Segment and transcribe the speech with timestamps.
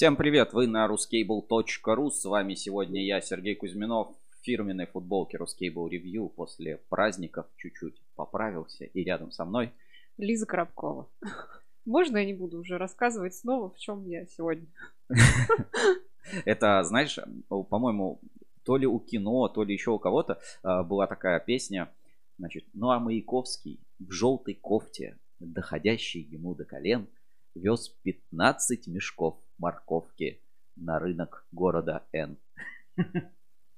[0.00, 5.90] Всем привет, вы на ruscable.ru, с вами сегодня я, Сергей Кузьминов, в фирменной футболке Ruscable
[5.90, 9.72] Review после праздников чуть-чуть поправился и рядом со мной
[10.16, 11.06] Лиза Коробкова.
[11.84, 14.66] Можно я не буду уже рассказывать снова, в чем я сегодня?
[16.46, 17.18] Это, знаешь,
[17.48, 18.20] по-моему,
[18.64, 21.90] то ли у кино, то ли еще у кого-то а, была такая песня,
[22.38, 27.08] значит, ну а Маяковский в желтой кофте, доходящий ему до колен,
[27.54, 30.40] вез 15 мешков морковки
[30.76, 32.36] на рынок города Н.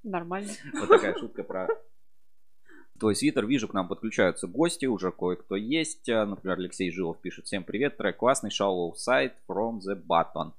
[0.02, 0.50] Нормально.
[0.74, 1.68] Вот такая шутка про
[2.98, 3.46] твой свитер.
[3.46, 6.06] Вижу, к нам подключаются гости, уже кое-кто есть.
[6.06, 7.46] Например, Алексей Жилов пишет.
[7.46, 10.52] Всем привет, трек классный, shallow side from the button.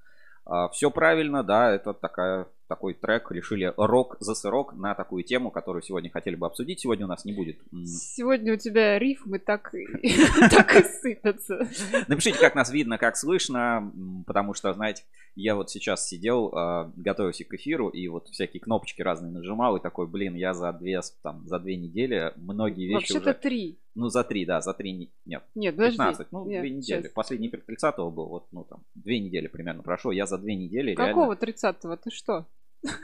[0.46, 5.52] А, Все правильно, да, это такая такой трек, решили рок за сырок на такую тему,
[5.52, 6.80] которую сегодня хотели бы обсудить.
[6.80, 7.58] Сегодня у нас не будет.
[7.86, 11.68] Сегодня у тебя рифмы так и сыпятся.
[12.08, 13.92] Напишите, как нас видно, как слышно,
[14.26, 15.04] потому что, знаете,
[15.36, 19.82] я вот сейчас сидел, а, готовился к эфиру, и вот всякие кнопочки разные нажимал, и
[19.82, 23.40] такой, блин, я за две, там, за две недели многие вещи Вообще-то уже...
[23.40, 23.80] три.
[23.96, 27.02] Ну, за три, да, за три, нет, Нет, 15, ну, Нет, две недели.
[27.02, 27.14] сейчас.
[27.14, 30.92] Последний эфир 30 был, вот, ну, там, две недели примерно прошло, я за две недели
[30.92, 31.08] реально...
[31.08, 31.96] Какого 30-го?
[31.98, 32.46] Ты что?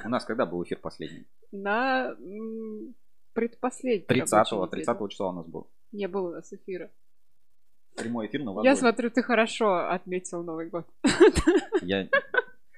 [0.06, 1.26] У нас когда был эфир последний?
[1.52, 2.16] На
[3.34, 4.06] предпоследний.
[4.08, 5.10] 30-го, рабочей 30 неделе.
[5.10, 5.68] числа у нас был.
[5.92, 6.90] Не было у нас эфира.
[7.96, 10.86] Прямой эфир на Я смотрю, ты хорошо отметил Новый год.
[11.82, 12.08] Я...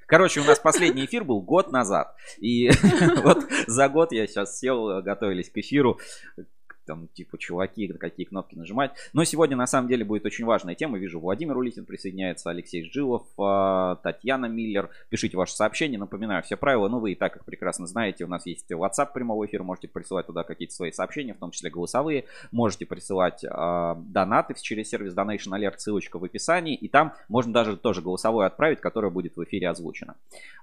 [0.07, 2.15] Короче, у нас последний эфир был год назад.
[2.39, 2.69] И
[3.23, 5.99] вот за год я сейчас сел, готовились к эфиру.
[6.85, 8.91] Там, типа, чуваки, какие кнопки нажимать.
[9.13, 10.97] Но сегодня, на самом деле, будет очень важная тема.
[10.97, 14.89] Вижу, Владимир Улитин присоединяется, Алексей Жилов, а, Татьяна Миллер.
[15.09, 15.97] Пишите ваши сообщения.
[15.97, 19.45] Напоминаю, все правила, ну, вы и так, как прекрасно знаете, у нас есть WhatsApp прямого
[19.45, 19.63] эфира.
[19.63, 22.25] Можете присылать туда какие-то свои сообщения, в том числе голосовые.
[22.51, 26.75] Можете присылать а, донаты через сервис Donation Alert, ссылочка в описании.
[26.75, 30.15] И там можно даже тоже голосовое отправить, которое будет в эфире озвучено.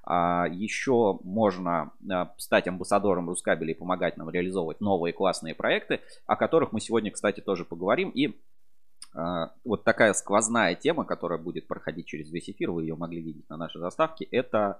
[0.05, 1.93] А, еще можно
[2.39, 7.41] стать амбассадором Рускабеля и помогать нам реализовывать новые классные проекты, о которых мы сегодня, кстати,
[7.41, 8.11] тоже поговорим.
[8.11, 8.39] И
[9.15, 13.49] а, вот такая сквозная тема, которая будет проходить через весь эфир, вы ее могли видеть
[13.49, 14.79] на нашей заставке, это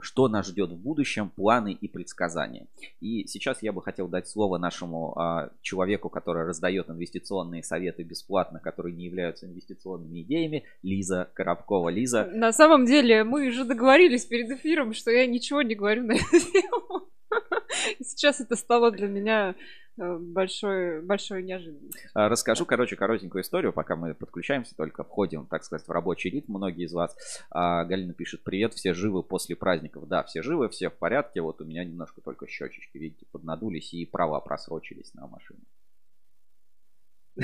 [0.00, 2.66] что нас ждет в будущем, планы и предсказания.
[3.00, 8.60] И сейчас я бы хотел дать слово нашему а, человеку, который раздает инвестиционные советы бесплатно,
[8.60, 11.88] которые не являются инвестиционными идеями, Лиза Коробкова.
[11.88, 16.12] Лиза, На самом деле, мы же договорились перед эфиром, что я ничего не говорю на
[16.12, 17.08] эту тему.
[18.02, 19.54] Сейчас это стало для меня
[19.96, 22.10] большой, большой неожиданностью.
[22.14, 26.54] А, Расскажу, короче, коротенькую историю, пока мы подключаемся, только входим, так сказать, в рабочий ритм.
[26.56, 27.16] Многие из вас.
[27.50, 30.06] А, Галина пишет, привет, все живы после праздников.
[30.08, 31.40] Да, все живы, все в порядке.
[31.40, 35.60] Вот у меня немножко только щечечки, видите, поднадулись и права просрочились на машину.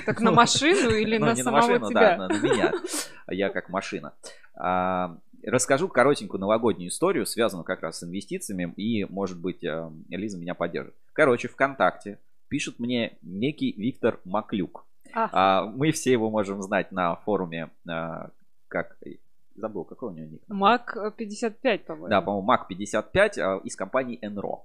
[0.07, 2.17] Так на машину или Ну, на самого тебя?
[2.17, 2.73] да, на, меня.
[3.29, 4.15] Я как машина.
[4.55, 10.39] А, Расскажу коротенькую новогоднюю историю, связанную как раз с инвестициями, и, может быть, э, Лиза
[10.39, 10.95] меня поддержит.
[11.13, 12.21] Короче, ВКонтакте
[12.53, 14.85] пишет мне некий Виктор Маклюк.
[15.15, 15.31] А.
[15.33, 18.29] А, Мы все его можем знать на форуме, а,
[18.69, 18.99] как...
[19.55, 20.43] Забыл, какой у него ник?
[20.49, 22.09] Мак 55, по-моему.
[22.09, 24.61] Да, по-моему, Мак 55 а, из компании Enro.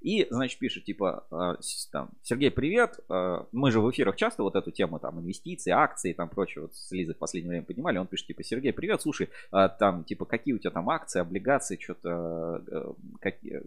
[0.00, 1.56] И, значит, пишет, типа, а,
[1.92, 2.98] там, Сергей, привет.
[3.08, 6.74] а, Мы же в эфирах часто вот эту тему, там, инвестиции, акции, там, прочее, вот
[6.74, 7.98] с Лизой в последнее время поднимали.
[7.98, 11.78] Он пишет, типа, Сергей, привет, слушай, а, там, типа, какие у тебя там акции, облигации,
[11.80, 13.62] что-то, э, какие-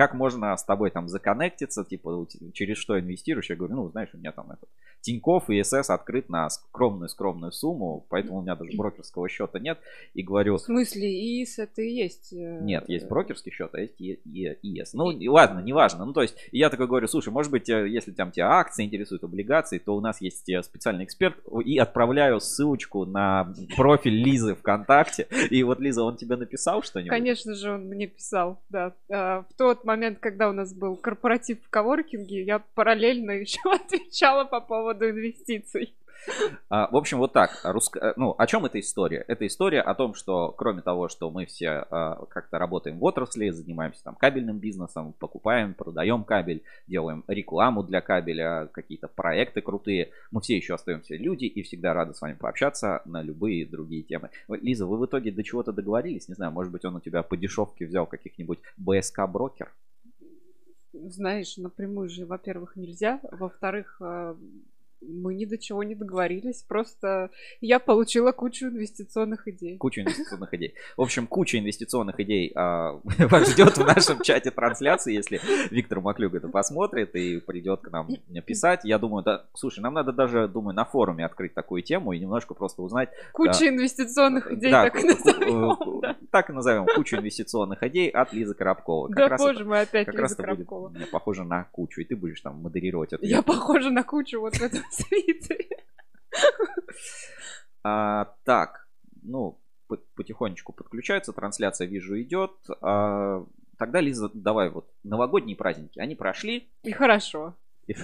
[0.00, 3.50] как можно с тобой там законнектиться, типа, через что инвестируешь?
[3.50, 4.70] Я говорю, ну, знаешь, у меня там этот
[5.02, 9.78] Тиньков и СС открыт на скромную-скромную сумму, поэтому у меня даже брокерского счета нет.
[10.14, 12.32] И говорю, В смысле, ИИС это и есть...
[12.32, 14.94] э, нет, есть брокерский счет, а есть ИС.
[14.94, 16.06] Ну, и ладно, неважно.
[16.06, 19.24] Ну, то есть, я такой говорю, слушай, может быть, э, если там тебя акции интересуют,
[19.24, 25.26] облигации, то у нас есть э, специальный эксперт, и отправляю ссылочку на профиль Лизы ВКонтакте.
[25.50, 27.10] И вот, Лиза, он тебе написал что-нибудь?
[27.10, 28.94] Конечно же, он мне писал, да.
[29.10, 29.89] А, В тот момент,
[30.20, 35.94] когда у нас был корпоратив в коворкинге, я параллельно еще отвечала по поводу инвестиций.
[36.68, 37.60] А, в общем, вот так.
[37.64, 39.24] Э, Ну, о чем эта история?
[39.26, 43.50] Это история о том, что кроме того, что мы все а, как-то работаем в отрасли,
[43.50, 50.40] занимаемся там кабельным бизнесом, покупаем, продаем кабель, делаем рекламу для кабеля, какие-то проекты крутые, мы
[50.40, 54.30] все еще остаемся люди и всегда рады с вами пообщаться на любые другие темы.
[54.48, 56.28] Лиза, вы в итоге до чего-то договорились?
[56.28, 59.72] Не знаю, может быть, он у тебя по дешевке взял каких-нибудь БСК брокер?
[60.92, 63.20] Знаешь, напрямую же, во-первых, нельзя.
[63.30, 64.34] Во-вторых, э,
[65.02, 66.62] мы ни до чего не договорились.
[66.62, 67.30] Просто
[67.60, 69.76] я получила кучу инвестиционных идей.
[69.78, 70.74] Кучу инвестиционных идей.
[70.96, 76.34] В общем, куча инвестиционных идей а, вас ждет в нашем чате трансляции, если Виктор Маклюк
[76.34, 78.08] это посмотрит и придет к нам
[78.46, 78.80] писать.
[78.84, 82.54] Я думаю, да, слушай, нам надо даже, думаю, на форуме открыть такую тему и немножко
[82.54, 83.10] просто узнать.
[83.32, 86.00] Куча да, инвестиционных идей, да, так и назовем.
[86.00, 86.16] Да.
[86.30, 86.86] Так и назовем.
[86.94, 89.08] Кучу инвестиционных идей от Лизы Коробкова.
[89.08, 90.88] Как да, боже мой, опять как Лиза Коробкова.
[90.88, 93.24] Будет, похоже на кучу, и ты будешь там модерировать это.
[93.24, 95.84] Я похожа на кучу вот в этом свитере.
[97.82, 98.88] А, так,
[99.22, 99.58] ну,
[100.14, 102.52] потихонечку подключается, трансляция, вижу, идет.
[102.80, 103.44] А,
[103.78, 106.68] тогда, Лиза, давай вот новогодние праздники, они прошли.
[106.82, 107.56] И хорошо.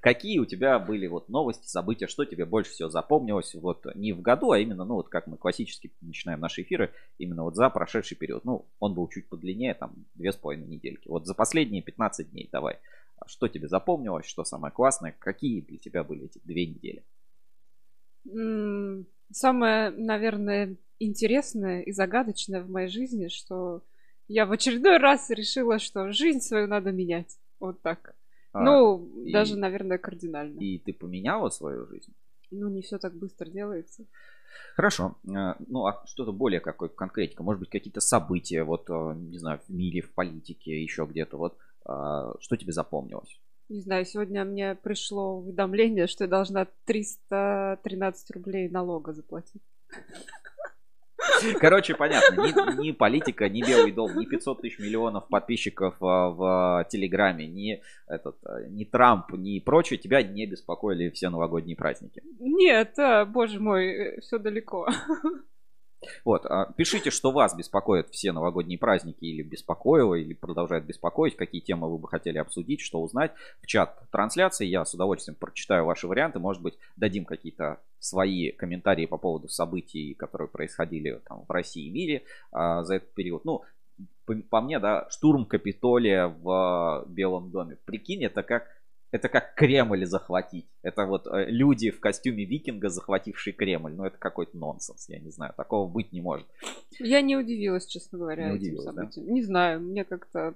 [0.00, 4.20] Какие у тебя были вот новости, события, что тебе больше всего запомнилось вот не в
[4.20, 8.16] году, а именно, ну вот как мы классически начинаем наши эфиры, именно вот за прошедший
[8.16, 8.44] период.
[8.44, 11.08] Ну, он был чуть подлиннее, там, две с половиной недельки.
[11.08, 12.78] Вот за последние 15 дней давай.
[13.26, 17.04] Что тебе запомнилось, что самое классное, какие для тебя были эти две недели?
[19.32, 23.82] Самое, наверное, интересное и загадочное в моей жизни, что
[24.28, 27.38] я в очередной раз решила, что жизнь свою надо менять.
[27.58, 28.14] Вот так.
[28.52, 30.58] А, ну, и, даже, наверное, кардинально.
[30.60, 32.12] И ты поменяла свою жизнь?
[32.50, 34.06] Ну, не все так быстро делается.
[34.74, 35.16] Хорошо.
[35.34, 37.42] А, ну, а что-то более какой конкретика?
[37.42, 41.36] Может быть, какие-то события, вот, а, не знаю, в мире, в политике, еще где-то.
[41.36, 43.40] Вот, что тебе запомнилось?
[43.70, 49.62] Не знаю, сегодня мне пришло уведомление, что я должна 313 рублей налога заплатить.
[51.60, 56.86] Короче, понятно, ни, ни политика, ни Белый дом, ни 500 тысяч миллионов подписчиков в, в
[56.90, 58.36] Телеграме, ни, этот,
[58.68, 62.22] ни Трамп, ни прочее тебя не беспокоили все новогодние праздники.
[62.40, 64.88] Нет, а, боже мой, э, все далеко.
[66.24, 71.60] Вот, а, пишите, что вас беспокоят все новогодние праздники или беспокоило, или продолжает беспокоить, какие
[71.60, 74.66] темы вы бы хотели обсудить, что узнать в чат трансляции.
[74.66, 80.14] Я с удовольствием прочитаю ваши варианты, может быть, дадим какие-то свои комментарии по поводу событий,
[80.14, 83.44] которые происходили там, в России и мире а, за этот период.
[83.44, 83.62] Ну,
[84.24, 87.76] по, по мне, да, штурм Капитолия в Белом доме.
[87.84, 88.68] Прикинь, это как
[89.10, 90.66] это как Кремль захватить.
[90.82, 93.92] Это вот э, люди в костюме викинга, захватившие Кремль.
[93.92, 95.52] Ну, это какой-то нонсенс, я не знаю.
[95.56, 96.46] Такого быть не может.
[96.98, 99.26] Я не удивилась, честно говоря, не этим событиям.
[99.26, 99.32] Да?
[99.32, 100.54] Не знаю, мне как-то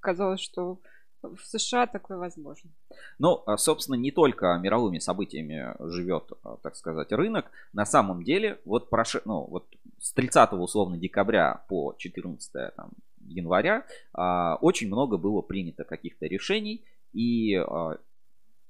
[0.00, 0.80] казалось, что
[1.22, 2.70] в США такое возможно.
[3.18, 7.50] Ну, а, собственно, не только мировыми событиями живет, а, так сказать, рынок.
[7.72, 9.16] На самом деле, вот, прош...
[9.24, 9.66] ну, вот
[9.98, 12.90] с 30 условно декабря по 14 там,
[13.26, 16.84] января а, очень много было принято каких-то решений,
[17.16, 17.96] и а,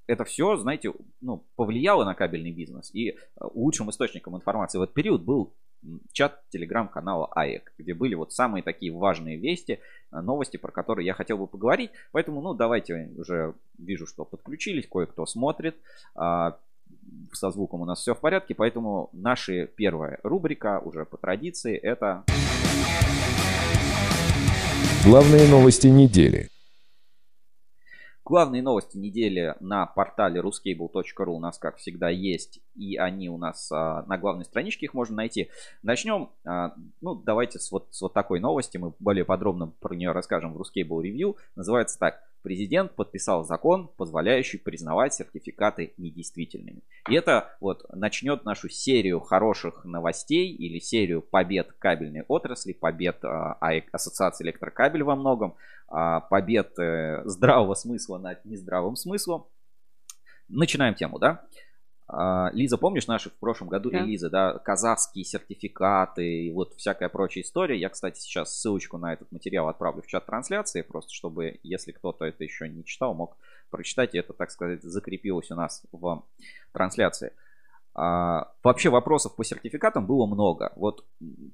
[0.06, 2.94] это все, знаете, ну, повлияло на кабельный бизнес.
[2.94, 5.52] И а, лучшим источником информации в этот период был
[6.12, 9.80] чат телеграм-канала АЭК, где были вот самые такие важные вести,
[10.12, 11.90] а, новости, про которые я хотел бы поговорить.
[12.12, 15.76] Поэтому, ну, давайте уже вижу, что подключились, кое-кто смотрит.
[16.14, 22.24] Со звуком у нас все в порядке, поэтому наша первая рубрика уже по традиции это...
[25.04, 26.48] Главные новости недели.
[28.26, 32.58] Главные новости недели на портале ruscable.ru у нас, как всегда, есть.
[32.74, 35.48] И они у нас а, на главной страничке, их можно найти.
[35.84, 38.78] Начнем, а, ну, давайте с вот, с вот такой новости.
[38.78, 41.36] Мы более подробно про нее расскажем в Ruscable Review.
[41.54, 42.24] Называется так.
[42.46, 46.82] Президент подписал закон, позволяющий признавать сертификаты недействительными.
[47.08, 53.58] И это вот начнет нашу серию хороших новостей или серию побед кабельной отрасли, побед а,
[53.90, 55.56] Ассоциации электрокабель во многом,
[55.88, 59.46] а, побед э, здравого смысла над нездравым смыслом.
[60.48, 61.44] Начинаем тему, да?
[62.08, 63.98] А, Лиза, помнишь наши в прошлом году да.
[63.98, 67.78] релизы, да, казахские сертификаты и вот всякая прочая история.
[67.78, 72.24] Я, кстати, сейчас ссылочку на этот материал отправлю в чат трансляции, просто чтобы, если кто-то
[72.24, 73.36] это еще не читал, мог
[73.70, 76.22] прочитать, и это, так сказать, закрепилось у нас в
[76.72, 77.32] трансляции.
[77.98, 80.70] А, вообще вопросов по сертификатам было много.
[80.76, 81.06] Вот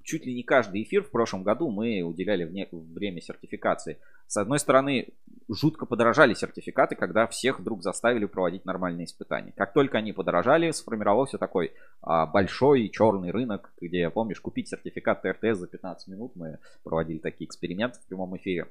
[0.03, 3.99] чуть ли не каждый эфир в прошлом году мы уделяли время сертификации.
[4.27, 5.11] С одной стороны,
[5.49, 9.53] жутко подорожали сертификаты, когда всех вдруг заставили проводить нормальные испытания.
[9.57, 15.59] Как только они подорожали, сформировался такой а, большой черный рынок, где, помнишь, купить сертификат ТРТС
[15.59, 16.33] за 15 минут.
[16.35, 18.67] Мы проводили такие эксперименты в прямом эфире.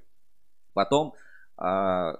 [0.74, 1.14] Потом
[1.56, 2.20] а,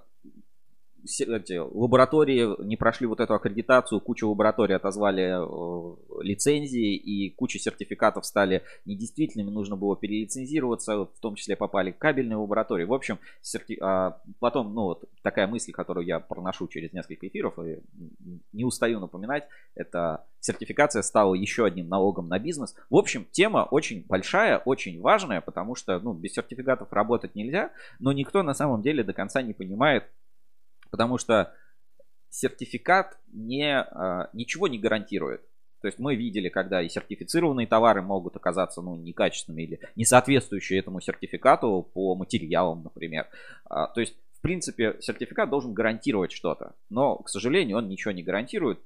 [1.04, 8.24] эти лаборатории не прошли вот эту аккредитацию, куча лабораторий отозвали э, лицензии и куча сертификатов
[8.26, 12.84] стали недействительными, нужно было перелицензироваться, в том числе попали кабельные лаборатории.
[12.84, 13.78] В общем, серти...
[13.80, 17.80] а, потом, ну вот такая мысль, которую я проношу через несколько эфиров и
[18.52, 22.74] не устаю напоминать, это сертификация стала еще одним налогом на бизнес.
[22.90, 28.12] В общем, тема очень большая, очень важная, потому что ну, без сертификатов работать нельзя, но
[28.12, 30.04] никто на самом деле до конца не понимает,
[30.92, 31.52] Потому что
[32.28, 35.42] сертификат не, а, ничего не гарантирует.
[35.80, 40.78] То есть мы видели, когда и сертифицированные товары могут оказаться ну, некачественными или не соответствующие
[40.78, 43.26] этому сертификату по материалам, например.
[43.64, 46.74] А, то есть, в принципе, сертификат должен гарантировать что-то.
[46.90, 48.78] Но, к сожалению, он ничего не гарантирует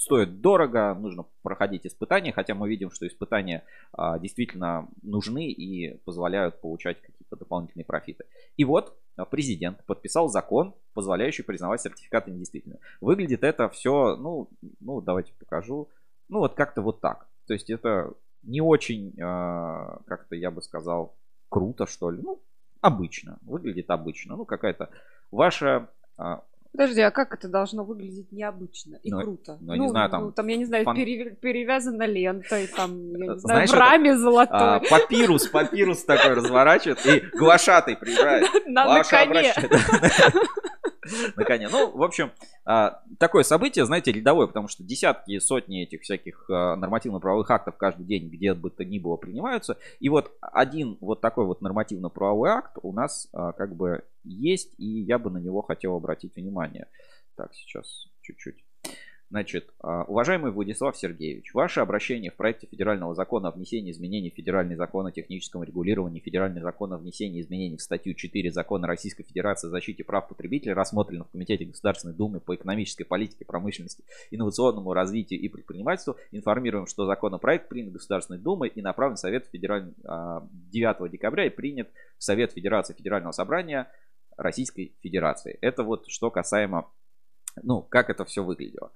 [0.00, 6.58] стоит дорого, нужно проходить испытания, хотя мы видим, что испытания а, действительно нужны и позволяют
[6.62, 8.24] получать какие-то дополнительные профиты.
[8.56, 12.80] И вот а, президент подписал закон, позволяющий признавать сертификаты недействительными.
[13.02, 14.48] Выглядит это все, ну,
[14.80, 15.90] ну давайте покажу,
[16.30, 17.28] ну вот как-то вот так.
[17.46, 21.14] То есть это не очень, а, как-то я бы сказал,
[21.50, 22.22] круто, что ли.
[22.22, 22.40] Ну,
[22.80, 24.36] обычно, выглядит обычно.
[24.36, 24.88] Ну, какая-то
[25.30, 29.58] ваша а, Подожди, а как это должно выглядеть необычно и ну, круто?
[29.60, 30.24] Ну, ну, не знаю, там...
[30.24, 30.94] Ну, там, я не знаю, фан...
[30.96, 31.30] пере...
[31.30, 34.58] перевязано лентой, там, я не знаю, Знаешь, в раме это, золотой.
[34.58, 38.46] А, папирус, папирус такой разворачивает, и глашатый приезжает.
[38.66, 39.52] На коне.
[41.36, 41.68] на коне.
[41.68, 42.32] Ну, в общем,
[42.64, 48.04] а, такое событие, знаете, рядовое, потому что десятки, сотни этих всяких а, нормативно-правовых актов каждый
[48.04, 49.78] день где бы то ни было принимаются.
[49.98, 54.84] И вот один вот такой вот нормативно-правовой акт у нас а, как бы есть, и
[54.84, 56.86] я бы на него хотел обратить внимание.
[57.36, 58.64] Так, сейчас чуть-чуть.
[59.30, 64.34] Значит, а, уважаемый Владислав Сергеевич, ваше обращение в проекте федерального закона о внесении изменений в
[64.34, 69.22] федеральный закон о техническом регулировании, федеральный закон о внесении изменений в статью 4 закона Российской
[69.22, 74.92] Федерации о защите прав потребителей рассмотрено в Комитете Государственной Думы по экономической политике, промышленности, инновационному
[74.92, 76.16] развитию и предпринимательству.
[76.32, 79.94] Информируем, что законопроект принят Государственной Думой и направлен в Совет Федераль...
[80.02, 83.88] 9 а, декабря и принят в Совет Федерации Федерального собрания
[84.36, 85.56] Российской Федерации.
[85.60, 86.90] Это вот что касаемо
[87.62, 88.92] ну, как это все выглядело.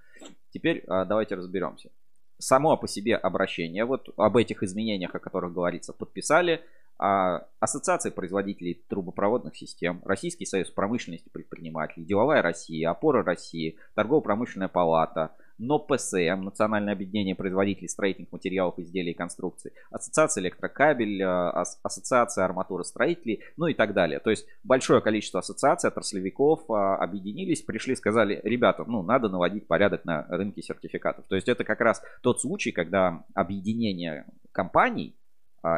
[0.51, 1.91] Теперь а, давайте разберемся.
[2.39, 6.63] Само по себе обращение, вот об этих изменениях, о которых говорится, подписали
[6.99, 15.35] а, Ассоциация производителей трубопроводных систем, Российский союз промышленности предпринимателей, Деловая Россия, Опора России, Торгово-промышленная палата–
[15.59, 23.43] но ПСМ, Национальное объединение производителей строительных материалов, изделий и конструкций, Ассоциация электрокабель, э, Ассоциация арматуростроителей,
[23.57, 24.21] ну и так далее.
[24.21, 30.05] То есть большое количество ассоциаций, отраслевиков э, объединились, пришли, сказали, ребята, ну надо наводить порядок
[30.05, 31.25] на рынке сертификатов.
[31.27, 35.17] То есть это как раз тот случай, когда объединение компаний,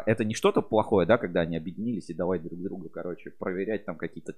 [0.05, 3.95] это не что-то плохое, да, когда они объединились и давай друг друга, короче, проверять там
[3.95, 4.35] какие-то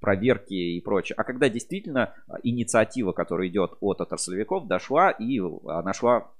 [0.00, 1.14] проверки и прочее.
[1.18, 6.30] А когда действительно а, инициатива, которая идет от отраслевиков, дошла и а, нашла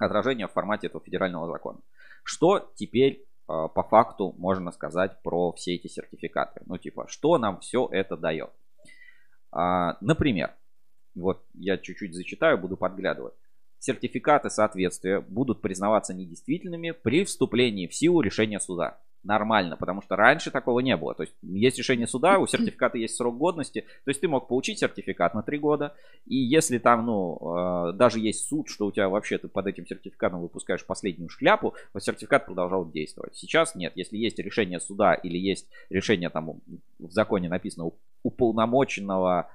[0.00, 1.78] отражение в формате этого федерального закона.
[2.24, 6.62] Что теперь по факту можно сказать про все эти сертификаты?
[6.66, 8.50] Ну, типа, что нам все это дает?
[9.52, 10.54] Например,
[11.14, 13.34] вот я чуть-чуть зачитаю, буду подглядывать
[13.80, 18.98] сертификаты соответствия будут признаваться недействительными при вступлении в силу решения суда.
[19.22, 21.14] Нормально, потому что раньше такого не было.
[21.14, 23.84] То есть есть решение суда, у сертификата есть срок годности.
[24.04, 25.94] То есть ты мог получить сертификат на 3 года.
[26.26, 29.86] И если там, ну, э, даже есть суд, что у тебя вообще ты под этим
[29.86, 33.36] сертификатом выпускаешь последнюю шляпу, то сертификат продолжал действовать.
[33.36, 33.92] Сейчас нет.
[33.94, 36.60] Если есть решение суда или есть решение там
[36.98, 37.90] в законе написано
[38.22, 39.50] уполномоченного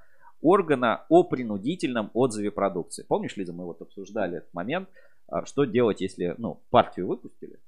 [0.46, 3.02] органа о принудительном отзыве продукции.
[3.02, 4.88] Помнишь, Лиза, мы вот обсуждали этот момент,
[5.26, 7.58] а, что делать, если, ну, партию выпустили,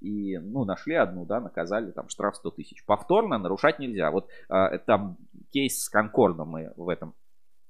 [0.00, 2.84] и, ну, нашли одну, да, наказали, там, штраф 100 тысяч.
[2.86, 4.10] Повторно нарушать нельзя.
[4.10, 5.18] Вот а, там
[5.50, 7.14] кейс с Конкордом мы в этом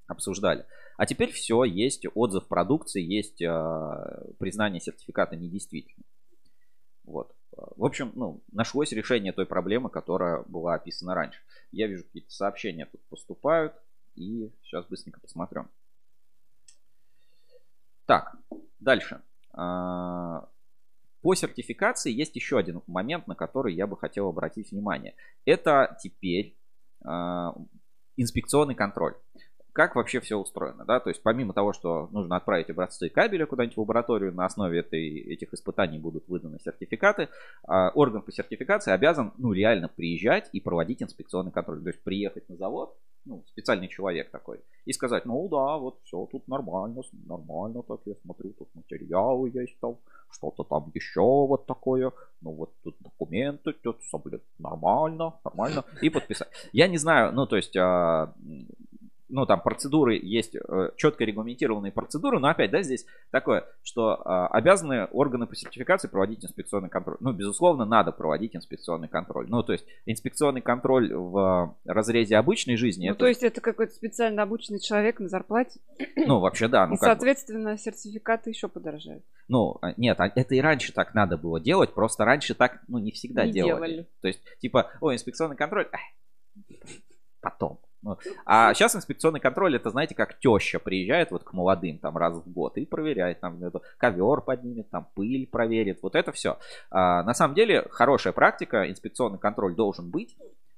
[0.06, 0.64] обсуждали.
[0.96, 6.04] А теперь все, есть отзыв продукции, есть а, признание сертификата недействительным.
[7.04, 7.34] Вот.
[7.76, 11.40] В общем, ну, нашлось решение той проблемы, которая была описана раньше.
[11.70, 13.74] Я вижу, какие-то сообщения тут поступают.
[14.16, 15.68] И сейчас быстренько посмотрим.
[18.06, 18.36] Так,
[18.80, 19.22] дальше.
[19.52, 20.48] А,
[21.22, 25.14] по сертификации есть еще один момент, на который я бы хотел обратить внимание.
[25.44, 26.56] Это теперь
[27.02, 27.54] а,
[28.16, 29.16] инспекционный контроль
[29.74, 33.76] как вообще все устроено, да, то есть помимо того, что нужно отправить образцы кабеля куда-нибудь
[33.76, 37.28] в лабораторию, на основе этой, этих испытаний будут выданы сертификаты,
[37.66, 42.48] а орган по сертификации обязан, ну, реально приезжать и проводить инспекционный контроль, то есть приехать
[42.48, 47.82] на завод, ну, специальный человек такой, и сказать, ну, да, вот все тут нормально, нормально
[47.82, 49.96] так, я смотрю, тут материалы есть там,
[50.30, 54.02] что-то там еще вот такое, ну, вот тут документы, тут
[54.58, 56.48] нормально, нормально, и подписать.
[56.72, 58.34] Я не знаю, ну, то есть, а,
[59.34, 64.46] ну, там процедуры есть, э, четко регламентированные процедуры, но опять, да, здесь такое, что э,
[64.52, 67.16] обязаны органы по сертификации проводить инспекционный контроль.
[67.18, 69.48] Ну, безусловно, надо проводить инспекционный контроль.
[69.48, 73.08] Ну, то есть инспекционный контроль в разрезе обычной жизни.
[73.08, 73.18] Ну, это...
[73.18, 75.80] то есть это какой-то специально обученный человек на зарплате?
[76.16, 76.86] Ну, вообще, да.
[76.86, 77.78] Ну, и, соответственно, бы...
[77.78, 79.24] сертификаты еще подорожают.
[79.48, 82.98] Ну, а, нет, а это и раньше так надо было делать, просто раньше так, ну,
[82.98, 83.90] не всегда не делали.
[83.90, 84.08] делали.
[84.22, 85.88] То есть, типа, о, инспекционный контроль,
[87.40, 87.80] потом
[88.44, 92.50] а сейчас инспекционный контроль, это, знаете, как теща приезжает вот к молодым там раз в
[92.50, 93.58] год и проверяет, там
[93.98, 96.58] ковер поднимет, там пыль проверит, вот это все.
[96.90, 100.36] А, на самом деле, хорошая практика, инспекционный контроль должен быть.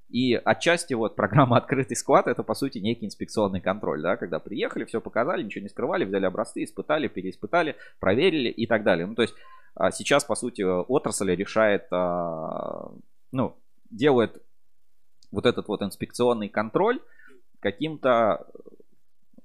[0.08, 4.84] И отчасти вот программа «Открытый склад» это, по сути, некий инспекционный контроль, да, когда приехали,
[4.84, 9.06] все показали, ничего не скрывали, взяли образцы, испытали, переиспытали, проверили и так далее.
[9.06, 9.34] Ну, то есть
[9.74, 12.90] а, сейчас, по сути, отрасль решает, а,
[13.32, 13.56] ну,
[13.90, 14.42] делает
[15.30, 17.00] вот этот вот инспекционный контроль
[17.66, 18.46] каким-то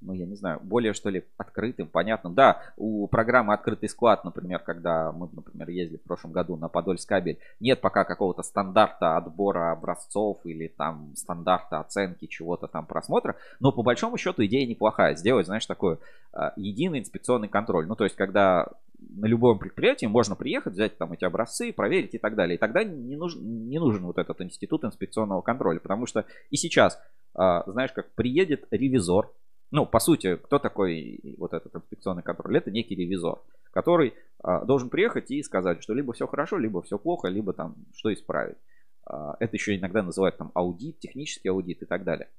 [0.01, 2.33] ну, я не знаю, более, что ли, открытым, понятным.
[2.33, 7.07] Да, у программы «Открытый склад», например, когда мы, например, ездили в прошлом году на Подольск
[7.07, 13.71] кабель, нет пока какого-то стандарта отбора образцов или там стандарта оценки чего-то там просмотра, но
[13.71, 15.15] по большому счету идея неплохая.
[15.15, 15.99] Сделать, знаешь, такой
[16.33, 17.85] а, единый инспекционный контроль.
[17.85, 22.17] Ну, то есть, когда на любом предприятии можно приехать, взять там эти образцы, проверить и
[22.17, 22.55] так далее.
[22.55, 26.99] И тогда не нужен, не нужен вот этот институт инспекционного контроля, потому что и сейчас,
[27.33, 29.31] знаешь, как приедет ревизор,
[29.71, 32.57] ну, по сути, кто такой вот этот инспекционный контроль?
[32.57, 33.39] Это некий ревизор,
[33.71, 37.75] который а, должен приехать и сказать, что либо все хорошо, либо все плохо, либо там
[37.95, 38.57] что исправить.
[39.05, 42.29] А, это еще иногда называют там аудит, технический аудит и так далее.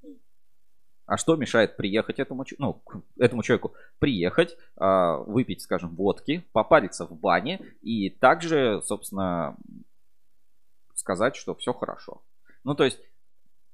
[1.07, 2.83] А что мешает приехать этому, ну,
[3.19, 3.73] этому человеку?
[3.99, 9.57] Приехать, а, выпить, скажем, водки, попариться в бане и также, собственно,
[10.95, 12.23] сказать, что все хорошо.
[12.63, 13.01] Ну, то есть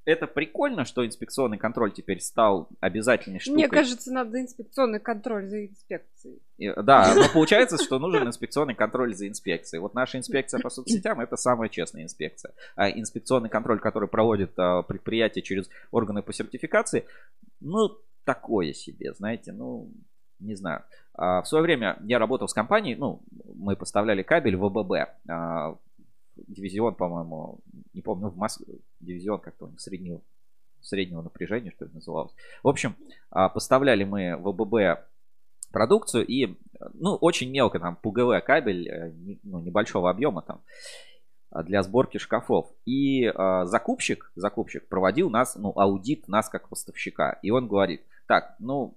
[0.08, 3.56] это прикольно, что инспекционный контроль теперь стал обязательной штукой.
[3.56, 6.40] Мне кажется, надо инспекционный контроль за инспекцией.
[6.58, 9.82] Да, но получается, что нужен инспекционный контроль за инспекцией.
[9.82, 12.54] Вот наша инспекция по соцсетям это самая честная инспекция.
[12.74, 17.04] А инспекционный контроль, который проводит а, предприятие через органы по сертификации,
[17.60, 17.90] ну,
[18.24, 19.92] такое себе, знаете, ну,
[20.40, 20.84] не знаю.
[21.12, 23.20] А, в свое время я работал с компанией, ну,
[23.54, 24.92] мы поставляли кабель в ВББ
[26.46, 27.60] дивизион, по-моему,
[27.92, 30.20] не помню, в Москве, дивизион как-то среднего,
[30.80, 32.32] среднего напряжения, что ли, называлось.
[32.62, 32.96] В общем,
[33.30, 35.04] а, поставляли мы в ОББ
[35.72, 36.56] продукцию и,
[36.94, 40.62] ну, очень мелко там ПГВ кабель, э, ну, небольшого объема там
[41.50, 42.70] а, для сборки шкафов.
[42.84, 47.38] И э, закупщик, закупщик проводил нас, ну, аудит нас как поставщика.
[47.42, 48.96] И он говорит, так, ну,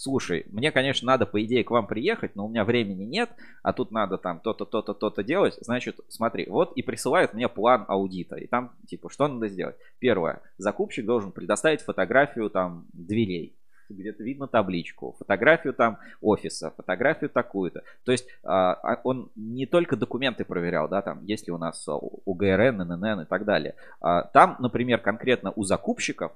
[0.00, 3.30] слушай, мне, конечно, надо, по идее, к вам приехать, но у меня времени нет,
[3.62, 5.58] а тут надо там то-то, то-то, то-то делать.
[5.60, 8.36] Значит, смотри, вот и присылают мне план аудита.
[8.36, 9.76] И там, типа, что надо сделать?
[9.98, 13.54] Первое, закупщик должен предоставить фотографию там дверей
[13.90, 17.82] где-то видно табличку, фотографию там офиса, фотографию такую-то.
[18.04, 21.88] То есть а, а, он не только документы проверял, да, там, есть ли у нас
[21.88, 23.74] УГРН, ННН и так далее.
[24.00, 26.32] А, там, например, конкретно у закупщиков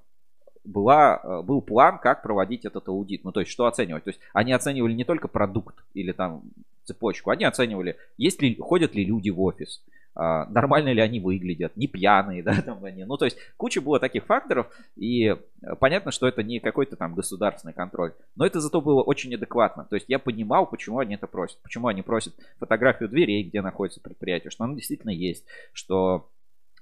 [0.64, 3.24] была, э, был план, как проводить этот аудит.
[3.24, 4.04] Ну, то есть, что оценивать.
[4.04, 6.42] То есть, они оценивали не только продукт или там
[6.84, 9.82] цепочку, они оценивали, есть ли, ходят ли люди в офис,
[10.16, 13.04] а, нормально ли они выглядят, не пьяные, да, там они.
[13.04, 15.36] Ну, то есть, куча было таких факторов, и э,
[15.80, 19.86] понятно, что это не какой-то там государственный контроль, но это зато было очень адекватно.
[19.88, 24.00] То есть, я понимал, почему они это просят, почему они просят фотографию дверей, где находится
[24.00, 26.28] предприятие, что оно действительно есть, что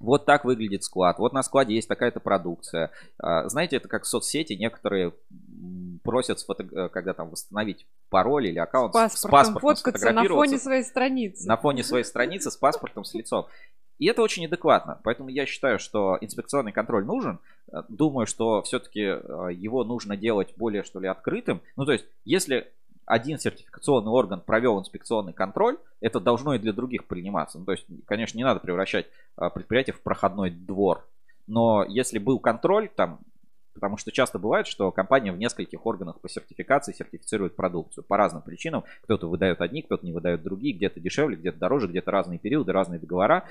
[0.03, 2.91] вот так выглядит склад, вот на складе есть такая-то продукция.
[3.19, 5.15] А, знаете, это как соцсети, некоторые
[6.03, 6.88] просят, сфото...
[6.88, 11.49] когда там восстановить пароль или аккаунт с паспортом, с паспортом фоткаться на фоне своей страницы.
[11.49, 13.47] На фоне своей страницы с паспортом, с лицом.
[13.99, 14.99] И это очень адекватно.
[15.05, 17.38] Поэтому я считаю, что инспекционный контроль нужен.
[17.88, 21.62] Думаю, что все-таки а, его нужно делать более, что ли, открытым.
[21.77, 22.73] Ну, то есть, если
[23.12, 27.59] один сертификационный орган провел инспекционный контроль, это должно и для других приниматься.
[27.59, 31.07] Ну, то есть, конечно, не надо превращать а, предприятие в проходной двор.
[31.46, 33.20] Но если был контроль, там,
[33.75, 38.40] потому что часто бывает, что компания в нескольких органах по сертификации сертифицирует продукцию по разным
[38.40, 38.85] причинам.
[39.03, 42.98] Кто-то выдает одни, кто-то не выдает другие, где-то дешевле, где-то дороже, где-то разные периоды, разные
[42.98, 43.46] договора.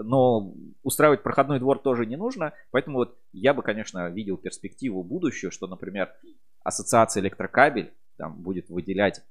[0.00, 2.54] Но устраивать проходной двор тоже не нужно.
[2.70, 6.10] Поэтому вот я бы, конечно, видел перспективу будущую, что, например,
[6.62, 9.22] ассоциация электрокабель там будет выделять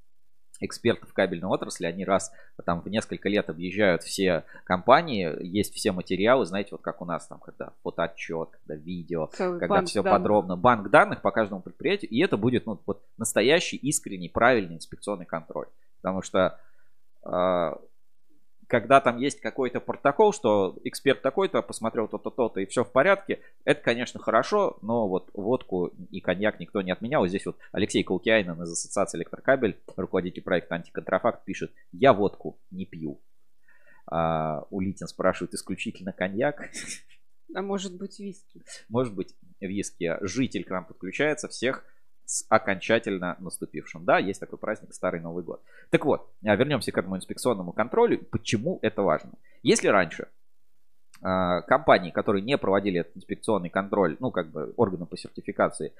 [0.59, 2.31] экспертов кабельной отрасли, они раз
[2.65, 7.27] там в несколько лет объезжают все компании, есть все материалы, знаете, вот как у нас
[7.27, 10.19] там, когда фотоотчет, когда видео, Целый когда все данных.
[10.19, 15.25] подробно, банк данных по каждому предприятию, и это будет ну, вот настоящий, искренний, правильный инспекционный
[15.25, 15.67] контроль.
[16.01, 16.59] Потому что
[17.23, 17.77] а,
[18.67, 23.41] когда там есть какой-то протокол, что эксперт такой-то посмотрел то-то, то-то, и все в порядке,
[23.65, 27.25] это, конечно, хорошо, но вот водку и коньяк никто не отменял.
[27.27, 33.21] Здесь вот Алексей Каукиайнен из Ассоциации Электрокабель, руководитель проекта «Антиконтрафакт», пишет, я водку не пью.
[34.05, 36.69] А, Улитин спрашивает, исключительно коньяк?
[37.55, 38.63] А может быть виски?
[38.89, 40.17] Может быть виски.
[40.21, 41.85] Житель к нам подключается, всех
[42.25, 44.05] с окончательно наступившим.
[44.05, 45.61] Да, есть такой праздник Старый Новый год.
[45.89, 48.19] Так вот, а, вернемся к этому инспекционному контролю.
[48.31, 49.31] Почему это важно?
[49.61, 50.27] Если раньше
[51.21, 55.93] э, компаний, которые не проводили этот инспекционный контроль, ну, как бы органы по сертификации,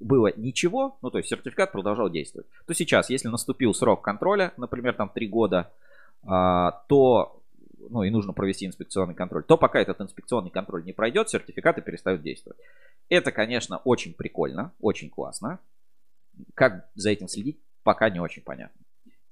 [0.00, 4.94] было ничего, ну, то есть сертификат продолжал действовать, то сейчас, если наступил срок контроля, например,
[4.94, 5.70] там 3 года,
[6.22, 7.40] то
[7.90, 12.22] ну и нужно провести инспекционный контроль, то пока этот инспекционный контроль не пройдет, сертификаты перестают
[12.22, 12.58] действовать.
[13.08, 15.58] Это, конечно, очень прикольно, очень классно.
[16.54, 18.80] Как за этим следить, пока не очень понятно.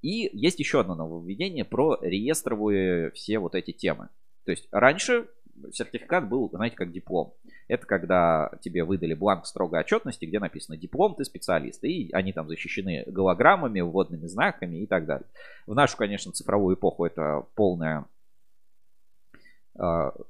[0.02, 4.08] И есть еще одно нововведение про реестровые все вот эти темы.
[4.44, 5.28] То есть раньше
[5.72, 7.34] сертификат был, знаете, как диплом.
[7.68, 11.82] Это когда тебе выдали бланк строгой отчетности, где написано диплом, ты специалист.
[11.84, 15.26] И они там защищены голограммами, вводными знаками и так далее.
[15.66, 18.06] В нашу, конечно, цифровую эпоху это полная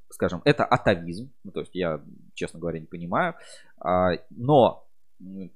[0.09, 2.01] скажем, это атовизм, ну, то есть я,
[2.35, 3.35] честно говоря, не понимаю,
[3.79, 4.87] а, но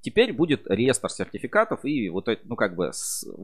[0.00, 2.92] Теперь будет реестр сертификатов, и вот это, ну, как бы,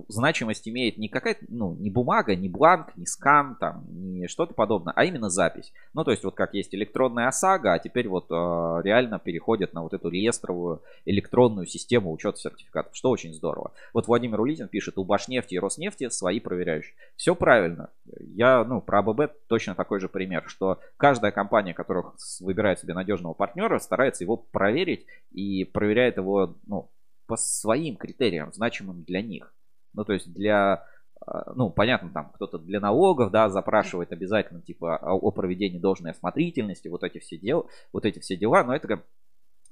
[0.08, 4.92] значимость имеет не какая-то, ну, не бумага, не бланк, не скан, там, не что-то подобное,
[4.94, 5.72] а именно запись.
[5.94, 9.82] Ну, то есть, вот как есть электронная ОСАГО, а теперь вот э, реально переходят на
[9.82, 13.72] вот эту реестровую электронную систему учета сертификатов, что очень здорово.
[13.92, 16.94] Вот Владимир Улитин пишет, у Башнефти и Роснефти свои проверяющие.
[17.16, 17.90] Все правильно.
[18.20, 22.04] Я, ну, про АББ точно такой же пример, что каждая компания, которая
[22.40, 26.90] выбирает себе надежного партнера, старается его проверить и проверяет выбирает его ну,
[27.26, 29.54] по своим критериям, значимым для них.
[29.94, 30.84] Ну, то есть для,
[31.26, 36.88] а, ну, понятно, там кто-то для налогов, да, запрашивает обязательно, типа, о проведении должной осмотрительности,
[36.88, 39.02] вот эти все дела, вот эти все дела, но это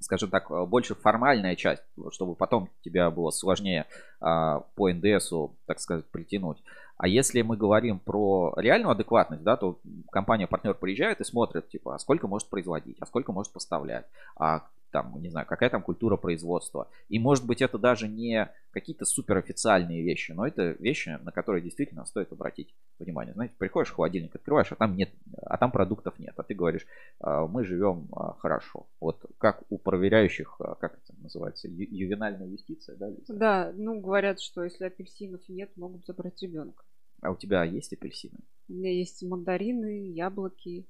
[0.02, 3.84] скажем так, больше формальная часть, чтобы потом тебя было сложнее
[4.18, 6.56] а, по НДСу, так сказать, притянуть.
[6.96, 9.78] А если мы говорим про реальную адекватность, да, то
[10.10, 15.20] компания-партнер приезжает и смотрит, типа, а сколько может производить, а сколько может поставлять, а там,
[15.20, 16.88] не знаю, какая там культура производства.
[17.08, 22.04] И может быть это даже не какие-то суперофициальные вещи, но это вещи, на которые действительно
[22.04, 23.34] стоит обратить внимание.
[23.34, 25.10] Знаете, приходишь в холодильник, открываешь, а там нет,
[25.42, 26.86] а там продуктов нет, а ты говоришь,
[27.20, 28.86] «А, мы живем а, хорошо.
[29.00, 33.10] Вот как у проверяющих, а, как это называется, ю- ювенальная юстиция, да?
[33.28, 36.84] Да, ну говорят, что если апельсинов нет, могут забрать ребенка.
[37.22, 38.38] А у тебя есть апельсины?
[38.68, 40.86] У меня есть мандарины, яблоки,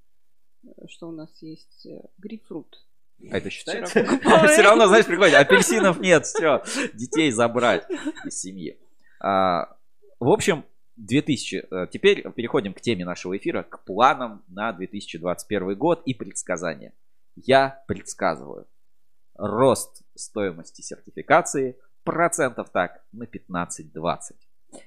[0.86, 1.86] что у нас есть?
[2.18, 2.78] Грейпфрут.
[3.30, 4.04] А это считается?
[4.04, 6.62] Все равно, знаешь, приходит, апельсинов нет, все,
[6.94, 7.86] детей забрать
[8.24, 8.78] из семьи.
[9.20, 9.76] А,
[10.18, 10.64] в общем,
[10.96, 11.66] 2000.
[11.70, 16.92] Э, теперь переходим к теме нашего эфира, к планам на 2021 год и предсказания.
[17.36, 18.66] Я предсказываю
[19.34, 24.34] рост стоимости сертификации процентов так на 15-20.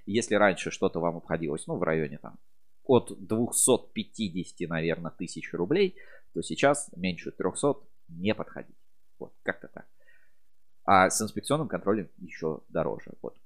[0.05, 2.37] Если раньше что-то вам обходилось, ну, в районе там
[2.85, 5.95] от 250, наверное, тысяч рублей,
[6.33, 7.75] то сейчас меньше 300
[8.07, 8.77] не подходить.
[9.19, 9.85] Вот, как-то так.
[10.85, 13.11] А с инспекционным контролем еще дороже.
[13.21, 13.37] Вот.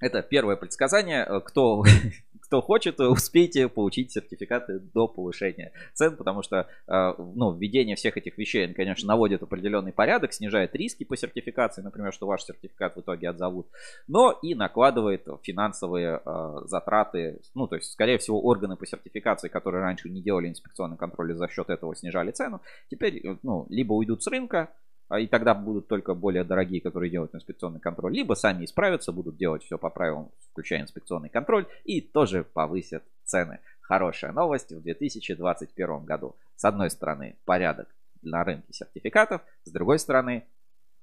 [0.00, 1.24] Это первое предсказание.
[1.28, 1.84] Э, кто,
[2.42, 8.38] кто хочет, успейте получить сертификаты до повышения цен, потому что э, ну, введение всех этих
[8.38, 13.30] вещей, конечно, наводит определенный порядок, снижает риски по сертификации, например, что ваш сертификат в итоге
[13.30, 13.68] отзовут,
[14.06, 17.40] но и накладывает финансовые э, затраты.
[17.54, 21.34] Ну, то есть, скорее всего, органы по сертификации, которые раньше не делали инспекционный контроль и
[21.34, 24.70] за счет этого снижали цену, теперь ну, либо уйдут с рынка,
[25.14, 29.62] и тогда будут только более дорогие, которые делают инспекционный контроль, либо сами исправятся, будут делать
[29.62, 33.60] все по правилам, включая инспекционный контроль, и тоже повысят цены.
[33.80, 36.34] Хорошая новость в 2021 году.
[36.56, 37.88] С одной стороны, порядок
[38.22, 40.44] на рынке сертификатов, с другой стороны,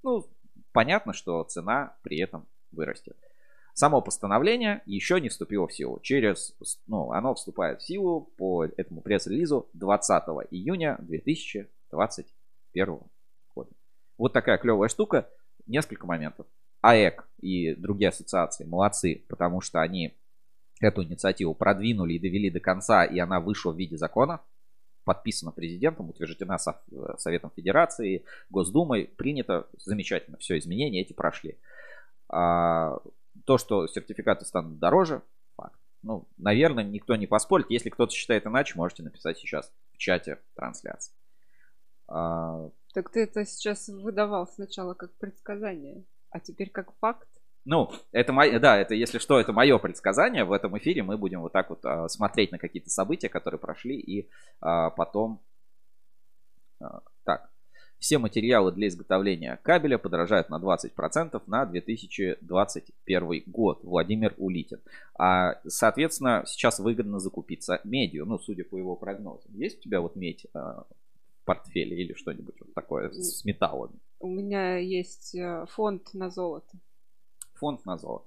[0.03, 0.25] ну,
[0.73, 3.15] понятно, что цена при этом вырастет.
[3.73, 5.99] Само постановление еще не вступило в силу.
[6.01, 6.55] Через,
[6.87, 12.99] ну, оно вступает в силу по этому пресс-релизу 20 июня 2021
[14.17, 15.29] вот такая клевая штука.
[15.65, 16.45] Несколько моментов.
[16.81, 20.13] АЭК и другие ассоциации молодцы, потому что они
[20.81, 24.41] эту инициативу продвинули и довели до конца, и она вышла в виде закона,
[25.05, 26.57] подписана президентом, утверждена
[27.17, 31.57] Советом Федерации, Госдумой, принято замечательно, все изменения эти прошли.
[32.29, 32.99] А,
[33.45, 35.21] то, что сертификаты станут дороже,
[35.55, 35.79] факт.
[36.01, 37.69] Ну, наверное, никто не поспорит.
[37.69, 41.13] Если кто-то считает иначе, можете написать сейчас в чате трансляции.
[42.07, 47.27] А, так ты это сейчас выдавал сначала как предсказание, а теперь как факт?
[47.65, 50.43] Ну, это мое, да, это если что, это мое предсказание.
[50.43, 53.97] В этом эфире мы будем вот так вот а, смотреть на какие-то события, которые прошли,
[53.97, 54.29] и
[54.59, 55.41] а, потом.
[56.81, 57.49] А, так.
[57.99, 63.79] Все материалы для изготовления кабеля подорожают на 20% на 2021 год.
[63.83, 64.81] Владимир Улитин.
[65.17, 69.53] А, соответственно, сейчас выгодно закупиться медью, ну, судя по его прогнозам.
[69.55, 70.83] Есть у тебя вот медь а,
[71.45, 73.99] портфеле или что-нибудь вот такое с металлами?
[74.19, 76.77] У меня есть э, фонд на золото.
[77.55, 78.25] Фонд на золото.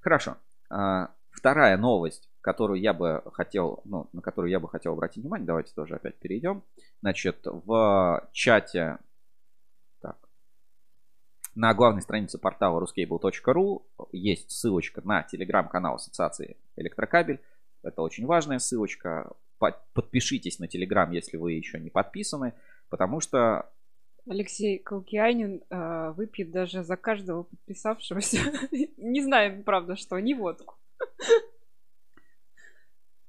[0.00, 0.36] Хорошо.
[0.70, 2.28] А, вторая новость.
[2.40, 6.16] которую я бы хотел, ну, на которую я бы хотел обратить внимание, давайте тоже опять
[6.16, 6.62] перейдем.
[7.00, 8.98] Значит, в чате
[10.00, 10.16] так,
[11.54, 17.40] на главной странице портала ruscable.ru есть ссылочка на телеграм-канал Ассоциации Электрокабель.
[17.82, 19.32] Это очень важная ссылочка.
[19.58, 22.54] Подпишитесь на телеграм, если вы еще не подписаны,
[22.88, 23.70] потому что
[24.28, 28.38] Алексей Калкианин э, выпьет даже за каждого подписавшегося.
[28.96, 30.76] Не знаем, правда, что, не водку.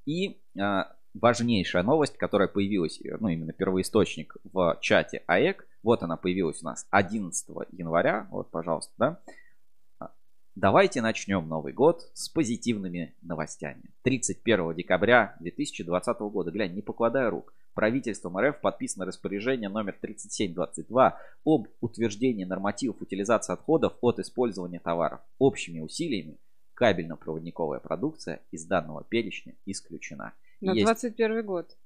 [0.06, 6.62] И э, важнейшая новость, которая появилась, ну именно первоисточник в чате АЭК, вот она появилась
[6.62, 9.22] у нас 11 января, вот, пожалуйста, да.
[10.62, 13.94] Давайте начнем Новый год с позитивными новостями.
[14.02, 21.68] 31 декабря 2020 года, глянь, не покладая рук, правительством РФ подписано распоряжение номер 3722 об
[21.80, 25.22] утверждении нормативов утилизации отходов от использования товаров.
[25.38, 26.36] Общими усилиями
[26.74, 30.34] кабельно-проводниковая продукция из данного перечня исключена.
[30.60, 30.88] На Есть...
[30.88, 31.78] 21 год.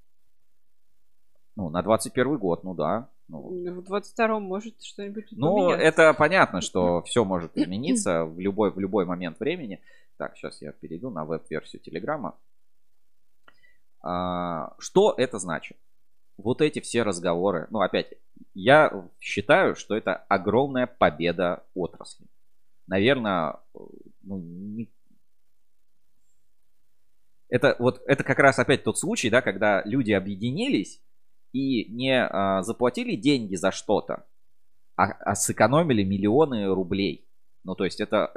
[1.55, 3.09] Ну, на 21 год, ну да.
[3.27, 3.41] Ну,
[3.73, 9.05] в 22 может что-нибудь Ну, это понятно, что все может измениться в любой, в любой
[9.05, 9.79] момент времени.
[10.17, 12.35] Так, сейчас я перейду на веб-версию Телеграма.
[14.01, 15.77] А, что это значит?
[16.37, 18.13] Вот эти все разговоры, ну опять,
[18.53, 22.25] я считаю, что это огромная победа отрасли.
[22.87, 23.59] Наверное,
[24.23, 24.89] ну, не...
[27.49, 31.01] это вот это как раз опять тот случай, да, когда люди объединились
[31.53, 34.25] и не а, заплатили деньги за что-то,
[34.97, 37.25] а, а сэкономили миллионы рублей.
[37.63, 38.33] Ну, то есть это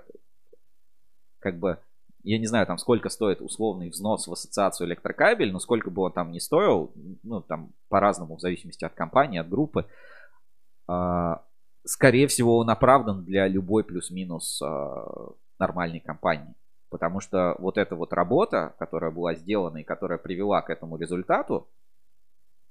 [1.40, 1.78] как бы,
[2.22, 6.12] я не знаю, там сколько стоит условный взнос в ассоциацию электрокабель, но сколько бы он
[6.12, 9.86] там не стоил, ну, там по-разному, в зависимости от компании, от группы,
[10.86, 11.42] а,
[11.84, 16.54] скорее всего, он оправдан для любой плюс-минус а, нормальной компании.
[16.88, 21.66] Потому что вот эта вот работа, которая была сделана и которая привела к этому результату,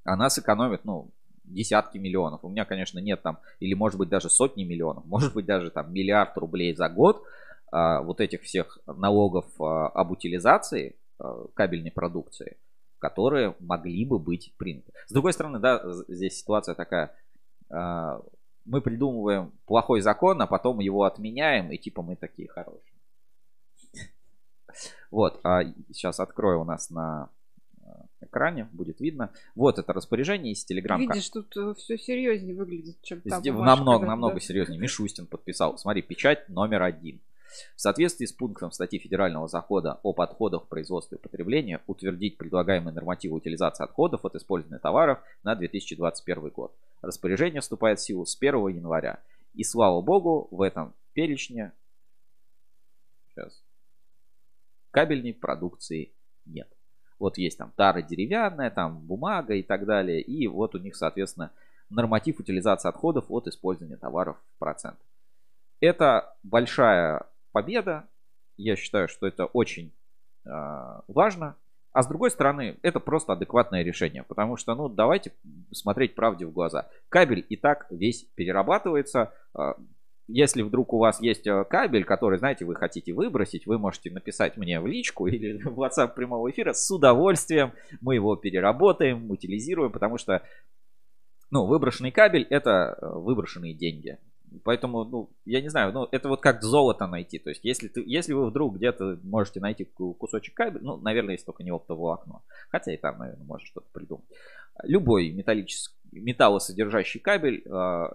[0.06, 1.12] она сэкономит, ну,
[1.44, 2.44] десятки миллионов.
[2.44, 5.92] У меня, конечно, нет там, или может быть даже сотни миллионов, может быть даже там
[5.94, 7.24] миллиард рублей за год
[7.72, 12.58] а, вот этих всех налогов а, об утилизации а, кабельной продукции,
[13.00, 14.92] которые могли бы быть приняты.
[15.08, 17.16] С другой стороны, да, здесь ситуация такая,
[17.70, 18.22] а,
[18.66, 22.96] мы придумываем плохой закон, а потом его отменяем, и типа мы такие хорошие.
[25.10, 25.64] Вот, а
[25.94, 27.30] сейчас открою у нас на
[28.22, 29.32] экране, будет видно.
[29.56, 30.98] Вот это распоряжение из Telegram.
[30.98, 33.42] Видишь, тут э, все серьезнее выглядит, чем там.
[33.44, 34.40] Намного, намного да.
[34.40, 34.80] серьезнее.
[34.80, 35.78] Мишустин подписал.
[35.78, 37.20] Смотри, печать номер один.
[37.76, 43.36] В соответствии с пунктом статьи Федерального закона об отходах производства и потребления утвердить предлагаемые нормативы
[43.36, 46.76] утилизации отходов от использованных товаров на 2021 год.
[47.02, 49.20] Распоряжение вступает в силу с 1 января.
[49.54, 51.72] И слава богу, в этом перечне
[53.30, 53.64] сейчас,
[54.92, 56.12] кабельной продукции
[56.46, 56.68] нет.
[57.20, 60.22] Вот есть там тара деревянная, там бумага и так далее.
[60.22, 61.52] И вот у них, соответственно,
[61.90, 64.98] норматив утилизации отходов от использования товаров в процент.
[65.80, 68.06] Это большая победа.
[68.58, 69.92] Я считаю, что это очень
[70.46, 70.50] э,
[71.08, 71.56] важно.
[71.96, 74.24] А с другой стороны, это просто адекватное решение.
[74.24, 75.32] Потому что, ну, давайте
[75.72, 76.90] смотреть правде в глаза.
[77.08, 79.32] Кабель и так весь перерабатывается.
[79.54, 79.76] А,
[80.28, 84.58] если вдруг у вас есть э, кабель, который, знаете, вы хотите выбросить, вы можете написать
[84.58, 86.74] мне в личку или в WhatsApp прямого эфира.
[86.74, 90.42] С удовольствием мы его переработаем, утилизируем, потому что,
[91.52, 94.18] ну, выброшенный кабель это э, выброшенные деньги.
[94.64, 97.40] Поэтому, ну, я не знаю, ну, это вот как золото найти.
[97.40, 101.46] То есть, если, ты, если вы вдруг где-то можете найти кусочек кабеля, ну, наверное, если
[101.46, 102.42] только не оптоволокно.
[102.70, 104.26] Хотя и там, наверное, можно что-то придумать.
[104.84, 108.06] Любой металлический, металлосодержащий кабель, э,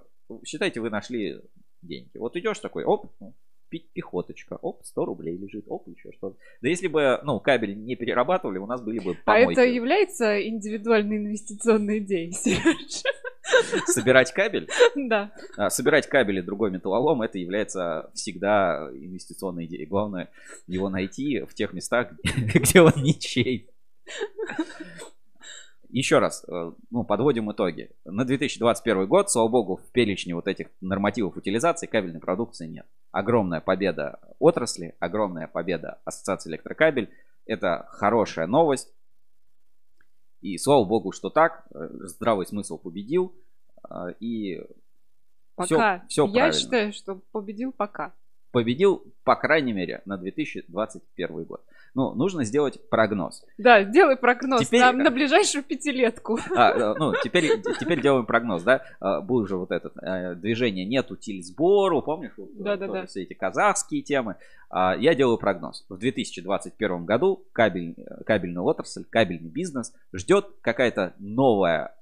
[0.45, 1.41] считайте, вы нашли
[1.83, 2.17] деньги.
[2.19, 3.13] Вот идешь такой, оп,
[3.71, 6.37] пехоточка, оп, 100 рублей лежит, оп, еще что-то.
[6.61, 9.49] Да если бы, ну, кабель не перерабатывали, у нас были бы помойки.
[9.49, 13.03] А это является индивидуальной инвестиционной идеей, Сереж?
[13.87, 14.69] Собирать кабель?
[14.95, 15.33] Да.
[15.57, 19.87] А, собирать кабель и другой металлолом, это является всегда инвестиционной идеей.
[19.87, 20.31] Главное
[20.67, 22.13] его найти в тех местах,
[22.55, 23.71] где он ничей.
[25.93, 27.91] Еще раз, э, ну, подводим итоги.
[28.05, 32.87] На 2021 год, слава богу, в перечне вот этих нормативов утилизации кабельной продукции нет.
[33.11, 37.11] Огромная победа отрасли, огромная победа Ассоциации электрокабель.
[37.45, 38.93] Это хорошая новость.
[40.43, 41.67] И слава богу, что так.
[41.75, 43.35] Э, здравый смысл победил.
[43.89, 44.63] Э, и
[45.57, 46.05] пока.
[46.09, 46.53] Все, все Я правильно.
[46.61, 48.15] считаю, что победил пока.
[48.53, 51.65] Победил, по крайней мере, на 2021 год.
[51.95, 53.45] Ну, нужно сделать прогноз.
[53.59, 56.39] Да, сделай прогноз Теперь- на, на ближайшую пятилетку.
[56.57, 58.83] А, э, ну, теперь, теперь делаем прогноз, да?
[59.01, 62.33] А, Был же вот это э, движение «Нет утиль сбору», помнишь?
[62.39, 62.93] Э, Да-да-да.
[62.93, 64.37] тоже Все эти казахские темы.
[64.69, 65.85] А, Я делаю прогноз.
[65.89, 71.95] В 2021 году кабель, э, кабельную отрасль, кабельный бизнес ждет какая-то новая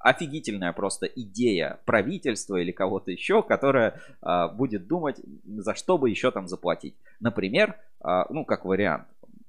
[0.00, 6.30] офигительная просто идея правительства или кого-то еще, которая а, будет думать, за что бы еще
[6.30, 6.94] там заплатить.
[7.20, 9.06] Например, а, ну, как вариант,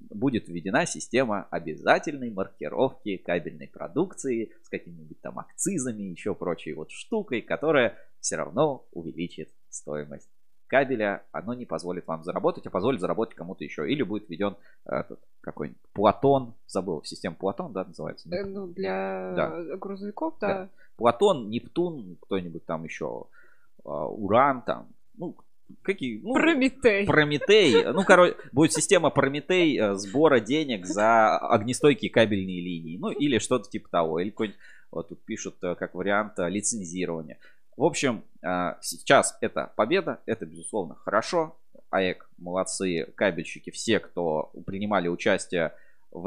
[0.09, 7.41] будет введена система обязательной маркировки кабельной продукции с какими-нибудь там акцизами, еще прочей вот штукой,
[7.41, 10.29] которая все равно увеличит стоимость
[10.67, 11.23] кабеля.
[11.31, 13.89] Оно не позволит вам заработать, а позволит заработать кому-то еще.
[13.91, 18.29] Или будет введен этот какой-нибудь Платон, забыл, система Платон, да, называется?
[18.31, 19.77] Э, Ну, для Да.
[19.77, 20.69] грузовиков, да.
[20.95, 23.25] Платон, Нептун, кто-нибудь там еще,
[23.85, 25.35] а, Уран там, ну,
[25.81, 27.05] какие, ну, Прометей.
[27.05, 33.39] Прометей, ну, короче, будет система Прометей э, сбора денег за огнестойкие кабельные линии, ну, или
[33.39, 34.59] что-то типа того, или какой-нибудь,
[34.91, 37.37] вот тут пишут э, как вариант э, лицензирования.
[37.77, 38.23] В общем,
[38.81, 41.55] сейчас это победа, это, безусловно, хорошо.
[41.91, 45.73] АЭК, молодцы, кабельщики, все, кто принимали участие в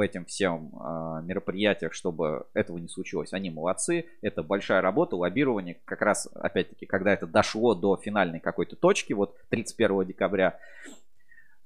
[0.01, 3.33] этом всем э, мероприятиях, чтобы этого не случилось.
[3.33, 4.07] Они молодцы.
[4.21, 5.79] Это большая работа, лоббирование.
[5.85, 10.59] Как раз, опять-таки, когда это дошло до финальной какой-то точки, вот 31 декабря,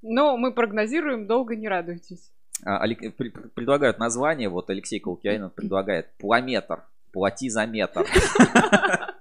[0.03, 2.31] Но мы прогнозируем, долго не радуйтесь.
[2.65, 8.07] а, пр- предлагают название, вот Алексей Калкианин предлагает «Пламетр», «Плати за метр».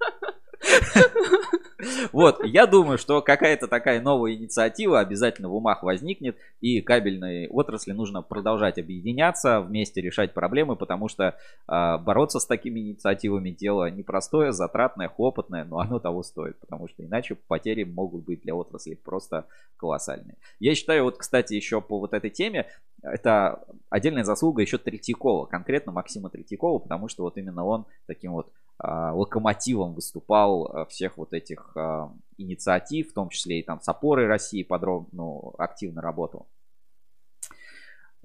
[2.13, 7.91] Вот, я думаю, что какая-то такая новая инициатива обязательно в умах возникнет, и кабельной отрасли
[7.91, 14.51] нужно продолжать объединяться, вместе решать проблемы, потому что а, бороться с такими инициативами дело непростое,
[14.51, 19.45] затратное, хлопотное, но оно того стоит, потому что иначе потери могут быть для отрасли просто
[19.77, 20.37] колоссальные.
[20.59, 22.67] Я считаю, вот, кстати, еще по вот этой теме,
[23.05, 28.51] это отдельная заслуга еще Третьякова, конкретно Максима Третьякова, потому что вот именно он таким вот
[28.77, 33.87] а, локомотивом выступал а, всех вот этих а, инициатив, в том числе и там с
[33.87, 36.47] опорой России подробно, ну, активно работал.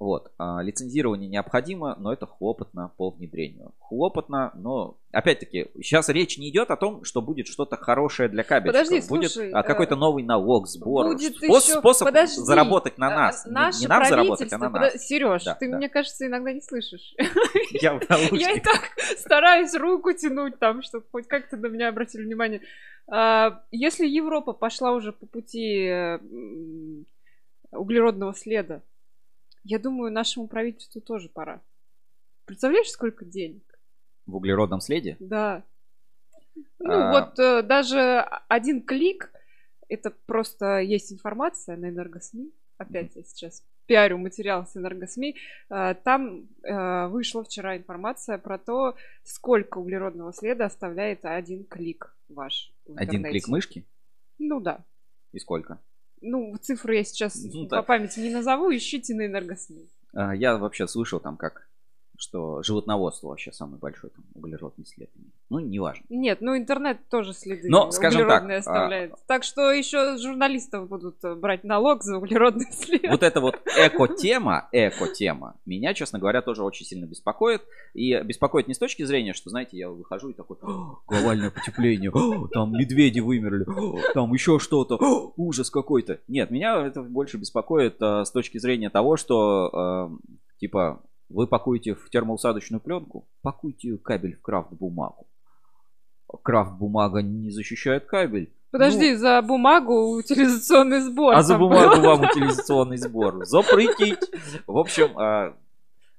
[0.01, 0.33] Вот.
[0.39, 3.75] а, Лицензирование необходимо, но это хлопотно по внедрению.
[3.81, 8.89] Хлопотно, но опять-таки, сейчас речь не идет о том, что будет что-то хорошее для кабельщиков.
[8.89, 11.05] Подожди, будет слушай, а, какой-то э, новый налог, сбор.
[11.09, 13.45] будет спос- еще- способ подожди, заработать на А, нас.
[13.45, 14.95] Не- Наше не нам заработать, а на нас.
[15.07, 15.77] Сереж, Да, ты, да.
[15.77, 17.15] мне кажется, иногда не слышишь.
[17.83, 18.01] Я
[18.33, 18.81] Я и так
[19.19, 22.63] стараюсь руку тянуть там, чтобы хоть как-то на меня обратили внимание.
[23.71, 26.19] Если Европа пошла уже по пути э,
[27.73, 28.81] углеродного следа,
[29.65, 31.61] я думаю, нашему правительству тоже пора.
[32.45, 33.63] Представляешь, сколько денег?
[34.27, 35.17] В углеродном следе?
[35.21, 35.63] Да.
[36.79, 37.13] Ну А.
[37.13, 39.31] вот э, даже один клик,
[39.89, 42.51] это просто есть информация на энергосми.
[42.79, 45.37] Опять я сейчас пиарю материал с энергосми.
[45.69, 52.73] Э, Там э, вышла вчера информация про то, сколько углеродного следа оставляет один клик ваш.
[52.97, 53.85] Один клик мышки?
[54.39, 54.85] Ну да.
[55.33, 55.79] И сколько?
[56.23, 57.83] Ну, цифры я сейчас Ну, по да.
[57.83, 59.89] памяти не назову, ищите на энергосми.
[60.13, 61.67] А, Я вообще слышал там как,
[62.21, 65.11] что животноводство вообще самый большой там углеродный след.
[65.49, 66.05] Ну, неважно.
[66.11, 69.15] Нет, ну интернет тоже следы Но, скажем так, углеродные а- оставляет.
[69.27, 73.09] Так что еще журналистов будут э, брать налог за углеродный след.
[73.09, 77.63] Вот эта вот эко-тема, эко-тема, меня, честно говоря, тоже очень сильно беспокоит.
[77.95, 82.13] И беспокоит не с точки зрения, что, знаете, я выхожу и такой, «О, глобальное потепление,
[82.53, 83.65] там медведи вымерли,
[84.13, 86.21] там еще что-то, ужас какой-то.
[86.29, 90.11] Нет, меня это больше беспокоит а, с точки зрения того, что, а,
[90.59, 95.27] типа, вы пакуете в термоусадочную пленку, пакуйте кабель в крафт-бумагу.
[96.43, 98.53] Крафт-бумага не защищает кабель.
[98.71, 101.33] Подожди, за бумагу утилизационный сбор.
[101.33, 102.03] Ну, А за бумагу был.
[102.03, 103.45] вам утилизационный сбор.
[103.45, 104.31] Запретить.
[104.67, 105.57] В общем, а,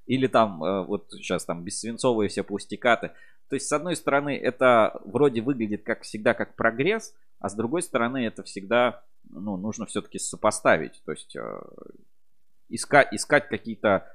[0.05, 3.11] или там, а, вот сейчас там бессвинцовые все пластикаты.
[3.49, 7.81] То есть, с одной стороны, это вроде выглядит, как всегда, как прогресс, а с другой
[7.81, 11.01] стороны, это всегда, ну, нужно все-таки сопоставить.
[11.05, 11.61] То есть, а,
[12.67, 14.09] искать, искать какие-то,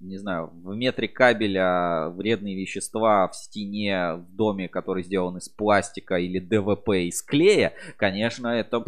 [0.00, 6.16] не знаю, в метре кабеля вредные вещества в стене, в доме, который сделан из пластика
[6.16, 8.84] или ДВП из клея, конечно, это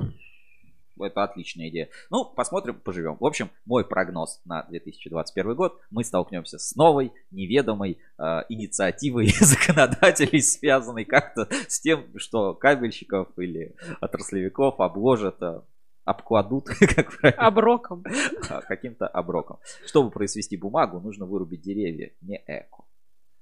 [1.05, 1.89] это отличная идея.
[2.11, 3.17] Ну, посмотрим, поживем.
[3.19, 5.81] В общем, мой прогноз на 2021 год.
[5.91, 13.75] Мы столкнемся с новой, неведомой э, инициативой законодателей, связанной как-то с тем, что кабельщиков или
[14.01, 15.61] отраслевиков обложат, э,
[16.05, 18.05] обкладут, как правильно, Оброком.
[18.49, 19.59] а, каким-то оброком.
[19.87, 22.85] Чтобы произвести бумагу, нужно вырубить деревья, не эко.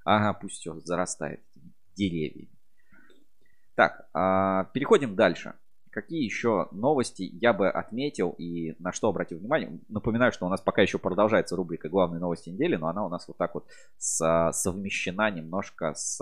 [0.04, 1.42] Ага, пусть все зарастает
[1.94, 2.48] деревьями.
[3.74, 5.54] Так, а, переходим дальше.
[5.90, 9.80] какие еще новости я бы отметил и на что обратил внимание?
[9.88, 13.26] Напоминаю, что у нас пока еще продолжается рубрика «Главные новости недели», но она у нас
[13.26, 13.66] вот так вот
[13.96, 16.20] с, совмещена немножко с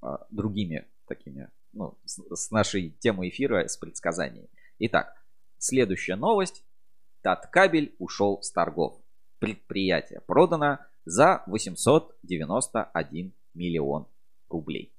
[0.00, 4.48] а, другими такими, ну, с, нашей темой эфира, с предсказанием.
[4.78, 5.14] Итак,
[5.58, 6.64] следующая новость.
[7.22, 8.98] Таткабель ушел с торгов.
[9.38, 14.06] Предприятие продано за 891 миллион
[14.48, 14.92] рублей.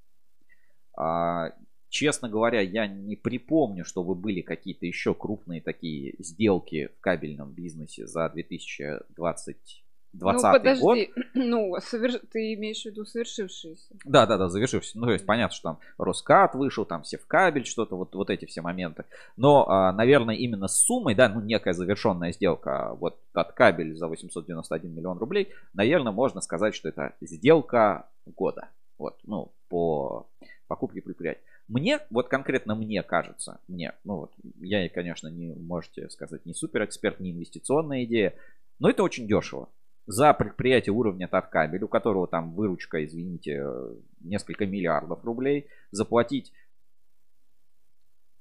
[0.96, 1.52] А,
[1.88, 8.06] честно говоря, я не припомню, чтобы были какие-то еще крупные такие сделки в кабельном бизнесе
[8.06, 9.83] за 2020
[10.14, 10.82] 20 ну, подожди.
[10.82, 10.98] год.
[11.34, 12.20] Ну, соверш...
[12.32, 13.94] ты имеешь в виду совершившиеся.
[14.04, 14.98] Да, да, да, завершившиеся.
[14.98, 18.62] Ну, то есть понятно, что там Роскат вышел, там Севкабель, что-то, вот, вот эти все
[18.62, 19.04] моменты.
[19.36, 23.96] Но, а, наверное, именно с суммой, да, ну, некая завершенная сделка, а вот от кабель
[23.96, 28.68] за 891 миллион рублей, наверное, можно сказать, что это сделка года.
[28.98, 30.26] Вот, ну, по
[30.68, 31.42] покупке предприятия.
[31.66, 37.20] Мне, вот конкретно мне кажется, мне, ну вот, я, конечно, не можете сказать, не суперэксперт,
[37.20, 38.34] не инвестиционная идея,
[38.78, 39.68] но это очень дешево
[40.06, 43.64] за предприятие уровня Таткабель, у которого там выручка, извините,
[44.20, 46.52] несколько миллиардов рублей, заплатить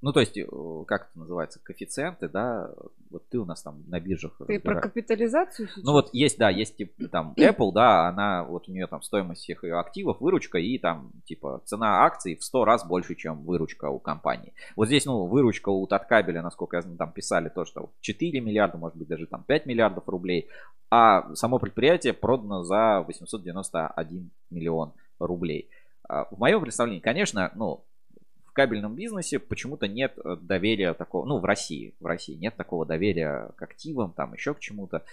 [0.03, 0.45] ну, то есть, э,
[0.85, 2.69] как это называется, коэффициенты, да,
[3.09, 4.33] вот ты у нас там на биржах.
[4.45, 5.81] Ты про капитализацию сейчас?
[5.81, 9.43] Ну, вот есть, да, есть типа там Apple, да, она, вот у нее там стоимость
[9.43, 13.85] всех ее активов, выручка и там, типа, цена акций в 100 раз больше, чем выручка
[13.85, 14.51] у компании.
[14.75, 18.77] Вот здесь, ну, выручка у Таткабеля, насколько я знаю, там писали то, что 4 миллиарда,
[18.77, 20.49] может быть, даже там 5 миллиардов рублей,
[20.91, 25.69] а само предприятие продано за 891 миллион рублей.
[26.09, 27.85] А в моем представлении, конечно, ну,
[28.53, 32.85] в кабельном бизнесе почему-то нет э, доверия такого, ну, в России, в России нет такого
[32.85, 35.03] доверия к активам, там еще к чему-то.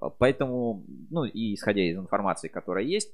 [0.00, 3.12] Э, поэтому, ну, и исходя из информации, которая есть,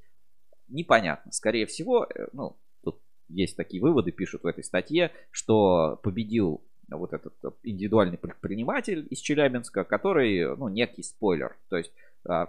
[0.68, 1.33] непонятно.
[1.33, 3.01] Скорее всего, э, ну, тут
[3.31, 9.85] есть такие выводы, пишут в этой статье, что победил вот этот индивидуальный предприниматель из Челябинска,
[9.85, 11.57] который, ну, некий спойлер.
[11.70, 11.93] То есть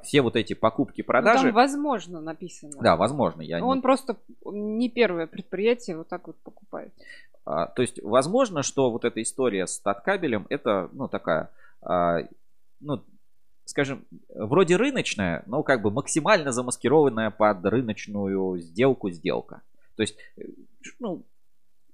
[0.03, 1.43] все вот эти покупки, продажи.
[1.45, 2.74] Ну, там возможно написано.
[2.82, 3.41] Да, возможно.
[3.41, 3.82] Я Он не...
[3.82, 6.93] просто не первое предприятие вот так вот покупает.
[7.45, 11.49] А, то есть, возможно, что вот эта история с таткабелем, это, ну, такая,
[11.82, 12.19] а,
[12.80, 13.01] ну,
[13.65, 19.61] скажем, вроде рыночная, но как бы максимально замаскированная под рыночную сделку сделка.
[19.95, 20.43] То есть, э,
[20.99, 21.24] ну,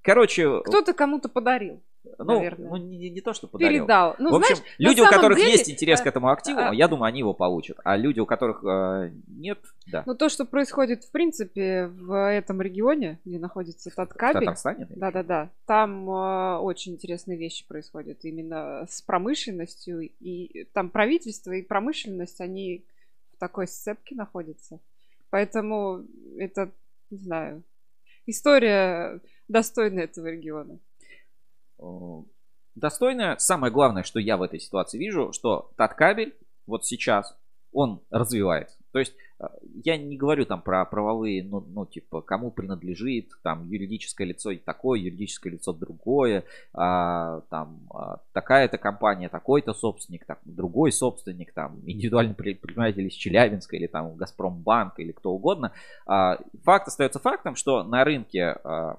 [0.02, 0.62] короче...
[0.66, 1.82] Кто-то кому-то подарил.
[2.18, 2.70] Ну, наверное.
[2.70, 3.84] ну не, не то, что подарил.
[3.84, 4.16] Передал.
[4.20, 5.52] Ну, в общем, знаешь, люди, у которых деле...
[5.52, 6.74] есть интерес к этому активу, а...
[6.74, 7.78] я думаю, они его получат.
[7.84, 10.04] А люди, у которых э, нет, да.
[10.06, 14.38] Ну, то, что происходит, в принципе, в этом регионе, где находится Таткабель.
[14.38, 14.88] В Татарстане?
[14.90, 15.50] Да-да-да.
[15.66, 20.02] Там э, очень интересные вещи происходят именно с промышленностью.
[20.20, 22.86] И там правительство и промышленность, они
[23.34, 24.80] в такой сцепке находятся.
[25.30, 26.06] Поэтому
[26.38, 26.72] это,
[27.10, 27.64] не знаю,
[28.26, 30.80] история достойна этого региона.
[31.80, 32.24] Э,
[32.76, 33.38] достойная.
[33.38, 36.36] Самое главное, что я в этой ситуации вижу, что Таткабель
[36.68, 37.36] вот сейчас,
[37.72, 38.78] он развивается.
[38.92, 39.46] То есть э,
[39.84, 45.00] я не говорю там про правовые, ну, ну типа, кому принадлежит там юридическое лицо такое,
[45.00, 52.36] юридическое лицо другое, а, там а, такая-то компания, такой-то собственник, там, другой собственник, там, индивидуальный
[52.36, 55.74] предприниматель из Челябинска или там Газпромбанк или кто угодно.
[56.06, 58.98] А, факт остается фактом, что на рынке а,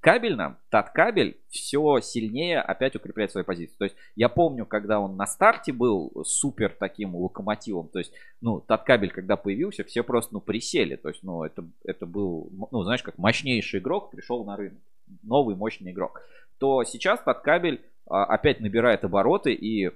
[0.00, 3.74] кабельном Таткабель все сильнее опять укрепляет свои позиции.
[3.78, 8.60] То есть я помню, когда он на старте был супер таким локомотивом, то есть, ну,
[8.60, 10.96] Таткабель, когда появился, все просто, ну, присели.
[10.96, 14.80] То есть, ну, это, это был, ну, знаешь, как мощнейший игрок пришел на рынок.
[15.22, 16.22] Новый мощный игрок.
[16.58, 19.90] То сейчас Таткабель а, опять набирает обороты и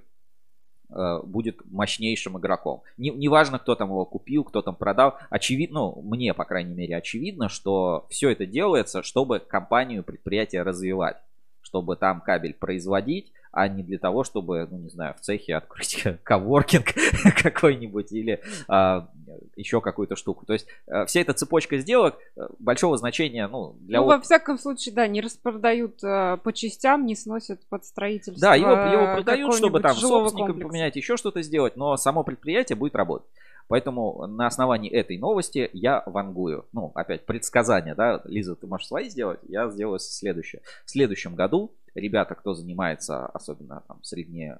[0.89, 2.81] будет мощнейшим игроком.
[2.97, 5.17] Не, неважно, кто там его купил, кто там продал.
[5.29, 11.17] Очевидно, ну, мне, по крайней мере, очевидно, что все это делается, чтобы компанию, предприятие развивать.
[11.65, 16.03] Чтобы там кабель производить, а не для того, чтобы, ну не знаю, в цехе открыть
[16.23, 16.87] коворкинг
[17.41, 19.09] какой-нибудь или а,
[19.55, 20.45] еще какую-то штуку.
[20.45, 23.99] То есть а, вся эта цепочка сделок а, большого значения, ну, для...
[23.99, 28.55] Ну, во всяком случае, да, не распродают а, по частям, не сносят под строительство Да,
[28.55, 33.27] его, его продают, чтобы там собственника поменять, еще что-то сделать, но само предприятие будет работать.
[33.67, 36.67] Поэтому на основании этой новости я вангую.
[36.71, 39.39] Ну, опять, предсказание, да, Лиза, ты можешь свои сделать?
[39.47, 40.61] Я сделаю следующее.
[40.85, 44.57] В следующем году ребята, кто занимается особенно там средне,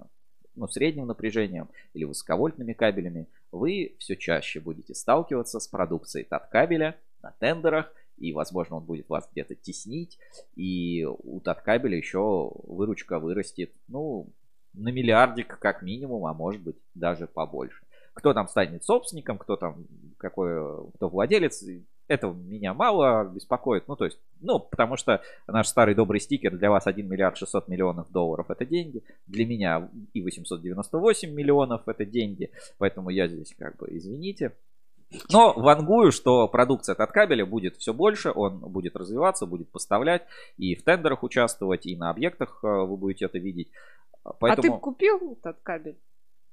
[0.55, 7.31] ну, средним напряжением или высоковольтными кабелями, вы все чаще будете сталкиваться с продукцией Таткабеля на
[7.39, 10.17] тендерах, и, возможно, он будет вас где-то теснить,
[10.55, 14.29] и у Таткабеля еще выручка вырастет, ну,
[14.73, 17.84] на миллиардик как минимум, а может быть даже побольше.
[18.15, 19.85] Кто там станет собственником, кто там
[20.17, 21.63] какой, кто владелец,
[22.07, 23.87] это меня мало беспокоит.
[23.87, 27.67] Ну, то есть, ну, потому что наш старый добрый стикер для вас 1 миллиард 600
[27.67, 29.03] миллионов долларов это деньги.
[29.27, 32.51] Для меня и 898 миллионов это деньги.
[32.77, 34.53] Поэтому я здесь как бы извините.
[35.31, 40.23] Но вангую, что продукция от кабеля будет все больше, он будет развиваться, будет поставлять
[40.57, 43.69] и в тендерах участвовать, и на объектах э, вы будете это видеть.
[44.39, 44.73] Поэтому...
[44.73, 45.97] А ты купил этот кабель?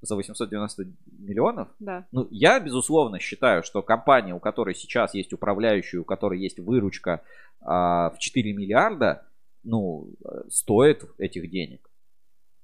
[0.03, 0.87] За 890
[1.19, 1.69] миллионов.
[1.79, 2.05] Да.
[2.13, 7.23] Ну, я, безусловно, считаю, что компания, у которой сейчас есть управляющий, у которой есть выручка
[7.61, 9.25] а, в 4 миллиарда,
[9.65, 10.11] ну,
[10.51, 11.89] стоит этих денег.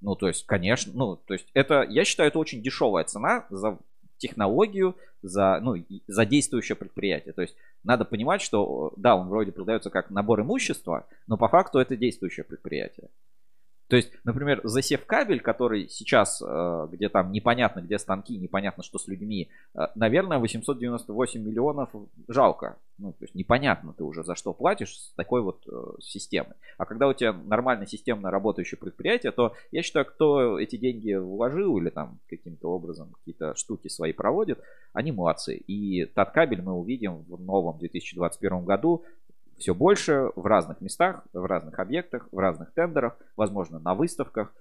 [0.00, 3.78] Ну, то есть, конечно, ну, то есть, это, я считаю, это очень дешевая цена за
[4.18, 5.76] технологию, за, ну,
[6.06, 7.32] за действующее предприятие.
[7.32, 11.78] То есть, надо понимать, что, да, он вроде продается как набор имущества, но по факту
[11.78, 13.08] это действующее предприятие.
[13.88, 18.98] То есть, например, засев кабель, который сейчас, э, где там непонятно, где станки, непонятно, что
[18.98, 21.88] с людьми, э, наверное, 898 миллионов
[22.28, 22.76] жалко.
[22.98, 26.54] Ну, то есть непонятно ты уже за что платишь с такой вот э, системой.
[26.76, 31.78] А когда у тебя нормально системно работающее предприятие, то я считаю, кто эти деньги вложил
[31.78, 34.60] или там каким-то образом какие-то штуки свои проводит,
[34.92, 35.56] они молодцы.
[35.56, 39.04] И тот кабель мы увидим в новом 2021 году
[39.58, 44.52] все больше в разных местах, в разных объектах, в разных тендерах, возможно, на выставках,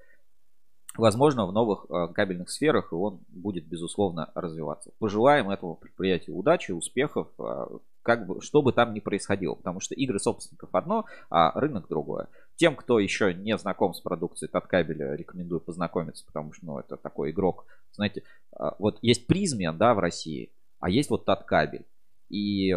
[0.97, 4.91] возможно, в новых э, кабельных сферах, и он будет, безусловно, развиваться.
[4.99, 7.67] Пожелаем этому предприятию удачи, успехов, э,
[8.01, 12.29] как бы, что бы там ни происходило, потому что игры собственников одно, а рынок другое.
[12.55, 17.31] Тем, кто еще не знаком с продукцией Таткабеля, рекомендую познакомиться, потому что, ну, это такой
[17.31, 18.23] игрок, знаете,
[18.57, 21.85] э, вот есть Призмен, да, в России, а есть вот Таткабель.
[22.29, 22.75] И,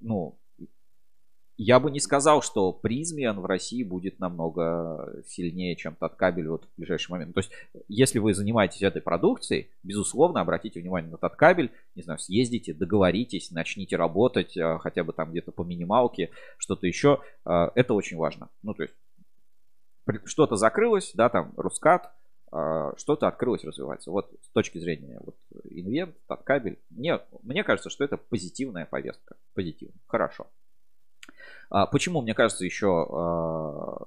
[0.00, 0.38] ну,
[1.56, 6.64] я бы не сказал, что призмиан в России будет намного сильнее, чем тот кабель вот
[6.64, 7.34] в ближайший момент.
[7.34, 7.52] То есть,
[7.88, 13.50] если вы занимаетесь этой продукцией, безусловно, обратите внимание на тот кабель, не знаю, съездите, договоритесь,
[13.50, 17.20] начните работать, а, хотя бы там где-то по минималке, что-то еще.
[17.44, 18.48] А, это очень важно.
[18.62, 18.94] Ну, то есть,
[20.24, 22.10] что-то закрылось, да, там, Рускат,
[22.50, 24.10] а, что-то открылось, развивается.
[24.10, 29.36] Вот с точки зрения вот, инвент, кабель, мне, мне кажется, что это позитивная повестка.
[29.54, 30.00] Позитивно.
[30.06, 30.48] Хорошо.
[31.70, 34.06] А, почему мне кажется еще, а,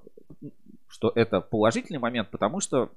[0.88, 2.30] что это положительный момент?
[2.30, 2.92] Потому что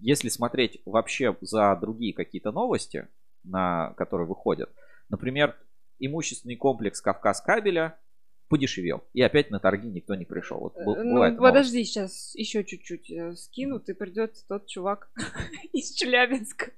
[0.00, 3.08] если смотреть вообще за другие какие-то новости,
[3.42, 4.70] на которые выходят,
[5.08, 5.56] например,
[5.98, 7.98] имущественный комплекс Кавказ кабеля
[8.48, 9.02] подешевел.
[9.14, 10.60] И опять на торги никто не пришел.
[10.60, 11.92] Вот, ну, подожди, новость.
[11.92, 15.10] сейчас еще чуть-чуть э, скинут, и придет тот чувак
[15.72, 16.72] из Челябинска.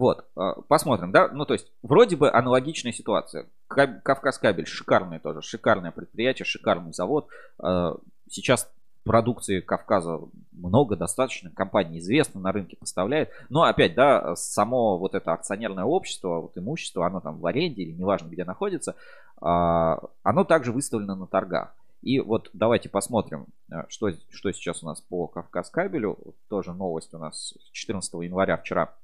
[0.00, 3.44] Вот, а, посмотрим, да, ну то есть вроде бы аналогичная ситуация.
[3.68, 7.28] Кавказ кабель шикарное тоже, шикарное предприятие, шикарный завод.
[7.58, 7.98] А,
[8.30, 8.72] сейчас
[9.04, 10.20] продукции Кавказа
[10.52, 13.28] много, достаточно, компания известна, на рынке поставляет.
[13.50, 17.92] Но опять, да, само вот это акционерное общество, вот имущество, оно там в аренде или
[17.92, 18.96] неважно где находится,
[19.38, 21.74] а, оно также выставлено на торгах.
[22.00, 23.48] И вот давайте посмотрим,
[23.88, 26.16] что, что сейчас у нас по Кавказ кабелю.
[26.48, 28.94] Тоже новость у нас 14 января вчера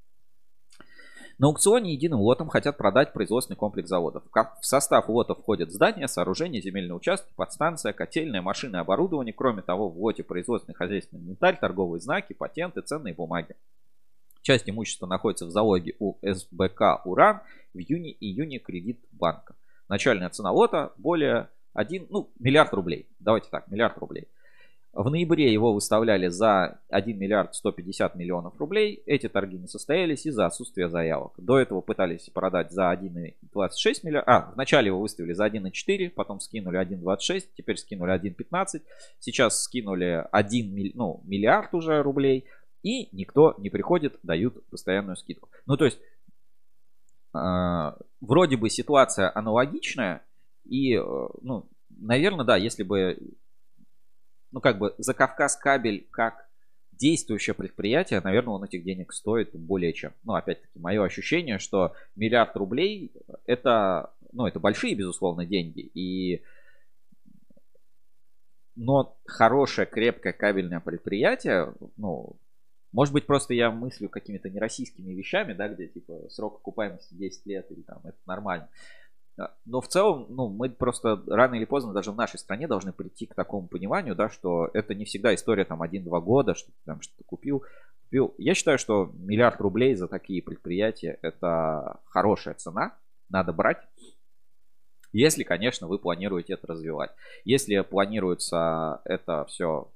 [1.39, 4.23] на аукционе единым лотом хотят продать производственный комплекс заводов.
[4.33, 9.33] В состав лота входят здания, сооружения, земельные участки, подстанция, котельная, машины, оборудование.
[9.33, 13.55] Кроме того, в лоте производственный хозяйственный инвентарь, торговые знаки, патенты, ценные бумаги.
[14.41, 17.41] Часть имущества находится в залоге у СБК «Уран»
[17.73, 19.55] в июне-июне кредит банка.
[19.89, 23.07] Начальная цена лота более 1, ну, миллиард рублей.
[23.19, 24.27] Давайте так, миллиард рублей.
[24.97, 29.03] В ноябре его выставляли за 1 миллиард 150 миллионов рублей.
[29.05, 31.33] Эти торги не состоялись из-за отсутствия заявок.
[31.37, 34.31] До этого пытались продать за 1,26 миллиарда.
[34.31, 38.81] А, вначале его выставили за 1,4, потом скинули 1,26, теперь скинули 1,15.
[39.19, 42.45] Сейчас скинули 1 ну, миллиард уже рублей.
[42.81, 45.49] И никто не приходит, дают постоянную скидку.
[45.67, 45.99] Ну, то есть,
[47.35, 50.23] э, вроде бы ситуация аналогичная.
[50.65, 51.69] И, э, ну,
[51.99, 53.15] наверное, да, если бы
[54.51, 56.47] ну, как бы за Кавказ кабель как
[56.91, 60.13] действующее предприятие, наверное, он этих денег стоит более чем.
[60.23, 63.11] Ну, опять-таки, мое ощущение, что миллиард рублей
[63.45, 65.81] это, ну, это большие, безусловно, деньги.
[65.93, 66.41] И
[68.75, 72.35] но хорошее, крепкое кабельное предприятие, ну,
[72.91, 77.71] может быть, просто я мыслю какими-то нероссийскими вещами, да, где типа срок окупаемости 10 лет
[77.71, 78.69] или там это нормально.
[79.65, 83.27] Но в целом, ну, мы просто рано или поздно даже в нашей стране должны прийти
[83.27, 87.01] к такому пониманию, да, что это не всегда история там 1-2 года, что ты там
[87.01, 87.63] что-то купил.
[88.03, 88.33] купил.
[88.39, 92.95] Я считаю, что миллиард рублей за такие предприятия это хорошая цена,
[93.29, 93.87] надо брать.
[95.13, 97.11] Если, конечно, вы планируете это развивать.
[97.45, 99.91] Если планируется это все,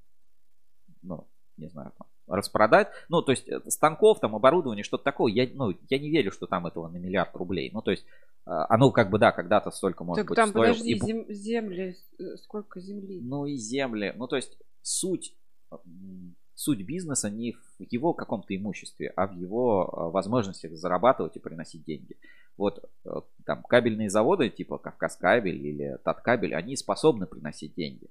[1.01, 1.27] ну,
[1.57, 2.89] не знаю, там, распродать.
[3.09, 5.31] Ну, то есть э, станков, там, оборудование, что-то такое.
[5.31, 7.69] Я, ну, я не верю, что там этого на миллиард рублей.
[7.73, 8.05] Ну, то есть
[8.45, 10.73] а, оно как бы, да, когда-то столько может так быть там, стоило.
[10.73, 13.19] подожди, И зем- земли, э, сколько земли?
[13.21, 14.13] ну и земли.
[14.15, 15.35] Ну, то есть суть,
[16.55, 21.83] суть бизнеса не в его каком-то имуществе, а в его а, возможностях зарабатывать и приносить
[21.83, 22.17] деньги.
[22.57, 23.09] Вот э,
[23.45, 28.09] там кабельные заводы типа Кавказкабель или Таткабель, они способны приносить деньги.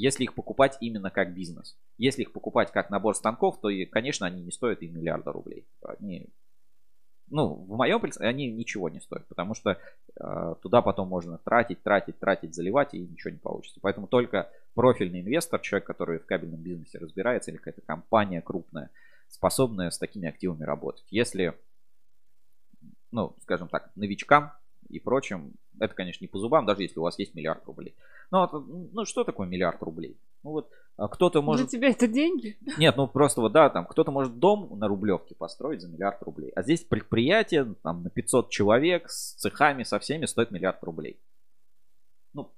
[0.00, 1.76] Если их покупать именно как бизнес.
[1.98, 5.68] Если их покупать как набор станков, то, конечно, они не стоят и миллиарда рублей.
[5.82, 6.30] Они,
[7.28, 9.76] ну, в моем представлении, они ничего не стоят, потому что
[10.18, 13.78] э, туда потом можно тратить, тратить, тратить, заливать, и ничего не получится.
[13.82, 18.88] Поэтому только профильный инвестор, человек, который в кабельном бизнесе разбирается, или какая-то компания крупная,
[19.28, 21.06] способная с такими активами работать.
[21.10, 21.54] Если,
[23.10, 24.54] ну, скажем так, новичкам
[24.90, 27.94] и прочим, это, конечно, не по зубам, даже если у вас есть миллиард рублей.
[28.30, 30.18] Ну, вот, ну что такое миллиард рублей?
[30.42, 31.68] Ну вот а, кто-то может...
[31.68, 32.58] Для тебя это деньги?
[32.78, 36.50] Нет, ну просто вот, да, там кто-то может дом на Рублевке построить за миллиард рублей.
[36.54, 41.18] А здесь предприятие там на 500 человек с цехами, со всеми стоит миллиард рублей.
[42.34, 42.50] Ну,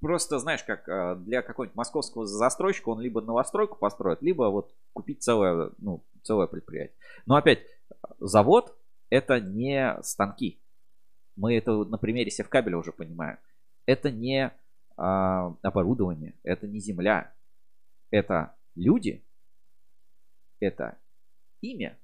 [0.00, 5.22] просто, знаешь, как э, для какого-нибудь московского застройщика он либо новостройку построит, либо вот купить
[5.22, 6.96] целое, ну, целое предприятие.
[7.26, 7.66] Но опять,
[8.18, 8.74] завод
[9.10, 10.58] это не станки.
[11.36, 13.38] Мы это на примере севкабеля уже понимаем.
[13.86, 14.52] Это не
[14.96, 17.32] а, оборудование, это не земля,
[18.10, 19.22] это люди,
[20.60, 20.96] это
[21.60, 21.98] имя,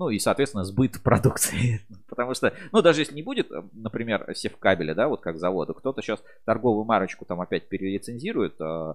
[0.00, 1.82] ну и, соответственно, сбыт продукции.
[2.08, 6.22] Потому что, ну, даже если не будет, например, севкабеля, да, вот как завода, кто-то сейчас
[6.46, 8.94] торговую марочку там опять перелицензирует, э,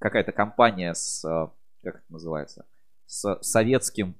[0.00, 1.48] какая-то компания с, э,
[1.84, 2.66] как это называется,
[3.06, 4.16] с советским,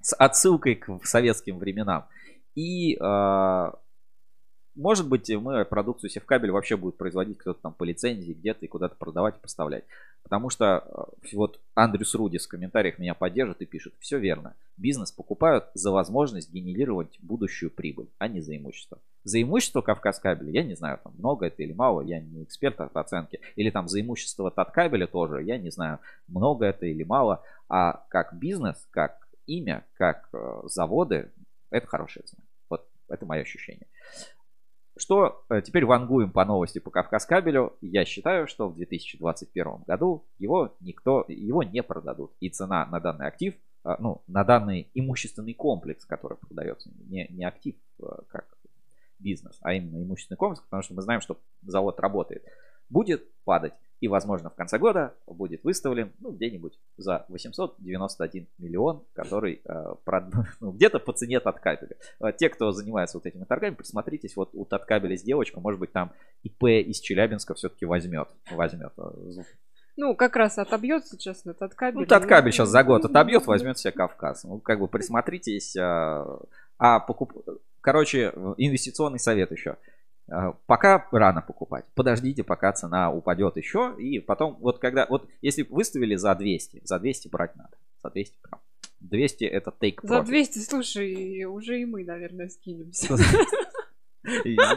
[0.00, 2.08] с отсылкой к советским временам.
[2.54, 3.70] И э,
[4.74, 8.96] может быть, мы продукцию Севкабель вообще будет производить кто-то там по лицензии где-то и куда-то
[8.96, 9.84] продавать и поставлять.
[10.22, 14.54] Потому что э, вот Андрюс Рудис в комментариях меня поддержит и пишет, все верно.
[14.78, 18.98] Бизнес покупают за возможность генерировать будущую прибыль, а не за имущество.
[19.24, 22.96] За имущество Кавказкабеля, я не знаю, там много это или мало, я не эксперт от
[22.96, 23.40] оценки.
[23.56, 25.98] Или там за имущество Таткабеля тоже, я не знаю,
[26.28, 27.42] много это или мало.
[27.68, 31.30] А как бизнес, как имя, как э, заводы,
[31.72, 32.42] это хорошая цена.
[32.68, 33.86] Вот это мое ощущение.
[34.96, 37.76] Что э, теперь вангуем по новости по Кавказкабелю.
[37.80, 42.32] Я считаю, что в 2021 году его никто, его не продадут.
[42.40, 43.54] И цена на данный актив,
[43.84, 48.46] э, ну, на данный имущественный комплекс, который продается, не, не актив э, как
[49.18, 52.44] бизнес, а именно имущественный комплекс, потому что мы знаем, что завод работает,
[52.92, 53.72] будет падать.
[54.00, 60.24] И, возможно, в конце года будет выставлен ну, где-нибудь за 891 миллион, который э, прод...
[60.60, 61.96] ну, где-то по цене Таткабеля.
[62.20, 65.92] Э, те, кто занимается вот этими торгами, присмотритесь, вот у Таткабеля с девочка, может быть,
[65.92, 66.10] там
[66.42, 68.28] ИП из Челябинска все-таки возьмет.
[68.50, 68.92] возьмет.
[69.96, 72.00] Ну, как раз отобьет сейчас на Таткабель.
[72.00, 74.42] Ну, Таткабель сейчас за год отобьет, возьмет себе Кавказ.
[74.42, 75.76] Ну, как бы присмотритесь.
[75.76, 76.24] Э,
[76.76, 77.32] а покуп...
[77.80, 79.76] Короче, инвестиционный совет еще.
[80.66, 81.84] Пока рано покупать.
[81.94, 83.94] Подождите, пока цена упадет еще.
[83.98, 87.76] И потом, вот когда, вот если выставили за 200, за 200 брать надо.
[88.02, 88.60] За 200 прям.
[89.00, 90.08] 200 это take profit.
[90.08, 93.16] За 200, слушай, уже и мы, наверное, скинемся.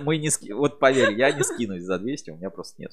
[0.02, 0.52] Мы не ски...
[0.52, 2.92] Вот поверь, я не скинусь за 200, у меня просто нет.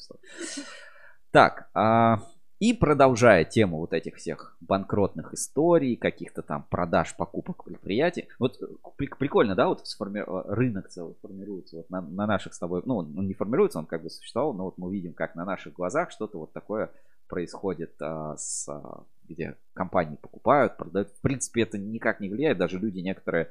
[1.31, 2.21] Так, а...
[2.63, 8.29] И продолжая тему вот этих всех банкротных историй, каких-то там продаж, покупок предприятий.
[8.39, 8.57] Вот
[8.97, 10.23] прикольно, да, вот сформи...
[10.25, 14.05] рынок целый формируется вот на, на наших с тобой, ну, он не формируется, он как
[14.05, 16.93] бы существовал, но вот мы видим, как на наших глазах что-то вот такое
[17.27, 21.09] происходит а, с а, где компании покупают, продают.
[21.09, 23.49] В принципе, это никак не влияет, даже люди некоторые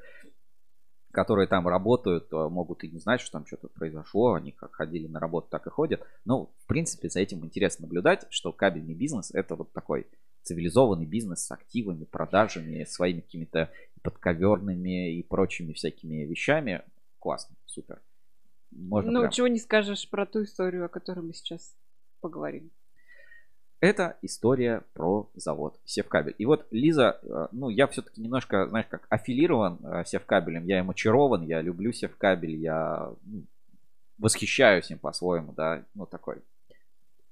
[1.12, 5.20] которые там работают, могут и не знать, что там что-то произошло, они как ходили на
[5.20, 6.02] работу, так и ходят.
[6.26, 10.08] Ну, в принципе, за этим интересно наблюдать, что кабельный бизнес это вот такой
[10.44, 16.82] цивилизованный бизнес с активами, продажами, своими какими-то подковерными и прочими всякими вещами.
[17.20, 18.02] Классно, супер.
[18.72, 19.32] Можно ну, прям...
[19.32, 21.76] чего не скажешь про ту историю, о которой мы сейчас
[22.22, 22.72] поговорим.
[23.82, 26.36] Это история про завод Севкабель.
[26.38, 27.20] И вот Лиза,
[27.52, 33.12] ну я все-таки немножко, знаешь, как аффилирован Севкабелем, я им очарован, я люблю Севкабель, я
[33.26, 33.44] ну,
[34.20, 36.38] восхищаюсь им по-своему, да, ну такой.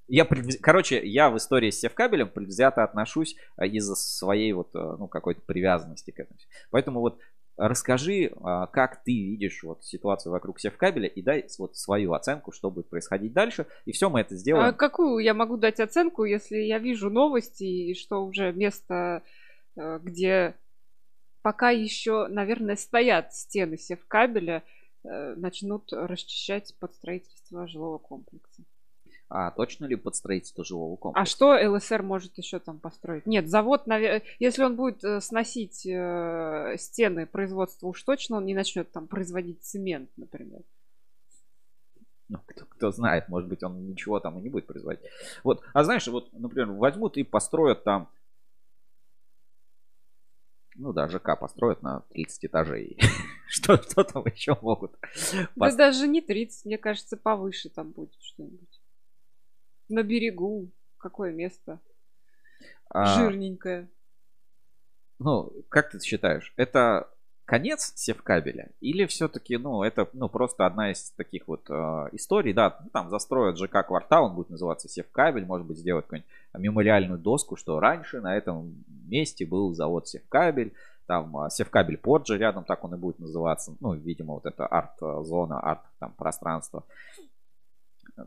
[0.07, 0.27] Я,
[0.59, 6.19] короче, я в истории с Севкабелем предвзято отношусь из-за своей вот, ну, какой-то привязанности к
[6.19, 6.39] этому.
[6.71, 7.19] Поэтому вот
[7.61, 12.71] Расскажи, а, как ты видишь вот ситуацию вокруг севкабеля и дай вот свою оценку, что
[12.71, 13.67] будет происходить дальше.
[13.83, 14.69] И все мы это сделаем.
[14.69, 19.23] А какую я могу дать оценку, если я вижу новости и что уже место,
[19.75, 20.55] э, где
[21.41, 24.63] пока еще, наверное, стоят стены севкабеля,
[25.03, 28.63] э, начнут расчищать под строительство жилого комплекса?
[29.29, 31.31] А точно ли под строительство жилого А комплекса?
[31.31, 33.27] что ЛСР может еще там построить?
[33.27, 33.83] Нет, завод,
[34.39, 39.61] если он будет э, сносить э, стены производства, уж точно он не начнет там производить
[39.61, 40.63] цемент, например.
[42.27, 45.03] Ну, кто, кто знает, может быть, он ничего там и не будет производить.
[45.43, 48.09] Вот, а знаешь, вот, например, возьмут и построят там,
[50.73, 52.97] ну да, ЖК построят на 30 этажей.
[53.51, 54.91] Что, что там еще могут?
[55.55, 58.78] Да даже не 30, мне кажется, повыше там будет что-нибудь.
[59.89, 60.69] На берегу.
[60.97, 61.79] Какое место?
[62.89, 63.89] А, Жирненькое.
[65.19, 67.09] Ну, как ты считаешь, это
[67.49, 68.69] конец севкабеля?
[68.79, 71.73] Или все-таки, ну, это ну, просто одна из таких вот э,
[72.11, 76.29] историй, да, ну, там застроят ЖК квартал, он будет называться севкабель, может быть, сделать какую-нибудь
[76.57, 80.73] мемориальную доску, что раньше на этом месте был завод севкабель,
[81.07, 84.67] там э, севкабель порт же рядом, так он и будет называться, ну, видимо, вот это
[84.67, 86.83] арт-зона, арт там пространство.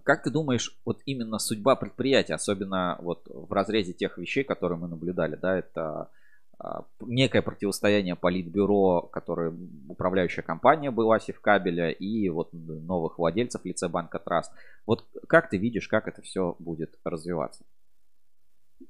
[0.04, 4.88] Как ты думаешь, вот именно судьба предприятия, особенно вот в разрезе тех вещей, которые мы
[4.88, 6.10] наблюдали, да, это
[6.58, 9.52] а, некое противостояние политбюро, которое
[9.88, 14.52] управляющая компания была Севкабеля и вот новых владельцев лице банка Траст.
[14.86, 17.64] Вот как ты видишь, как это все будет развиваться?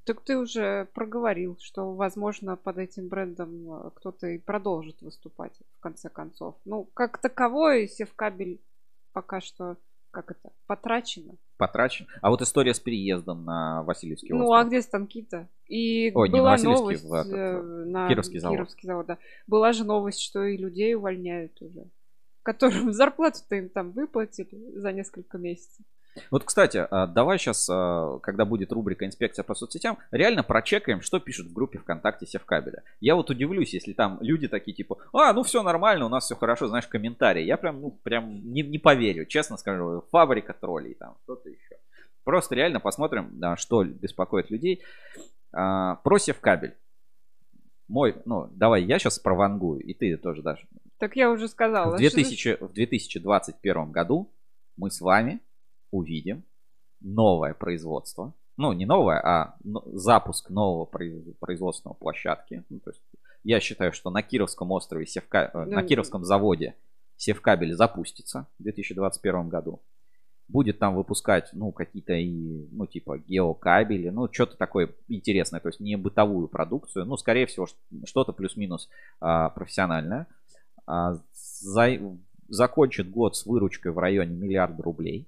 [0.05, 5.79] Так ты уже проговорил, что, возможно, под этим брендом э, кто-то и продолжит выступать в
[5.79, 6.55] конце концов.
[6.65, 8.59] Ну, как таковой севкабель
[9.13, 9.77] пока что,
[10.13, 11.33] как это, потрачено.
[11.57, 12.07] Потрачен.
[12.21, 14.65] А вот история с переездом на Васильевский Ну, остров.
[14.65, 15.49] а где станки-то?
[15.67, 18.57] И Ой, не на была Васильевский, новость в этот, э, на Кировский завод.
[18.57, 19.17] Кировский завод, да.
[19.47, 21.85] Была же новость, что и людей увольняют уже,
[22.43, 25.83] которым зарплату-то им там выплатили за несколько месяцев.
[26.31, 27.65] Вот, кстати, а, давай сейчас,
[28.21, 32.83] когда будет рубрика «Инспекция по соцсетям», реально прочекаем, что пишут в группе ВКонтакте Севкабеля.
[32.99, 36.35] Я вот удивлюсь, если там люди такие типа, а, ну все нормально, у нас все
[36.35, 37.43] хорошо, знаешь, комментарии.
[37.43, 41.77] Я прям, ну, прям не, не поверю, честно скажу, фабрика троллей там, что-то еще.
[42.23, 44.81] Просто реально посмотрим, да, что беспокоит людей.
[45.51, 46.75] А, Про Севкабель.
[47.87, 50.65] Мой, ну, давай я сейчас провангую, и ты тоже дашь.
[50.99, 51.97] Так я уже сказала.
[51.97, 54.31] В, что- 2000, в 2021 году
[54.77, 55.41] мы с вами
[55.93, 56.43] увидим
[57.01, 58.33] новое производство.
[58.57, 62.63] Ну, не новое, а запуск нового произ- производственного площадки.
[62.69, 63.01] Ну, то есть
[63.43, 65.49] я считаю, что на Кировском острове, Севка...
[65.53, 66.75] э, на Ну, Кировском заводе
[67.17, 69.81] Севкабель запустится в 2021 году.
[70.47, 75.79] Будет там выпускать, ну, какие-то и, ну, типа геокабели, ну, что-то такое интересное, то есть
[75.79, 77.67] не бытовую продукцию, ну, скорее всего,
[78.05, 78.89] что-то плюс-минус
[79.19, 80.27] а, профессиональное.
[80.85, 82.17] А, за-
[82.49, 85.27] закончит год с выручкой в районе миллиарда рублей.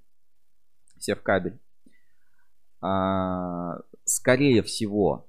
[1.00, 1.60] Севкабель.
[2.82, 5.28] А, скорее всего,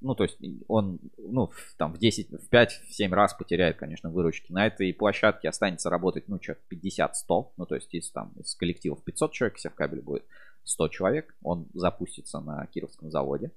[0.00, 0.38] ну, то есть
[0.68, 4.52] он, ну, в- там в 10, в 5-7 раз потеряет, конечно, выручки.
[4.52, 7.52] На этой площадке останется работать, ну, что, 50-100.
[7.56, 10.24] Ну, то есть из, там, из коллективов 500 человек, Севкабель будет
[10.64, 11.34] 100 человек.
[11.42, 13.50] Он запустится на Кировском заводе.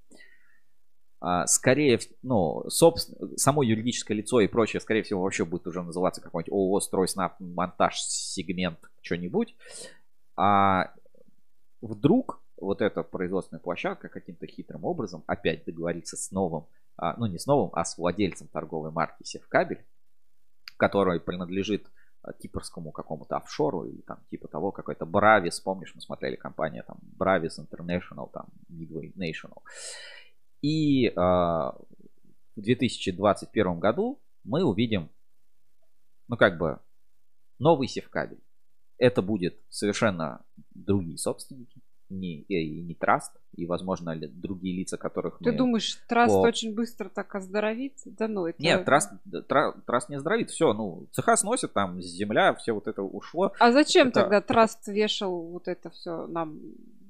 [1.24, 5.84] А, скорее, в- ну, собственно, само юридическое лицо и прочее, скорее всего, вообще будет уже
[5.84, 9.56] называться какой-нибудь ООО «Стройснаб монтаж сегмент что-нибудь».
[10.36, 10.92] А
[11.82, 17.40] вдруг вот эта производственная площадка каким-то хитрым образом опять договорится с новым, а, ну не
[17.40, 19.84] с новым, а с владельцем торговой марки Севкабель,
[20.78, 21.88] который принадлежит
[22.22, 26.98] а, кипрскому какому-то офшору или там типа того какой-то Бравис, помнишь, мы смотрели компания там
[27.02, 29.62] Бравис International, там Midway National.
[30.62, 31.76] И а,
[32.56, 35.10] в 2021 году мы увидим,
[36.28, 36.80] ну как бы,
[37.58, 38.42] новый Севкабель.
[39.02, 40.46] Это будет совершенно
[40.76, 45.58] другие собственники, не, и не траст, и, возможно, другие лица, которых Ты мы...
[45.58, 48.12] думаешь, траст по- очень быстро так оздоровится?
[48.12, 48.62] Да ну, это...
[48.62, 49.12] Нет, траст,
[49.48, 53.54] тра- траст не оздоровит, все, ну, цеха сносит, там земля, все вот это ушло.
[53.60, 56.60] А зачем Это- тогда траст вешал вот это все нам?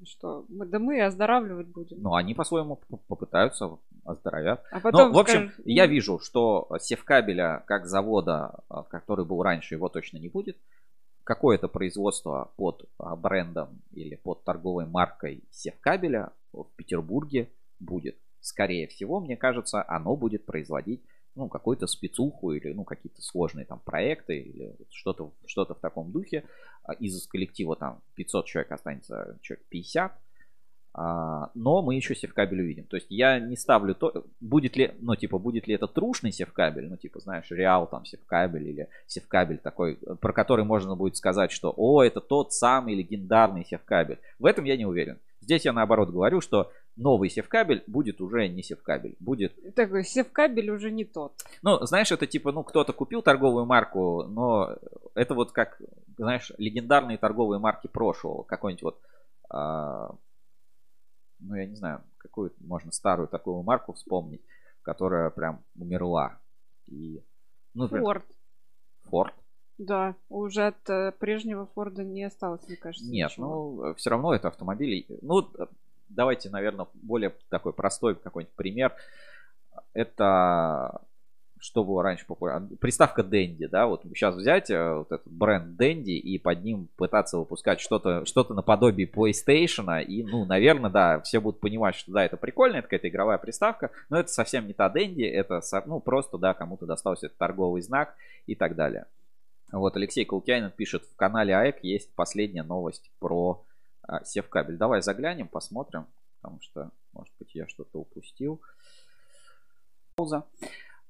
[0.04, 0.46] Что?
[0.48, 2.00] Мы, да мы оздоравливать будем.
[2.00, 4.64] Ну, они по-своему попытаются, оздоровят.
[4.72, 9.24] А потом ну, в общем, скажешь, я «М, вижу, что севкабеля как завода, а, который
[9.26, 10.56] был раньше, его точно не будет.
[11.24, 17.48] Какое-то производство под а, брендом или под торговой маркой севкабеля в Петербурге
[17.78, 18.18] будет.
[18.40, 21.02] Скорее всего, мне кажется, оно будет производить
[21.34, 26.44] ну, какую-то спецуху или ну, какие-то сложные там проекты или что-то что в таком духе.
[26.82, 30.12] А Из коллектива там 500 человек останется человек 50.
[30.94, 32.84] А, но мы еще севкабель увидим.
[32.84, 36.88] То есть я не ставлю то, будет ли, ну, типа, будет ли это трушный севкабель,
[36.88, 41.72] ну, типа, знаешь, Реал там севкабель или севкабель такой, про который можно будет сказать, что,
[41.74, 44.18] о, это тот самый легендарный севкабель.
[44.38, 45.18] В этом я не уверен.
[45.40, 50.90] Здесь я наоборот говорю, что новый севкабель будет уже не севкабель, будет Такой севкабель уже
[50.90, 51.32] не тот.
[51.62, 54.76] ну, знаешь, это типа, ну, кто-то купил торговую марку, но
[55.14, 55.80] это вот как,
[56.18, 58.42] знаешь, легендарные торговые марки прошлого.
[58.42, 59.00] Какой-нибудь вот
[59.48, 60.14] а,
[61.42, 64.42] ну, я не знаю, какую можно старую такую марку вспомнить,
[64.82, 66.38] которая прям умерла.
[66.86, 67.22] И,
[67.74, 68.24] ну, Форд.
[69.04, 69.34] Форд?
[69.78, 73.10] Да, уже от э, прежнего Форда не осталось, мне кажется.
[73.10, 73.86] Нет, ничего.
[73.86, 75.06] ну, все равно это автомобили.
[75.22, 75.48] Ну,
[76.08, 78.94] давайте, наверное, более такой простой какой-нибудь пример.
[79.92, 81.02] Это
[81.62, 82.68] что было раньше популярно?
[82.80, 87.38] Приставка Dendy, да, вот сейчас взять э, вот этот бренд Dendy и под ним пытаться
[87.38, 92.36] выпускать что-то что наподобие PlayStation, и, ну, наверное, да, все будут понимать, что да, это
[92.36, 96.52] прикольно, это какая-то игровая приставка, но это совсем не та Dendy, это, ну, просто, да,
[96.52, 99.06] кому-то достался этот торговый знак и так далее.
[99.70, 103.64] Вот Алексей Кулкянин пишет, в канале АЭК есть последняя новость про
[104.02, 104.76] а, севкабель.
[104.76, 106.06] Давай заглянем, посмотрим,
[106.40, 108.60] потому что, может быть, я что-то упустил.
[110.16, 110.44] Пауза.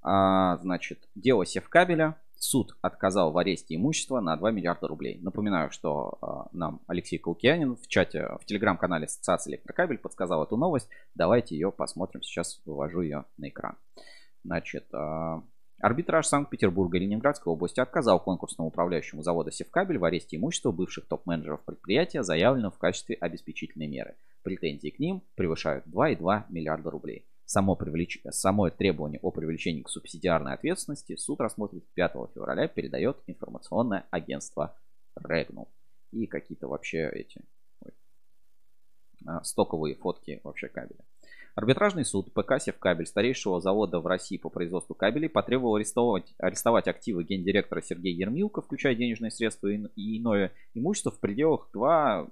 [0.03, 2.17] А, значит, дело Севкабеля.
[2.37, 5.21] Суд отказал в аресте имущества на 2 миллиарда рублей.
[5.23, 10.89] Напоминаю, что а, нам Алексей Кулкианин в чате, в телеграм-канале Ассоциации Электрокабель подсказал эту новость.
[11.15, 12.23] Давайте ее посмотрим.
[12.23, 13.77] Сейчас вывожу ее на экран.
[14.43, 15.45] Значит, а,
[15.83, 21.65] Арбитраж Санкт-Петербурга и Ленинградской области отказал конкурсному управляющему завода Севкабель в аресте имущества бывших топ-менеджеров
[21.65, 24.17] предприятия, заявленного в качестве обеспечительной меры.
[24.45, 27.27] Претензии к ним превышают 2,2 миллиарда рублей.
[27.53, 28.19] Само, привлеч...
[28.31, 34.75] Само требование о привлечении к субсидиарной ответственности суд рассмотрит 5 февраля, передает информационное агентство
[35.17, 35.69] Регнул.
[36.13, 37.43] И какие-то вообще эти
[37.85, 37.93] ой,
[39.27, 41.05] а, стоковые фотки вообще кабеля.
[41.55, 47.25] Арбитражный суд ПК Севкабель, старейшего завода в России по производству кабелей, потребовал арестовать, арестовать активы
[47.25, 52.31] гендиректора Сергея Ермилка, включая денежные средства и иное имущество в пределах 2,2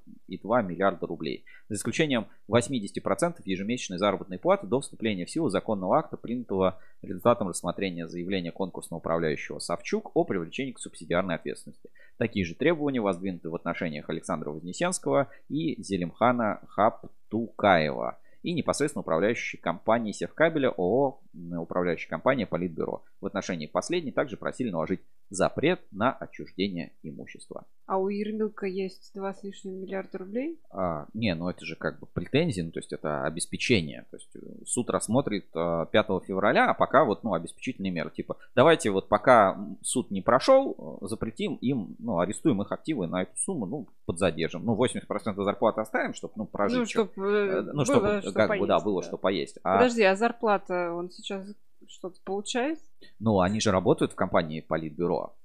[0.65, 1.45] миллиарда рублей.
[1.69, 8.09] За исключением 80% ежемесячной заработной платы до вступления в силу законного акта, принятого результатом рассмотрения
[8.09, 11.91] заявления конкурсного управляющего Савчук о привлечении к субсидиарной ответственности.
[12.17, 20.13] Такие же требования воздвинуты в отношениях Александра Вознесенского и Зелимхана Хаптукаева и непосредственно управляющей компании
[20.13, 23.05] Севкабеля ООО управляющая компания Политбюро.
[23.21, 25.01] В отношении последней также просили наложить
[25.31, 27.65] запрет на отчуждение имущества.
[27.87, 30.61] А у Ермилка есть два с лишним миллиарда рублей?
[30.71, 34.07] А, не, ну это же как бы претензии, ну то есть это обеспечение.
[34.11, 38.11] То есть э, суд рассмотрит 5 а, февраля, а пока вот, ну, обеспечительные меры.
[38.11, 43.23] Типа, давайте вот пока суд не прошел, э, запретим им, ну, арестуем их активы на
[43.23, 44.65] эту сумму, ну, подзадержим.
[44.65, 46.79] Ну, 80% зарплаты оставим, чтобы, ну, прожить.
[46.79, 49.09] Ну, чтобы, э, ну, чтобы что как поесть, бы, да, было да.
[49.09, 49.59] что поесть.
[49.63, 49.79] А...
[49.79, 51.47] Подожди, а зарплата он сейчас
[51.87, 52.79] что-то получает?
[53.19, 55.37] Ну, они же работают в компании Политбюро.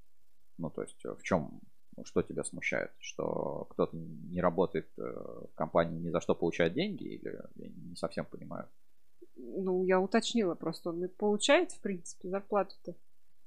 [0.58, 1.60] Ну, то есть, в чем,
[1.96, 2.92] ну, что тебя смущает?
[2.98, 7.04] Что кто-то не работает э, в компании, ни за что получает деньги?
[7.04, 8.68] Или я не совсем понимаю?
[9.36, 10.90] Ну, я уточнила просто.
[10.90, 12.94] Он получает, в принципе, зарплату-то.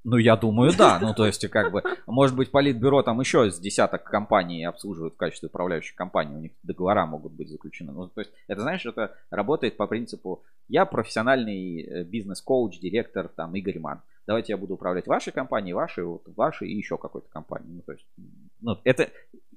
[0.03, 0.97] Ну, я думаю, да.
[1.01, 5.17] Ну, то есть, как бы, может быть, политбюро там еще с десяток компаний обслуживают в
[5.17, 6.35] качестве управляющей компании.
[6.35, 7.91] У них договора могут быть заключены.
[7.91, 13.55] Ну, то есть, это, знаешь, это работает по принципу, я профессиональный э, бизнес-коуч, директор, там,
[13.55, 14.01] Игорь Ман.
[14.25, 17.73] Давайте я буду управлять вашей компанией, вашей, вот, вашей и еще какой-то компанией.
[17.75, 18.05] Ну, то есть,
[18.61, 19.09] ну, это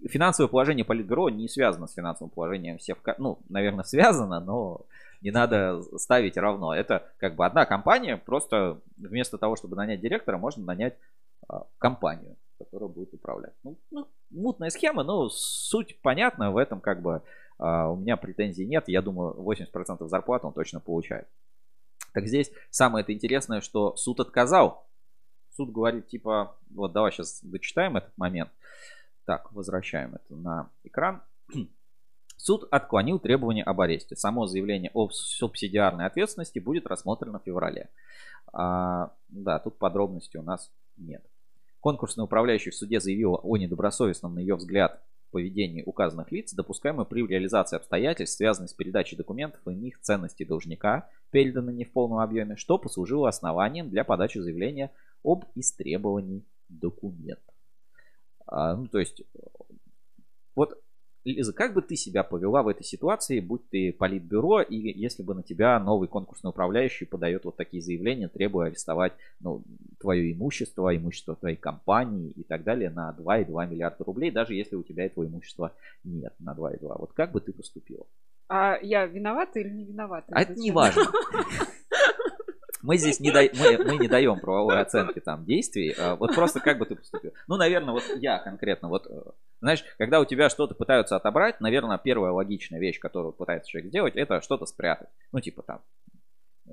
[0.08, 4.80] финансовое положение политбюро не связано с финансовым положением всех, ну, наверное, связано, но
[5.22, 6.74] не надо ставить равно.
[6.74, 10.96] Это как бы одна компания, просто вместо того, чтобы нанять директора, можно нанять
[11.48, 13.54] а, компанию, которая будет управлять.
[13.62, 17.22] Ну, ну, мутная схема, но суть понятна, в этом как бы
[17.58, 18.88] а, у меня претензий нет.
[18.88, 21.28] Я думаю, 80% зарплаты он точно получает.
[22.12, 24.86] Так здесь самое это интересное, что суд отказал.
[25.56, 28.50] Суд говорит, типа, вот давай сейчас дочитаем этот момент.
[29.24, 31.22] Так, возвращаем это на экран.
[32.42, 34.16] Суд отклонил требования об аресте.
[34.16, 37.88] Само заявление о субсидиарной ответственности будет рассмотрено в феврале.
[38.52, 41.24] А, да, тут подробностей у нас нет.
[41.78, 47.24] Конкурсный управляющий в суде заявил о недобросовестном, на ее взгляд, поведении указанных лиц, допускаемых при
[47.24, 52.56] реализации обстоятельств, связанных с передачей документов и иных ценностей должника, переданных не в полном объеме,
[52.56, 54.90] что послужило основанием для подачи заявления
[55.22, 57.54] об истребовании документов.
[58.48, 59.22] А, ну, то есть,
[60.56, 60.82] вот
[61.24, 65.34] Лиза, как бы ты себя повела в этой ситуации, будь ты политбюро, и если бы
[65.34, 69.62] на тебя новый конкурсный управляющий подает вот такие заявления, требуя арестовать ну,
[70.00, 74.82] твое имущество, имущество твоей компании и так далее на 2,2 миллиарда рублей, даже если у
[74.82, 76.78] тебя этого имущества нет на 2,2.
[76.98, 78.06] Вот как бы ты поступила?
[78.48, 80.26] А я виновата или не виновата?
[80.32, 81.04] А это не важно.
[82.82, 85.94] Мы здесь не, дай, мы, мы не даем правовой оценки там действий.
[85.98, 87.32] А вот просто как бы ты поступил.
[87.46, 89.20] Ну, наверное, вот я конкретно, вот, э,
[89.60, 94.16] знаешь, когда у тебя что-то пытаются отобрать, наверное, первая логичная вещь, которую пытается человек сделать,
[94.16, 95.08] это что-то спрятать.
[95.30, 95.80] Ну, типа там,
[96.68, 96.72] э,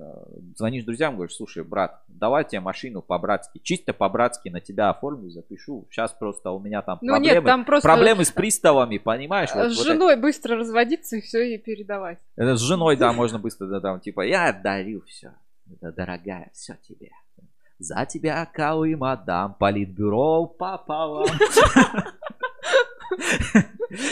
[0.56, 5.86] звонишь друзьям, говоришь, слушай, брат, давай тебе машину по-братски, чисто по-братски на тебя оформлю, запишу.
[5.90, 9.50] Сейчас просто у меня там Ну проблемы, нет, там просто проблемы с приставами, понимаешь?
[9.54, 12.18] Вот- с вот женой быстро разводиться и все ей передавать.
[12.36, 15.34] это с женой, да, можно быстро, да, там, типа, я дарю все.
[15.80, 17.10] Дорогая, все тебе.
[17.78, 21.26] За тебя Калым отдам, политбюро пополам.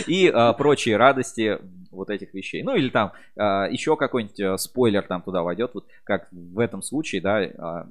[0.06, 1.58] И а, прочие радости
[1.90, 2.62] вот этих вещей.
[2.62, 6.82] Ну или там а, еще какой-нибудь а, спойлер там туда войдет, вот как в этом
[6.82, 7.86] случае, да, а,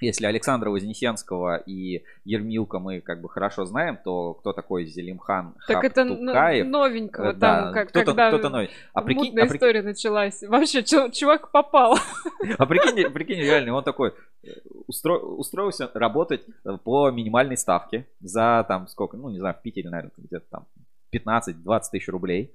[0.00, 5.84] если Александра Вознесенского и Ермилка мы как бы хорошо знаем, то кто такой Зелимхан Так
[5.84, 6.66] это н- Хаптукаев?
[6.66, 8.70] новенького Э, да, там, как, кто-то, когда кто-то новый.
[8.92, 10.42] А прикинь, мутная а прикинь- история началась.
[10.42, 11.98] Вообще, чувак попал.
[12.58, 14.48] а прикинь, прикинь, реально, он такой э,
[14.90, 19.90] устро- устроился работать э, по минимальной ставке за там сколько, ну не знаю, в Питере,
[19.90, 20.66] наверное, где-то там
[21.12, 22.52] 15-20 тысяч рублей.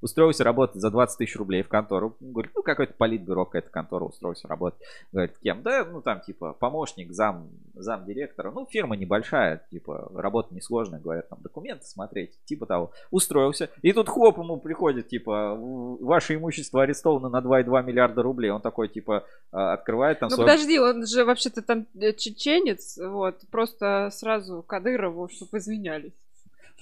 [0.00, 2.16] Устроился работать за 20 тысяч рублей в контору.
[2.20, 4.80] Говорит, ну какой-то политбюро, какая-то контора устроился работать.
[5.12, 5.62] Говорит, кем?
[5.62, 8.50] Да, ну там типа помощник, зам, зам директора.
[8.50, 12.92] Ну фирма небольшая, типа работа несложная, говорят, там документы смотреть, типа того.
[13.10, 13.70] Устроился.
[13.82, 18.50] И тут хлоп ему приходит, типа, «В- ваше имущество арестовано на 2,2 миллиарда рублей.
[18.50, 22.98] Он такой, типа, а, открывает там Ну свой- подожди, он же вообще-то там э, чеченец,
[22.98, 26.12] вот, просто сразу Кадырову, чтобы извинялись.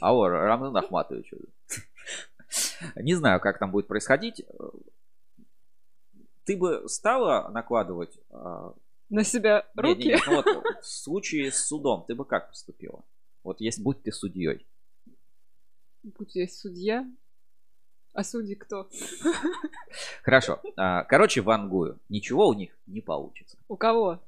[0.00, 1.32] Алло, Рамзан Ахматович.
[2.96, 4.44] Не знаю, как там будет происходить.
[6.44, 8.18] Ты бы стала накладывать...
[8.30, 8.72] а,
[9.10, 9.98] На себя руки.
[9.98, 10.46] не, не, ну вот
[10.82, 13.02] в случае с судом ты бы как поступила?
[13.42, 14.66] Вот если будь ты судьей.
[16.02, 17.04] Будь я судья.
[18.12, 18.88] А судьи кто?
[20.22, 20.60] Хорошо.
[20.76, 21.98] а, Короче, вангую.
[22.08, 23.58] Ничего у них не получится.
[23.68, 24.20] У кого?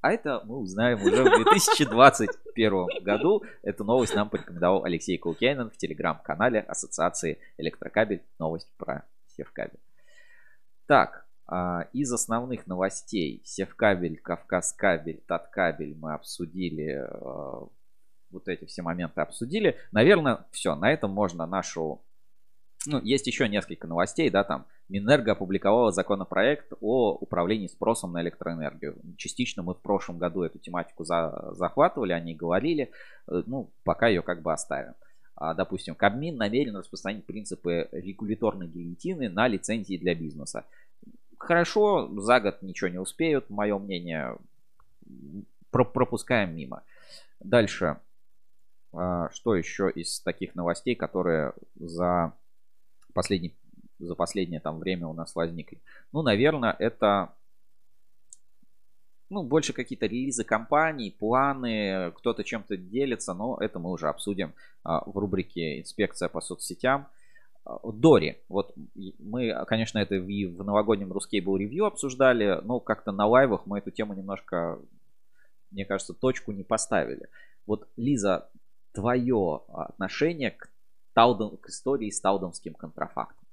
[0.00, 3.42] А это мы узнаем уже в 2021 году.
[3.62, 8.22] Эту новость нам порекомендовал Алексей Каукянин в телеграм-канале Ассоциации Электрокабель.
[8.38, 9.04] Новость про
[9.36, 9.80] Севкабель.
[10.86, 17.04] Так, а, из основных новостей Севкабель, Кавказкабель, Таткабель мы обсудили.
[17.08, 17.66] э,
[18.30, 19.76] Вот эти все моменты обсудили.
[19.92, 20.74] Наверное, все.
[20.74, 22.02] На этом можно нашу...
[22.86, 28.96] Ну, есть еще несколько новостей, да, там Минэнерго опубликовала законопроект о управлении спросом на электроэнергию.
[29.16, 32.90] Частично мы в прошлом году эту тематику за- захватывали, о ней говорили.
[33.28, 34.94] Э, Ну, пока ее как бы оставим.
[35.34, 40.64] А, Допустим, Кабмин намерен распространить принципы регуляторной гильотины на лицензии для бизнеса.
[41.38, 44.36] Хорошо, за год ничего не успеют, мое мнение,
[45.70, 46.82] про- пропускаем мимо.
[47.40, 47.96] Дальше.
[48.92, 52.32] А, Что еще из таких новостей, которые за
[53.16, 53.54] последний
[53.98, 55.80] за последнее там время у нас возникли.
[56.12, 57.32] Ну, наверное, это
[59.30, 64.52] ну, больше какие-то релизы компаний, планы, кто-то чем-то делится, но это мы уже обсудим
[64.84, 67.08] а, в рубрике «Инспекция по соцсетям».
[67.64, 68.74] А, Дори, вот
[69.18, 73.90] мы, конечно, это и в новогоднем Рускейбл ревью обсуждали, но как-то на лайвах мы эту
[73.90, 74.78] тему немножко,
[75.70, 77.28] мне кажется, точку не поставили.
[77.66, 78.48] Вот, Лиза,
[78.92, 80.70] твое отношение к,
[81.16, 83.48] Тауден, к истории с таудонским контрафактом?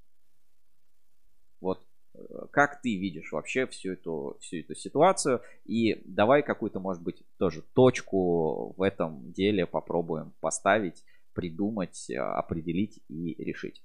[1.61, 1.81] Вот
[2.13, 2.19] э,
[2.51, 5.41] как ты видишь вообще всю эту, всю эту ситуацию?
[5.63, 12.99] И давай какую-то, может быть, тоже точку в этом деле попробуем поставить, придумать, э, определить
[13.07, 13.81] и решить.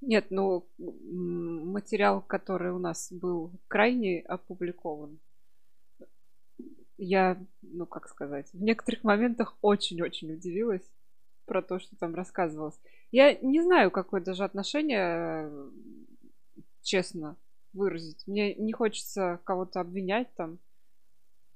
[0.00, 5.18] Нет, ну, материал, который у нас был крайне опубликован,
[6.96, 10.88] я, ну, как сказать, в некоторых моментах очень-очень удивилась
[11.48, 12.78] про то, что там рассказывалось.
[13.10, 15.50] Я не знаю, какое даже отношение,
[16.82, 17.36] честно
[17.72, 18.26] выразить.
[18.26, 20.58] Мне не хочется кого-то обвинять там.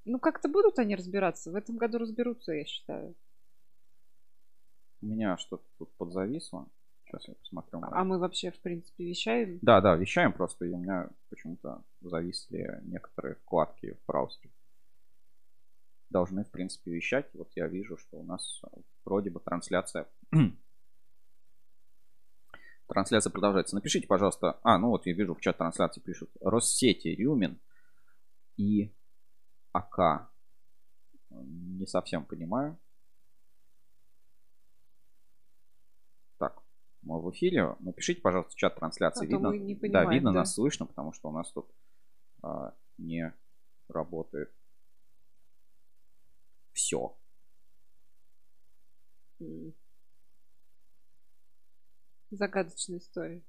[0.04, 1.52] Ну, как-то будут они разбираться.
[1.52, 3.14] В этом году разберутся, я считаю.
[5.00, 6.66] У меня что-то тут подзависло.
[7.04, 7.80] Сейчас я посмотрю.
[7.82, 9.58] А мы вообще, в принципе, вещаем.
[9.60, 14.50] Да, да, вещаем просто, и у меня почему-то зависли некоторые вкладки в браузере.
[16.12, 17.30] Должны, в принципе, вещать.
[17.32, 18.60] Вот я вижу, что у нас
[19.06, 20.06] вроде бы трансляция...
[22.86, 23.74] трансляция продолжается.
[23.74, 24.60] Напишите, пожалуйста...
[24.62, 26.30] А, ну вот я вижу в чат трансляции пишут.
[26.42, 27.58] Россети, Рюмин
[28.58, 28.92] и
[29.72, 30.30] АК.
[31.30, 32.78] Не совсем понимаю.
[36.36, 36.62] Так,
[37.00, 37.74] мы в эфире.
[37.80, 39.24] Напишите, пожалуйста, в чат трансляции.
[39.24, 40.40] А видно, не да, понимаем, видно да.
[40.40, 41.70] нас слышно, потому что у нас тут
[42.42, 43.32] а, не
[43.88, 44.52] работает
[46.82, 47.16] все.
[52.30, 53.42] Загадочная история.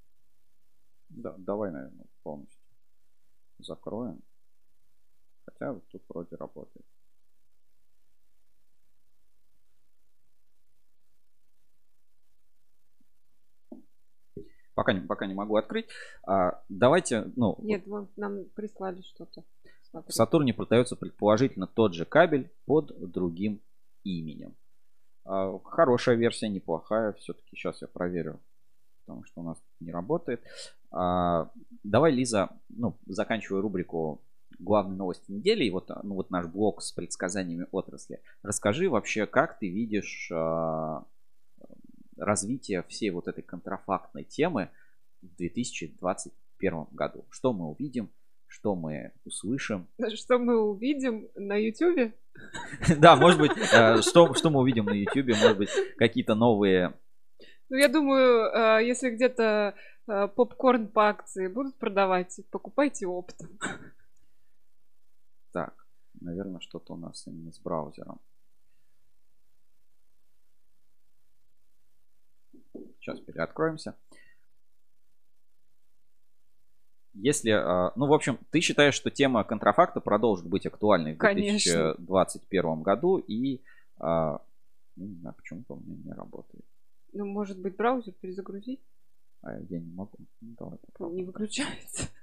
[1.08, 2.60] Да, давай, наверное, полностью
[3.58, 4.22] закроем.
[5.46, 6.86] Хотя вот тут вроде работает.
[14.74, 15.88] Пока не, пока не могу открыть.
[16.26, 17.56] А, давайте, ну...
[17.60, 19.44] Нет, вон нам прислали что-то.
[19.94, 23.60] В Сатурне продается предположительно тот же кабель под другим
[24.02, 24.56] именем.
[25.24, 27.12] А, хорошая версия, неплохая.
[27.12, 28.40] Все-таки сейчас я проверю,
[29.04, 30.42] потому что у нас не работает.
[30.90, 31.50] А,
[31.84, 34.20] давай, Лиза, ну, заканчивая рубрику
[34.58, 38.20] главные новости недели, и вот, ну, вот наш блог с предсказаниями отрасли.
[38.42, 41.04] Расскажи вообще, как ты видишь а,
[42.16, 44.70] развитие всей вот этой контрафактной темы
[45.22, 47.24] в 2021 году?
[47.30, 48.10] Что мы увидим?
[48.54, 49.88] Что мы услышим?
[50.14, 52.12] Что мы увидим на YouTube?
[52.98, 56.94] Да, может быть, э, что, что мы увидим на YouTube, может быть, какие-то новые...
[57.68, 59.74] Ну, я думаю, э, если где-то
[60.06, 63.48] э, попкорн по акции будут продавать, покупайте оптом.
[65.52, 65.74] Так,
[66.20, 68.20] наверное, что-то у нас именно с браузером.
[73.00, 73.96] Сейчас переоткроемся.
[77.14, 81.94] Если, а, ну, в общем, ты считаешь, что тема контрафакта продолжит быть актуальной в Конечно.
[81.94, 83.62] 2021 году и,
[83.98, 84.40] а,
[84.96, 86.64] ну, не знаю, почему-то у меня не работает.
[87.12, 88.80] Ну, может быть, браузер перезагрузить?
[89.42, 90.18] А я не могу.
[90.40, 90.78] Ну, давай
[91.12, 92.08] не выключается.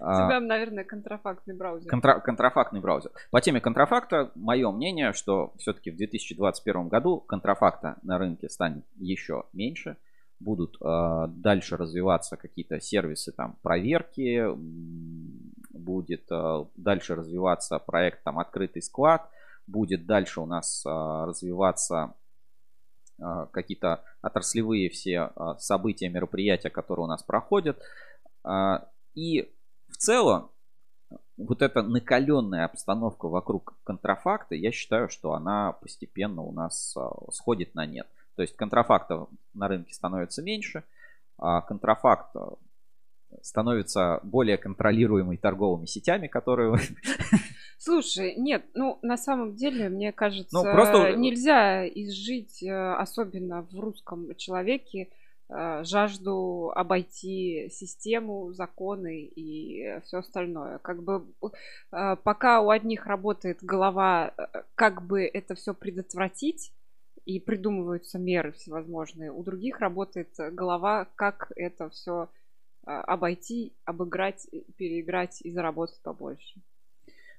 [0.00, 1.90] А, У тебя, наверное, контрафактный браузер.
[1.90, 3.12] Контра- контрафактный браузер.
[3.30, 9.44] По теме контрафакта, мое мнение, что все-таки в 2021 году контрафакта на рынке станет еще
[9.52, 9.96] меньше.
[10.40, 14.44] Будут э, дальше развиваться какие-то сервисы там проверки,
[15.76, 19.28] будет э, дальше развиваться проект там открытый склад,
[19.66, 22.14] будет дальше у нас э, развиваться
[23.50, 27.76] какие-то отраслевые все события, мероприятия, которые у нас проходят.
[29.16, 29.52] И
[29.88, 30.52] в целом,
[31.36, 36.96] вот эта накаленная обстановка вокруг контрафакта, я считаю, что она постепенно у нас
[37.32, 38.06] сходит на нет.
[38.38, 40.84] То есть контрафакта на рынке становится меньше,
[41.38, 42.36] а контрафакт
[43.42, 46.78] становится более контролируемой торговыми сетями, которые...
[47.78, 51.16] Слушай, нет, ну на самом деле, мне кажется, ну, просто...
[51.16, 55.08] нельзя изжить, э, особенно в русском человеке,
[55.50, 60.78] Э, жажду обойти систему, законы и все остальное.
[60.78, 61.24] Как бы
[61.90, 64.34] э, пока у одних работает голова,
[64.74, 66.72] как бы это все предотвратить,
[67.28, 72.30] и придумываются меры всевозможные, у других работает голова, как это все
[72.84, 74.48] обойти, обыграть,
[74.78, 76.58] переиграть и заработать побольше.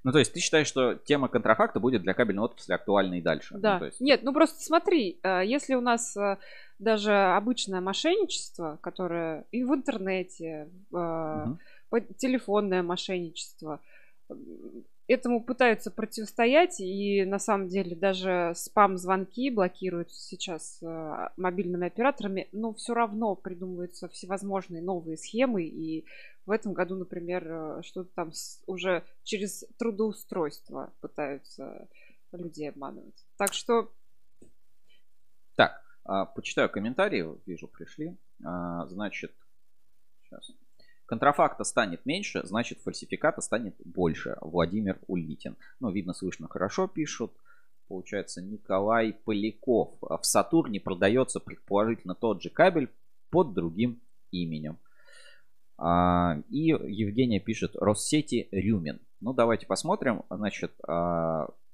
[0.03, 3.57] Ну, то есть ты считаешь, что тема контрафакта будет для кабельной отрасли актуальна и дальше?
[3.57, 3.79] Да.
[3.79, 3.99] Ну, есть...
[3.99, 6.15] Нет, ну просто смотри, если у нас
[6.77, 11.57] даже обычное мошенничество, которое и в интернете, угу.
[12.19, 13.79] телефонное мошенничество,
[15.09, 22.73] этому пытаются противостоять, и на самом деле даже спам-звонки блокируются сейчас э, мобильными операторами, но
[22.73, 26.05] все равно придумываются всевозможные новые схемы, и
[26.45, 28.31] в этом году, например, э, что-то там
[28.67, 31.87] уже через трудоустройство пытаются
[32.31, 33.25] людей обманывать.
[33.37, 33.91] Так что...
[35.55, 38.15] Так, а, почитаю комментарии, вижу, пришли.
[38.45, 39.33] А, значит,
[40.23, 40.51] сейчас.
[41.09, 44.37] Контрафакта станет меньше, значит фальсификата станет больше.
[44.41, 45.57] Владимир Ульвитин.
[45.79, 47.31] Ну, видно, слышно хорошо пишут.
[47.87, 49.95] Получается, Николай Поляков.
[50.01, 52.91] В Сатурне продается предположительно тот же кабель
[53.31, 53.99] под другим
[54.29, 54.77] именем.
[55.79, 58.99] А, и Евгения пишет Россети Рюмин.
[59.19, 60.21] Ну, давайте посмотрим.
[60.29, 60.73] Значит,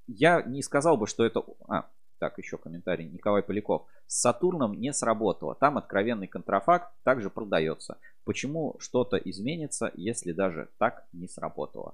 [0.08, 1.44] я не сказал бы, что это...
[1.68, 1.90] А,
[2.26, 3.08] так, еще комментарий.
[3.08, 3.86] Николай Поляков.
[4.08, 5.54] С Сатурном не сработало.
[5.54, 8.00] Там откровенный контрафакт также продается.
[8.24, 11.94] Почему что-то изменится, если даже так не сработало?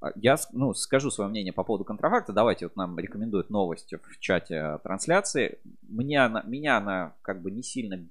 [0.00, 2.32] А, я ну, скажу свое мнение по поводу контрафакта.
[2.32, 5.58] Давайте, вот нам рекомендуют новости в чате трансляции.
[5.82, 8.02] Мне она, меня она как бы не сильно,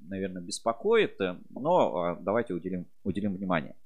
[0.00, 3.76] наверное, беспокоит, э, но а, давайте уделим, уделим внимание.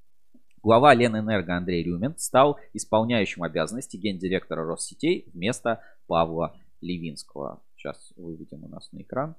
[0.63, 7.61] Глава Ленэнерго Андрей Рюмин стал исполняющим обязанности гендиректора Россетей вместо Павла Левинского.
[7.75, 9.35] Сейчас выведем у нас на экран.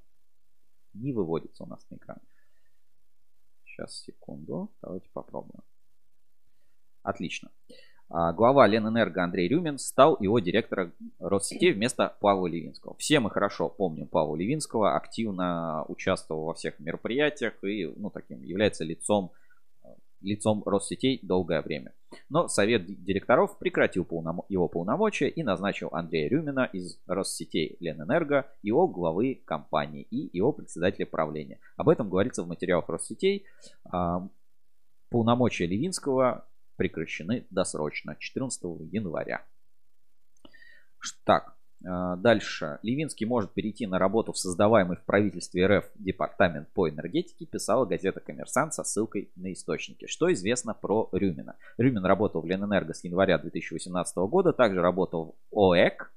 [0.94, 2.18] Не выводится у нас на экран.
[3.64, 4.70] Сейчас, секунду.
[4.80, 5.62] Давайте попробуем.
[7.02, 7.50] Отлично.
[8.08, 12.94] А, глава Ленэнерго Андрей Рюмин стал его директором Россетей вместо Павла Левинского.
[12.96, 18.84] Все мы хорошо помним Павла Левинского, активно участвовал во всех мероприятиях и ну, таким является
[18.84, 19.32] лицом
[20.24, 21.92] лицом Россетей долгое время.
[22.28, 24.06] Но совет директоров прекратил
[24.48, 31.06] его полномочия и назначил Андрея Рюмина из Россетей Ленэнерго его главы компании и его председателя
[31.06, 31.58] правления.
[31.76, 33.44] Об этом говорится в материалах Россетей.
[33.84, 34.28] А,
[35.10, 36.46] полномочия Левинского
[36.76, 39.44] прекращены досрочно 14 января.
[41.24, 41.53] Так,
[41.84, 42.78] дальше.
[42.82, 48.20] Левинский может перейти на работу в создаваемый в правительстве РФ департамент по энергетике, писала газета
[48.20, 50.06] «Коммерсант» со ссылкой на источники.
[50.06, 51.56] Что известно про Рюмина?
[51.76, 56.10] Рюмин работал в Ленэнерго с января 2018 года, также работал в ОЭК,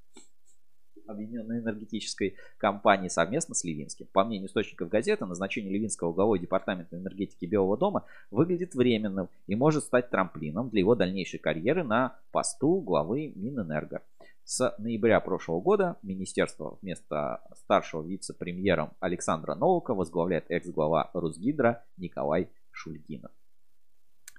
[1.08, 4.06] Объединенной энергетической компании совместно с Левинским.
[4.12, 9.84] По мнению источников газеты, назначение Левинского главой департамента энергетики Белого дома выглядит временным и может
[9.84, 14.02] стать трамплином для его дальнейшей карьеры на посту главы Минэнерго.
[14.50, 23.30] С ноября прошлого года министерство вместо старшего вице-премьером Александра Новака возглавляет экс-глава Русгидро Николай Шульгинов.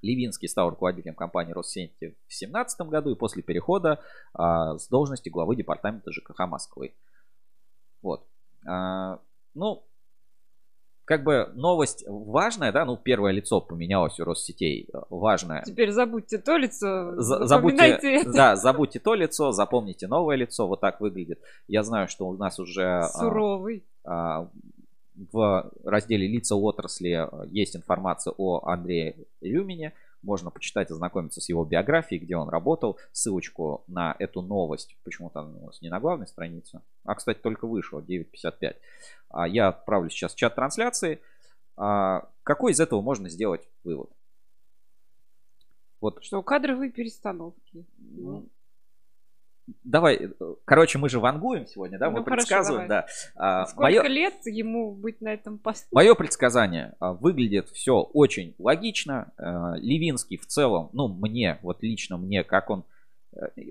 [0.02, 4.02] Левинский стал руководителем компании Россети в 2017 году и после перехода
[4.34, 6.96] а, с должности главы департамента ЖКХ Москвы.
[8.02, 8.26] Вот.
[8.68, 9.20] А,
[9.54, 9.88] ну,
[11.10, 15.64] как бы новость важная, да, ну первое лицо поменялось у Россетей, важное.
[15.64, 18.22] Теперь забудьте то лицо, За, забудьте.
[18.32, 21.42] Да, забудьте то лицо, запомните новое лицо, вот так выглядит.
[21.68, 23.00] Я знаю, что у нас уже...
[23.00, 23.84] А, Суровый.
[24.04, 24.50] А, а,
[25.32, 29.94] в разделе лица отрасли есть информация о Андрее Рюмине.
[30.22, 32.98] Можно почитать, ознакомиться с его биографией, где он работал.
[33.14, 37.66] Ссылочку на эту новость, почему-то она у нас не на главной странице, а, кстати, только
[37.66, 38.76] вышла, 9.55.
[39.30, 41.22] А, я отправлю сейчас чат трансляции.
[41.78, 44.10] А, какой из этого можно сделать вывод?
[46.02, 46.24] Вот.
[46.24, 47.86] Что кадровые перестановки.
[47.98, 48.48] Ну,
[49.84, 50.30] Давай, э,
[50.66, 53.62] короче, мы же вангуем сегодня, да, мы ну, предсказываем, хорошо, да.
[53.62, 54.04] А, Сколько Моё...
[54.04, 55.88] лет ему быть на этом посту?
[55.92, 59.32] Мое предсказание выглядит все очень логично.
[59.78, 62.84] Левинский в целом, ну, мне, вот лично мне, как он,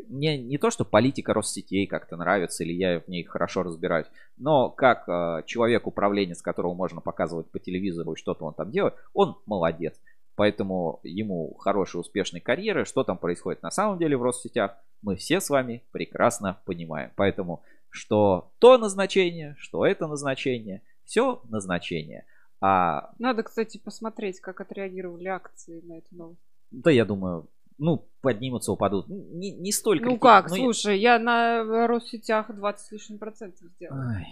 [0.09, 4.07] мне не то, что политика Россетей как-то нравится, или я в ней хорошо разбираюсь,
[4.37, 9.41] но как человек, управленец, которого можно показывать по телевизору, и что-то он там делает, он
[9.47, 10.01] молодец.
[10.37, 12.85] Поэтому ему хорошей, успешной карьеры.
[12.85, 17.11] Что там происходит на самом деле в Россетях, мы все с вами прекрасно понимаем.
[17.17, 22.25] Поэтому что то назначение, что это назначение, все назначение.
[22.61, 23.11] А...
[23.19, 26.41] Надо, кстати, посмотреть, как отреагировали акции на эту новость.
[26.71, 27.49] Да, я думаю,
[27.79, 29.09] ну, поднимутся, упадут.
[29.09, 30.07] Не, не столько.
[30.07, 31.15] Ну как, слушай, я...
[31.15, 33.97] я на Россетях 20 с лишним процентов сделал.
[33.97, 34.27] Ай,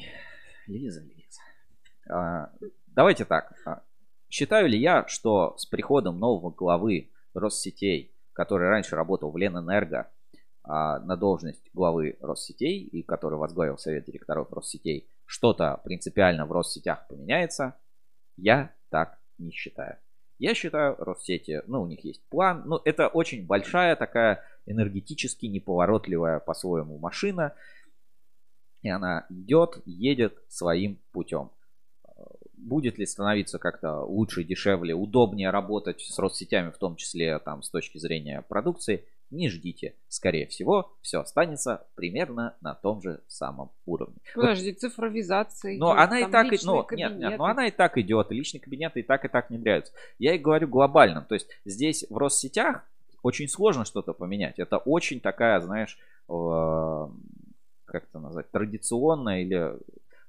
[0.67, 1.41] Лиза, Лиза.
[2.09, 2.51] А,
[2.89, 3.53] давайте так.
[3.65, 3.83] А,
[4.29, 10.11] Считаю ли я, что с приходом нового главы Россетей, который раньше работал в Ленэнерго,
[10.65, 17.07] а, на должность главы Россетей и который возглавил совет директоров Россетей, что-то принципиально в Россетях
[17.09, 17.77] поменяется?
[18.37, 19.97] Я так не считаю.
[20.39, 26.41] Я считаю, Россети, ну, у них есть план, ну, это очень большая такая энергетически неповоротливая
[26.41, 27.55] по-своему машина,
[28.83, 31.51] и она идет, едет своим путем.
[32.57, 37.71] Будет ли становиться как-то лучше, дешевле, удобнее работать с Россетями, в том числе там с
[37.71, 39.95] точки зрения продукции, не ждите.
[40.09, 44.17] Скорее всего, все останется примерно на том же самом уровне.
[44.35, 44.81] Подожди, вот.
[44.81, 45.79] цифровизация.
[45.79, 49.01] Но идет, она и так, ну, нет, нет, но она и так идет, личные кабинеты
[49.01, 49.93] и так и так внедряются.
[50.19, 52.85] Я и говорю глобально, то есть здесь в Россетях
[53.23, 54.59] очень сложно что-то поменять.
[54.59, 55.99] Это очень такая, знаешь,
[56.29, 57.09] э,
[57.85, 59.77] как это назвать, традиционная или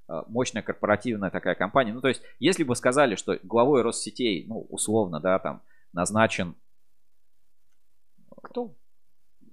[0.09, 1.93] Э, мощная корпоративная такая компания.
[1.93, 5.61] Ну, то есть, если бы сказали, что главой Россетей, ну, условно, да, там,
[5.91, 6.55] назначен...
[8.41, 8.73] Кто?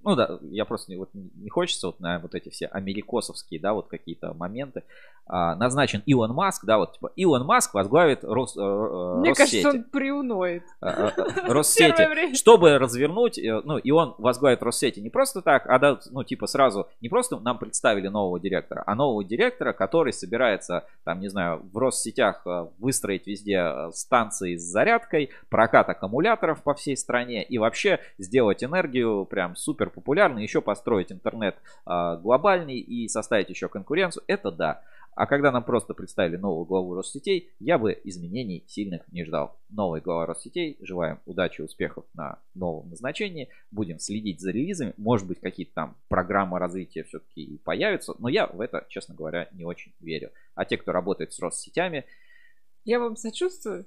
[0.05, 3.73] Ну да, я просто не, вот, не хочется вот на вот эти все америкосовские, да,
[3.73, 4.83] вот какие-то моменты.
[5.27, 9.63] А, назначен Илон Маск, да, вот типа Илон Маск возглавит Рос, э, э Мне Россети.
[9.63, 10.63] кажется, он приуноет.
[10.81, 11.13] А, а,
[11.51, 12.35] Россети.
[12.35, 16.45] Чтобы развернуть, э, ну и он возглавит Россети не просто так, а да, ну типа
[16.45, 21.63] сразу, не просто нам представили нового директора, а нового директора, который собирается, там, не знаю,
[21.73, 27.99] в Россетях э, выстроить везде станции с зарядкой, прокат аккумуляторов по всей стране и вообще
[28.19, 31.55] сделать энергию прям супер популярной, еще построить интернет
[31.85, 34.83] глобальный и составить еще конкуренцию, это да.
[35.17, 39.57] А когда нам просто представили новую главу Россетей, я бы изменений сильных не ждал.
[39.69, 40.77] Новая глава Россетей.
[40.81, 43.47] Желаем удачи и успехов на новом назначении.
[43.71, 44.93] Будем следить за релизами.
[44.97, 48.13] Может быть, какие-то там программы развития все-таки появятся.
[48.19, 50.31] Но я в это, честно говоря, не очень верю.
[50.53, 52.03] А те, кто работает с Россетями...
[52.83, 53.85] Я вам сочувствую.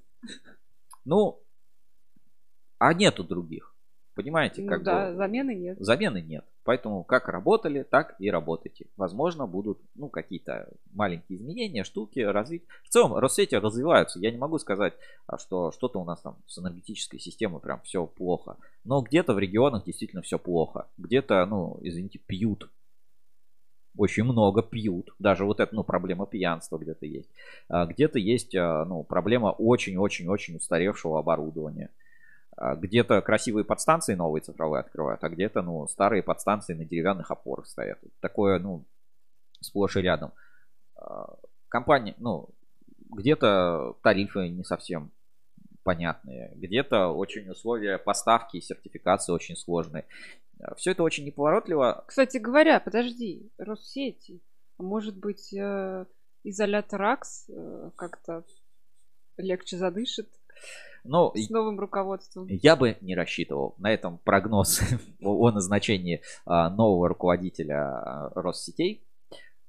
[1.05, 1.39] Ну,
[2.79, 3.75] а нету других.
[4.19, 5.15] Понимаете, ну, как да, бы...
[5.15, 5.77] замены нет.
[5.78, 6.45] Замены нет.
[6.65, 8.86] Поэтому как работали, так и работайте.
[8.97, 12.65] Возможно, будут ну, какие-то маленькие изменения, штуки развить.
[12.82, 14.19] В целом, Россети развиваются.
[14.19, 14.95] Я не могу сказать,
[15.28, 18.57] а, что что-то у нас там с энергетической системой прям все плохо.
[18.82, 20.89] Но где-то в регионах действительно все плохо.
[20.99, 22.69] Где-то, ну, извините, пьют.
[23.97, 25.15] Очень много пьют.
[25.20, 27.31] Даже вот это, ну, проблема пьянства где-то есть.
[27.69, 31.90] А где-то есть, а, ну, проблема очень-очень-очень устаревшего оборудования.
[32.61, 37.69] А, где-то красивые подстанции новые цифровые открывают, а где-то, ну, старые подстанции на деревянных опорах
[37.69, 38.01] стоят.
[38.21, 38.85] Такое, ну,
[39.61, 40.33] сплошь и рядом.
[40.97, 41.37] А,
[41.69, 42.49] компания, ну,
[43.11, 45.13] где-то тарифы не совсем
[45.85, 50.05] понятные, где-то очень условия поставки и сертификации очень сложные.
[50.77, 52.05] Все это очень неповоротливо.
[52.09, 54.43] Кстати говоря, подожди, Россети,
[54.79, 56.07] может быть, э,
[56.43, 58.45] изолятор АКС э, как-то
[59.37, 60.29] легче задышит?
[61.05, 62.47] Но с новым руководством.
[62.49, 64.81] Я бы не рассчитывал на этом прогноз
[65.23, 69.05] о назначении а, нового руководителя а, Россетей.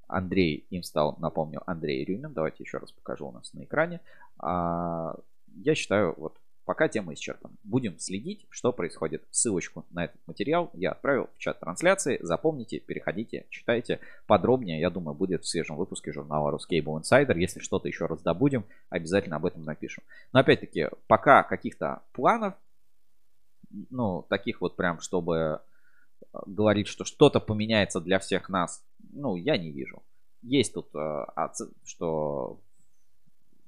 [0.08, 2.34] Андрей им стал, напомню, Андрей Рюмин.
[2.34, 4.02] Давайте еще раз покажу у нас на экране.
[4.40, 5.16] А,
[5.56, 6.38] я считаю, вот
[6.70, 7.56] пока тема исчерпана.
[7.64, 9.24] Будем следить, что происходит.
[9.32, 12.20] Ссылочку на этот материал я отправил в чат трансляции.
[12.22, 14.80] Запомните, переходите, читайте подробнее.
[14.80, 17.36] Я думаю, будет в свежем выпуске журнала Ruscable Insider.
[17.40, 20.04] Если что-то еще раздобудем, обязательно об этом напишем.
[20.32, 22.54] Но опять-таки, пока каких-то планов,
[23.90, 25.62] ну, таких вот прям, чтобы
[26.22, 30.04] э, говорить, что что-то поменяется для всех нас, ну, я не вижу.
[30.44, 31.26] Есть тут, э,
[31.84, 32.60] что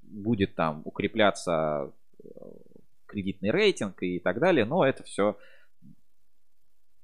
[0.03, 1.91] будет там укрепляться
[2.23, 2.27] э,
[3.11, 5.37] кредитный рейтинг и так далее, но это все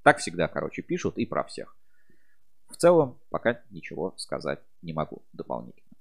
[0.03, 1.75] так всегда, короче, пишут и про всех.
[2.69, 5.91] В целом, пока ничего сказать не могу дополнительно.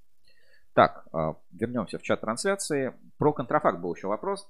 [0.74, 2.94] Так, а, вернемся в чат трансляции.
[3.18, 4.48] Про контрафакт был еще вопрос.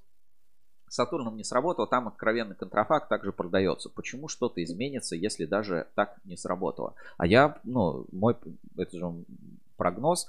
[0.89, 3.89] Сатурном не сработало, там откровенный контрафакт также продается.
[3.89, 6.95] Почему что-то изменится, если даже так не сработало?
[7.17, 8.35] А я, ну, мой,
[8.77, 9.25] это же
[9.75, 10.27] прогноз,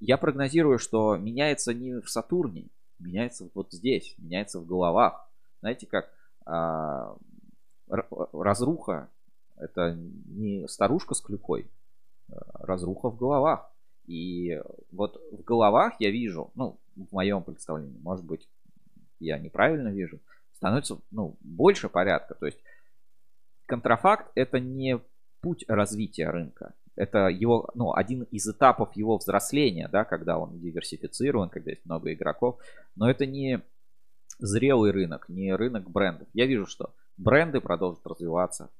[0.00, 2.68] я прогнозирую, что меняется не в Сатурне,
[3.02, 5.28] меняется вот здесь, меняется в головах.
[5.60, 6.10] Знаете, как
[6.44, 7.16] а,
[7.88, 9.08] разруха
[9.56, 11.70] это не старушка с клюкой,
[12.30, 13.70] а разруха в головах.
[14.06, 14.60] И
[14.90, 18.48] вот в головах я вижу, ну, в моем представлении, может быть,
[19.20, 20.18] я неправильно вижу,
[20.56, 22.34] становится, ну, больше порядка.
[22.34, 22.58] То есть
[23.66, 25.00] контрафакт это не
[25.40, 26.74] путь развития рынка.
[26.94, 32.12] Это его, ну, один из этапов его взросления, да, когда он диверсифицирован, когда есть много
[32.12, 32.58] игроков.
[32.96, 33.62] Но это не
[34.38, 36.28] зрелый рынок, не рынок брендов.
[36.34, 38.70] Я вижу, что бренды продолжат развиваться.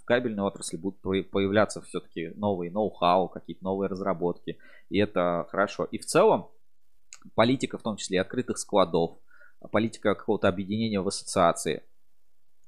[0.00, 4.58] В кабельной отрасли будут появляться все-таки новые ноу-хау, какие-то новые разработки.
[4.88, 5.84] И это хорошо.
[5.84, 6.48] И в целом
[7.34, 9.18] политика, в том числе открытых складов,
[9.70, 11.82] политика какого-то объединения в ассоциации,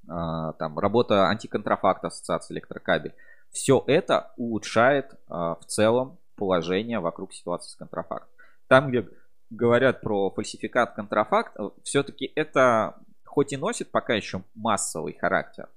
[0.09, 3.15] а, там работа антиконтрафакта ассоциации электрокабель.
[3.51, 8.31] Все это улучшает а, в целом положение вокруг ситуации с контрафактом.
[8.69, 9.09] Там, где
[9.51, 15.69] говорят про фальсификат контрафакт, э, все-таки это хоть и носит пока еще массовый характер,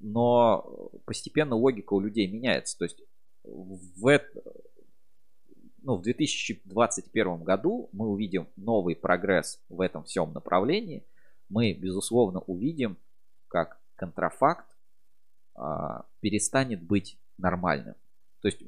[0.00, 2.78] но постепенно логика у людей меняется.
[2.78, 3.02] То есть
[3.42, 4.20] в,
[5.82, 11.04] ну, в 2021 году мы увидим новый прогресс в этом всем направлении.
[11.48, 12.96] Мы, безусловно, увидим,
[13.48, 14.66] как контрафакт
[15.60, 17.94] а, перестанет быть нормальным.
[18.40, 18.62] То есть,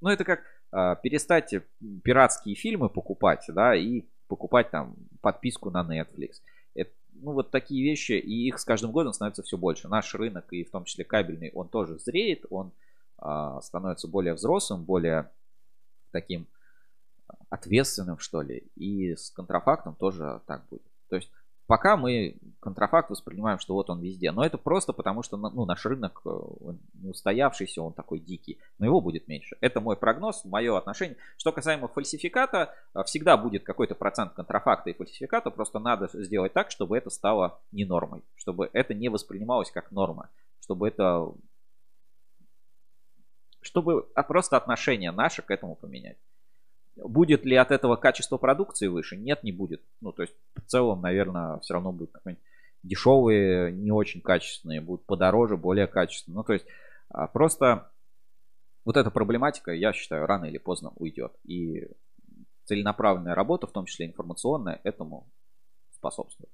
[0.00, 1.54] ну это как а, перестать
[2.02, 6.42] пиратские фильмы покупать, да, и покупать там подписку на Netflix.
[6.74, 9.86] Это, ну вот такие вещи, и их с каждым годом становится все больше.
[9.86, 12.72] Наш рынок, и в том числе кабельный, он тоже зреет, он
[13.18, 15.30] а, становится более взрослым, более
[16.10, 16.48] таким
[17.48, 18.64] ответственным, что ли.
[18.74, 20.82] И с контрафактом тоже так будет.
[21.08, 21.30] То есть
[21.66, 24.32] Пока мы контрафакт воспринимаем, что вот он везде.
[24.32, 26.30] Но это просто потому, что ну, наш рынок э,
[26.94, 28.58] не устоявшийся, он такой дикий.
[28.78, 29.56] Но его будет меньше.
[29.60, 31.16] Это мой прогноз, мое отношение.
[31.38, 35.50] Что касаемо фальсификата, э, всегда будет какой-то процент контрафакта и фальсификата.
[35.50, 38.22] Просто надо сделать так, чтобы это стало не нормой.
[38.34, 40.28] Чтобы это не воспринималось как норма.
[40.60, 41.32] Чтобы это...
[43.62, 46.18] Чтобы а, просто отношение наше к этому поменять.
[46.96, 49.16] Будет ли от этого качество продукции выше?
[49.16, 49.82] Нет, не будет.
[50.00, 52.44] Ну, то есть, в целом, наверное, все равно будут какие-нибудь
[52.84, 56.36] дешевые, не очень качественные, будут подороже, более качественные.
[56.36, 56.66] Ну, то есть,
[57.08, 57.90] а, просто
[58.84, 61.32] вот эта проблематика, я считаю, рано или поздно уйдет.
[61.44, 61.88] И
[62.66, 65.26] целенаправленная работа, в том числе информационная, этому
[65.90, 66.52] способствует.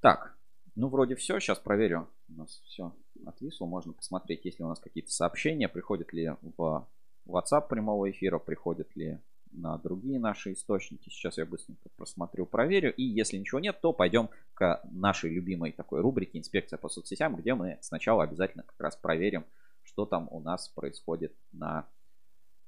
[0.00, 0.36] Так,
[0.74, 1.38] ну, вроде все.
[1.38, 2.08] Сейчас проверю.
[2.28, 2.94] У нас все
[3.26, 3.66] отвисло.
[3.66, 6.88] Можно посмотреть, есть ли у нас какие-то сообщения, приходят ли в
[7.26, 9.20] WhatsApp прямого эфира, приходят ли
[9.52, 11.08] на другие наши источники.
[11.08, 12.94] Сейчас я быстренько просмотрю, проверю.
[12.94, 17.54] И если ничего нет, то пойдем к нашей любимой такой рубрике «Инспекция по соцсетям», где
[17.54, 19.44] мы сначала обязательно как раз проверим,
[19.82, 21.86] что там у нас происходит на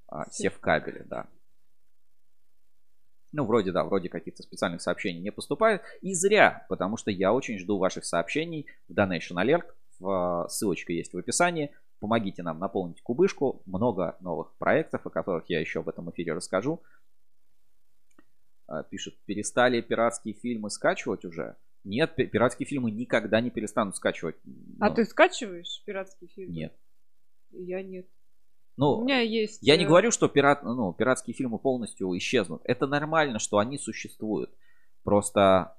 [0.08, 1.04] а, севкабеле.
[1.08, 1.26] Да.
[3.32, 5.82] Ну, вроде, да, вроде каких-то специальных сообщений не поступает.
[6.02, 10.48] И зря, потому что я очень жду ваших сообщений в Donation Alert.
[10.48, 11.72] Ссылочка есть в описании.
[12.00, 13.62] Помогите нам наполнить кубышку.
[13.66, 16.82] Много новых проектов, о которых я еще в этом эфире расскажу.
[18.66, 21.56] А, пишут, перестали пиратские фильмы скачивать уже?
[21.84, 24.36] Нет, пиратские фильмы никогда не перестанут скачивать.
[24.80, 26.54] А ты скачиваешь пиратские фильмы?
[26.54, 26.74] Нет.
[27.50, 28.06] Я нет.
[28.76, 29.60] Ну, У меня есть...
[29.62, 32.62] я не э, говорю, что пират, ну, пиратские фильмы полностью исчезнут.
[32.64, 34.50] Это нормально, что они существуют.
[35.04, 35.76] Просто а,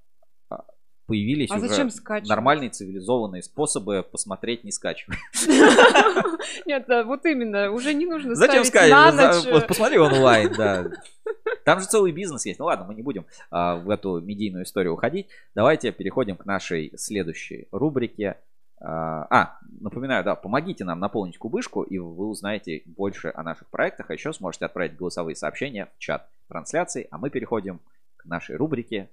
[1.05, 1.89] появились А уже
[2.27, 5.17] нормальные цивилизованные способы посмотреть, не скачивая.
[6.65, 7.71] Нет, да, вот именно.
[7.71, 9.45] Уже не нужно Зачем скачивать?
[9.51, 10.89] вот Посмотри онлайн, да.
[11.65, 12.59] Там же целый бизнес есть.
[12.59, 15.27] Ну ладно, мы не будем а, в эту медийную историю уходить.
[15.53, 18.37] Давайте переходим к нашей следующей рубрике.
[18.81, 24.09] А, а, напоминаю, да, помогите нам наполнить кубышку, и вы узнаете больше о наших проектах,
[24.09, 27.79] а еще сможете отправить голосовые сообщения в чат трансляции, а мы переходим
[28.17, 29.09] к нашей рубрике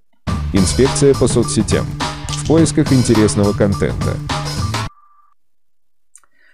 [0.54, 1.86] Инспекция по соцсетям.
[2.28, 4.18] В поисках интересного контента.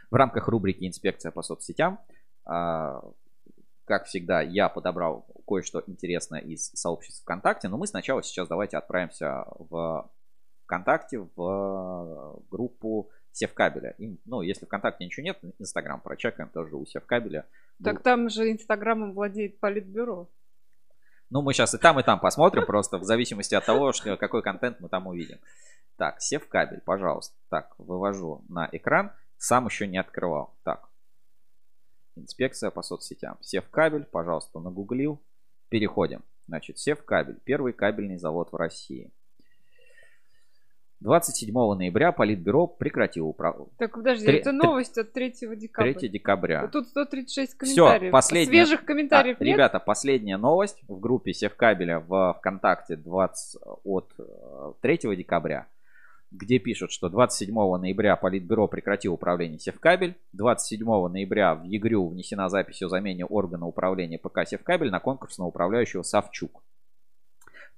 [0.09, 1.99] В рамках рубрики «Инспекция по соцсетям»,
[2.45, 3.03] а,
[3.87, 9.47] как всегда, я подобрал кое-что интересное из сообщества ВКонтакте, но мы сначала сейчас давайте отправимся
[9.59, 10.09] в
[10.63, 13.97] ВКонтакте, в группу Севкабеля.
[13.99, 17.47] Им, ну, если ВКонтакте ничего нет, Инстаграм прочекаем тоже у Севкабеля.
[17.83, 20.29] Так там же Инстаграмом владеет Политбюро.
[21.31, 24.43] Ну, мы сейчас и там, и там посмотрим, просто в зависимости от того, что, какой
[24.43, 25.39] контент мы там увидим.
[25.97, 27.35] Так, Севкабель, пожалуйста.
[27.49, 29.13] Так, вывожу на экран.
[29.37, 30.55] Сам еще не открывал.
[30.63, 30.89] Так.
[32.17, 33.37] Инспекция по соцсетям.
[33.41, 35.21] Севкабель, пожалуйста, нагуглил.
[35.69, 36.23] Переходим.
[36.47, 37.39] Значит, Севкабель.
[37.45, 39.11] Первый кабельный завод в России.
[41.01, 43.73] 27 ноября Политбюро прекратило управление.
[43.79, 45.95] Так, подожди, Три- это новость от 3 декабря.
[45.95, 46.67] 3 декабря.
[46.69, 48.13] Тут 136 Всё, комментариев.
[48.13, 49.55] последняя- Свежих комментариев А, нет?
[49.55, 55.67] Ребята, последняя новость в группе Севкабеля в ВКонтакте 20, от э, 3 декабря,
[56.33, 62.83] где пишут, что 27 ноября Политбюро прекратило управление Севкабель, 27 ноября в ЕГРЮ внесена запись
[62.83, 66.61] о замене органа управления ПК Севкабель на конкурсного управляющего Савчук.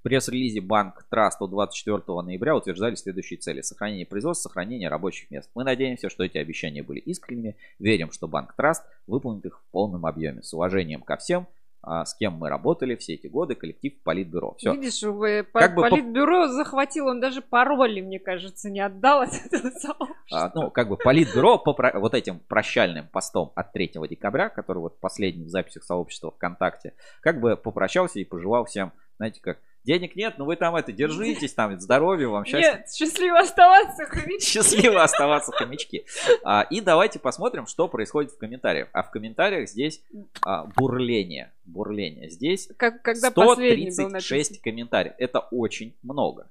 [0.01, 3.61] В пресс-релизе Банк Траст от 24 ноября утверждали следующие цели.
[3.61, 5.51] Сохранение производства, сохранение рабочих мест.
[5.53, 7.55] Мы надеемся, что эти обещания были искренними.
[7.77, 10.41] Верим, что Банк Траст выполнит их в полном объеме.
[10.41, 11.45] С уважением ко всем,
[11.83, 14.55] а, с кем мы работали все эти годы, коллектив Политбюро.
[14.57, 14.73] Все.
[14.73, 19.21] Видишь, вы, по- Как бы по- Политбюро захватил, он даже пароли, мне кажется, не отдал
[19.21, 20.17] от этого сообщества.
[20.31, 24.99] А, ну, как бы Политбюро по вот этим прощальным постом от 3 декабря, который вот
[24.99, 30.37] последний в записях сообщества ВКонтакте, как бы попрощался и пожелал всем, знаете, как денег нет,
[30.37, 32.77] но вы там это держитесь, там здоровья вам, счастья.
[32.77, 34.45] Нет, счастливо оставаться, хомячки.
[34.45, 36.05] Счастливо оставаться хомячки.
[36.43, 38.89] А, и давайте посмотрим, что происходит в комментариях.
[38.93, 40.01] А в комментариях здесь
[40.45, 41.51] а, бурление.
[41.65, 42.29] Бурление.
[42.29, 44.63] Здесь Как, когда последний был 136 написан.
[44.63, 45.13] комментариев.
[45.17, 46.49] Это очень много.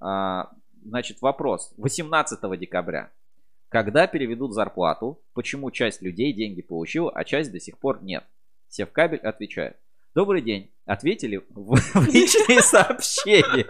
[0.00, 0.50] А,
[0.84, 1.72] значит, вопрос.
[1.76, 3.10] 18 декабря.
[3.68, 5.20] Когда переведут зарплату?
[5.34, 8.24] Почему часть людей деньги получила, а часть до сих пор нет?
[8.68, 9.76] Севкабель отвечает.
[10.14, 10.70] Добрый день.
[10.86, 13.66] Ответили в в личные сообщения.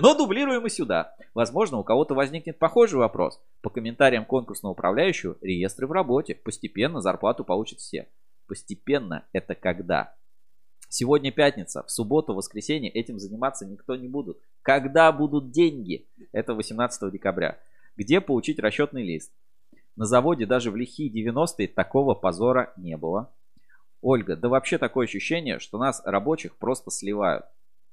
[0.00, 1.14] Но дублируем и сюда.
[1.34, 3.40] Возможно, у кого-то возникнет похожий вопрос.
[3.62, 6.34] По комментариям конкурсного управляющего, реестры в работе.
[6.34, 8.08] Постепенно зарплату получат все.
[8.46, 10.14] Постепенно это когда?
[10.90, 14.38] Сегодня пятница, в субботу, воскресенье этим заниматься никто не будет.
[14.62, 16.06] Когда будут деньги?
[16.32, 17.58] Это 18 декабря.
[17.96, 19.32] Где получить расчетный лист?
[19.96, 23.32] На заводе даже в лихие 90-е такого позора не было.
[24.00, 27.46] Ольга, да вообще такое ощущение, что нас, рабочих, просто сливают.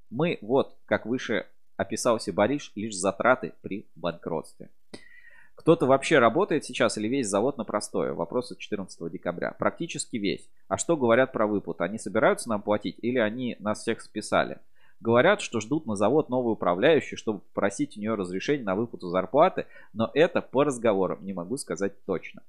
[0.10, 4.69] Мы, вот, как выше описался Бориш, лишь затраты при банкротстве.
[5.56, 8.14] Кто-то вообще работает сейчас или весь завод на простое?
[8.14, 9.56] Вопрос от 14 декабря.
[9.57, 10.48] Практически весь.
[10.68, 11.84] А что говорят про выплаты?
[11.84, 14.60] Они собираются нам платить или они нас всех списали?
[14.99, 19.65] Говорят, что ждут на завод новую управляющую, чтобы просить у нее разрешение на выплату зарплаты,
[19.94, 22.41] но это по разговорам, не могу сказать точно.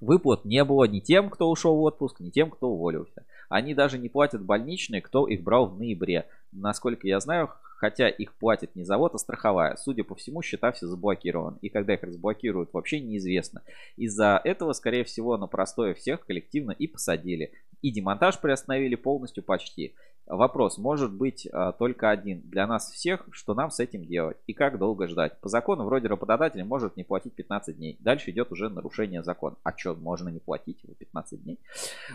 [0.00, 3.24] Выплат не было ни тем, кто ушел в отпуск, ни тем, кто уволился.
[3.48, 6.26] Они даже не платят больничные, кто их брал в ноябре.
[6.52, 7.50] Насколько я знаю,
[7.80, 9.76] хотя их платит не завод, а страховая.
[9.76, 11.58] Судя по всему, счета все заблокированы.
[11.60, 13.62] И когда их разблокируют, вообще неизвестно.
[13.96, 17.52] Из-за этого, скорее всего, на простое всех коллективно и посадили.
[17.82, 19.94] И демонтаж приостановили полностью почти.
[20.30, 22.40] Вопрос может быть а, только один.
[22.42, 24.36] Для нас всех, что нам с этим делать?
[24.46, 25.40] И как долго ждать?
[25.40, 27.96] По закону вроде работодатель может не платить 15 дней.
[27.98, 29.56] Дальше идет уже нарушение закона.
[29.64, 31.58] А что, можно не платить его 15 дней?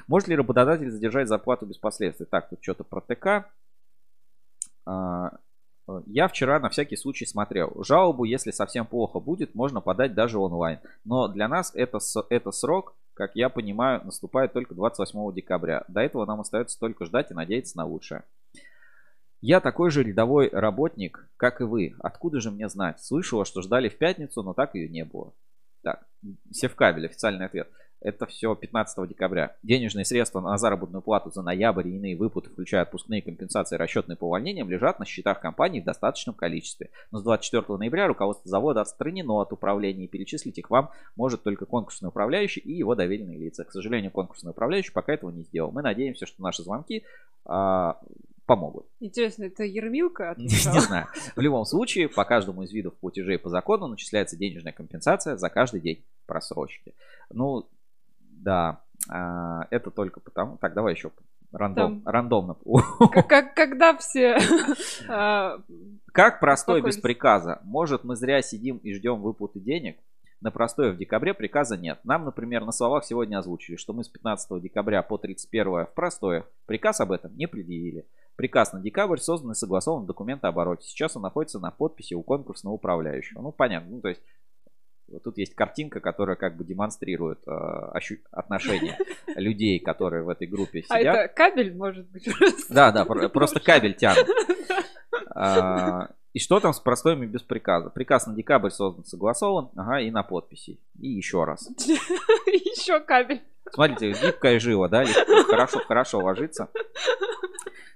[0.08, 2.26] Может ли работодатель задержать зарплату без последствий?
[2.26, 3.52] Так, тут что-то про ТК.
[4.86, 5.32] А,
[6.06, 7.84] Я вчера на всякий случай смотрел.
[7.84, 10.80] Жалобу, если совсем плохо будет, можно подать даже онлайн.
[11.04, 15.86] Но для нас это, это срок, как я понимаю, наступает только 28 декабря.
[15.88, 18.24] До этого нам остается только ждать и надеяться на лучшее.
[19.42, 21.96] Я такой же рядовой работник, как и вы.
[22.00, 23.02] Откуда же мне знать?
[23.02, 25.34] Слышала, что ждали в пятницу, но так ее не было.
[25.82, 26.06] Так,
[26.52, 27.70] Севкабель, официальный ответ.
[28.02, 29.56] Это все 15 декабря.
[29.64, 34.26] Денежные средства на заработную плату за ноябрь и иные выплаты, включая отпускные компенсации, расчетные по
[34.26, 36.90] увольнениям, лежат на счетах компании в достаточном количестве.
[37.12, 41.66] Но с 24 ноября руководство завода отстранено от управления и перечислить их вам может только
[41.66, 43.64] конкурсный управляющий и его доверенные лица.
[43.64, 45.72] К сожалению, конкурсный управляющий пока этого не сделал.
[45.72, 47.04] Мы надеемся, что наши звонки
[47.46, 48.00] а,
[48.46, 48.86] помогут.
[49.00, 50.36] Интересно, это Ермилка?
[50.38, 51.08] Не знаю.
[51.36, 55.82] В любом случае, по каждому из видов платежей по закону начисляется денежная компенсация за каждый
[55.82, 56.94] день просрочки.
[57.32, 57.68] Ну,
[58.46, 60.58] да, а, это только потому...
[60.58, 61.12] Так, давай еще
[61.52, 62.14] рандом, Там...
[62.14, 62.56] рандомно.
[63.28, 64.38] Как, когда все...
[65.10, 65.60] А,
[66.14, 67.60] как простой без приказа?
[67.64, 69.98] Может, мы зря сидим и ждем выплаты денег?
[70.42, 72.00] На простое в декабре приказа нет.
[72.04, 76.46] Нам, например, на словах сегодня озвучили, что мы с 15 декабря по 31 в простое.
[76.68, 78.06] Приказ об этом не предъявили.
[78.36, 80.88] Приказ на декабрь создан и согласован в документообороте.
[80.88, 83.42] Сейчас он находится на подписи у конкурсного управляющего.
[83.42, 83.96] Ну, понятно.
[83.96, 84.22] Ну, то есть
[85.16, 88.98] вот тут есть картинка, которая как бы демонстрирует э, ощу- отношения
[89.36, 91.16] людей, которые в этой группе а сидят.
[91.16, 92.28] А это кабель, может быть?
[92.70, 94.28] Да, да, просто кабель тянут.
[95.38, 97.90] А, и что там с простоями без приказа?
[97.90, 100.80] Приказ на декабрь создан, согласован, ага, и на подписи.
[101.00, 101.70] И еще раз.
[102.48, 103.42] Еще кабель.
[103.72, 105.06] Смотрите, гибкая жила, да,
[105.48, 106.70] хорошо, хорошо ложится.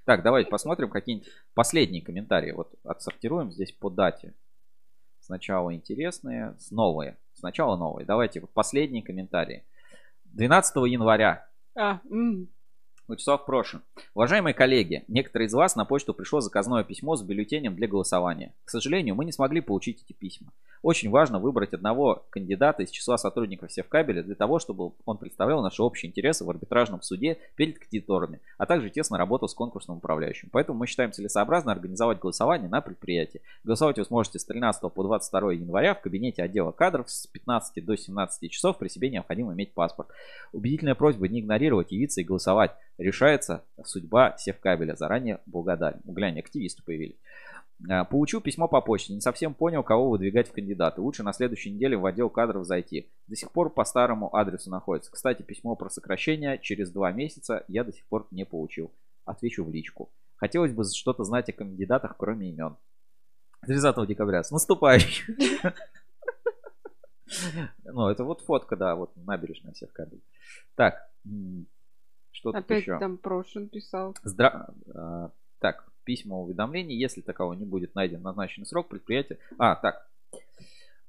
[0.04, 2.52] Так, давайте посмотрим какие-нибудь последние комментарии.
[2.52, 4.34] Вот отсортируем здесь по дате.
[5.30, 7.16] Сначала интересные, новые.
[7.34, 8.04] Сначала новые.
[8.04, 9.62] Давайте последние комментарии.
[10.24, 11.46] 12 января.
[11.78, 12.48] А, м-
[13.10, 13.82] Вячеслав Прошин.
[14.14, 18.54] Уважаемые коллеги, некоторые из вас на почту пришло заказное письмо с бюллетенем для голосования.
[18.64, 20.52] К сожалению, мы не смогли получить эти письма.
[20.82, 25.82] Очень важно выбрать одного кандидата из числа сотрудников Севкабеля для того, чтобы он представлял наши
[25.82, 30.48] общие интересы в арбитражном суде перед кредиторами, а также тесно работал с конкурсным управляющим.
[30.50, 33.42] Поэтому мы считаем целесообразно организовать голосование на предприятии.
[33.62, 37.96] Голосовать вы сможете с 13 по 22 января в кабинете отдела кадров с 15 до
[37.96, 38.78] 17 часов.
[38.78, 40.08] При себе необходимо иметь паспорт.
[40.52, 42.74] Убедительная просьба не игнорировать, явиться и голосовать.
[43.00, 44.94] Решается судьба Севкабеля.
[44.94, 46.00] Заранее благодарен.
[46.04, 47.16] Глянь, активисты появились.
[47.88, 51.00] А, получил письмо по почте, не совсем понял, кого выдвигать в кандидаты.
[51.00, 53.08] Лучше на следующей неделе в отдел кадров зайти.
[53.26, 55.10] До сих пор по старому адресу находится.
[55.10, 58.92] Кстати, письмо про сокращение через два месяца я до сих пор не получил.
[59.24, 60.10] Отвечу в личку.
[60.36, 62.76] Хотелось бы что-то знать о кандидатах, кроме имен.
[63.62, 64.42] 30 декабря.
[64.42, 65.36] С наступающим!
[67.84, 70.24] Ну, это вот фотка, да, вот набережная всех кабелей.
[70.74, 71.08] Так,
[72.40, 72.94] что тут еще?
[72.94, 74.16] Опять там Прошин писал.
[74.22, 74.68] Здра...
[74.94, 79.38] А, так, письма уведомлений, если такового не будет найден назначенный срок предприятия.
[79.58, 80.08] А, так,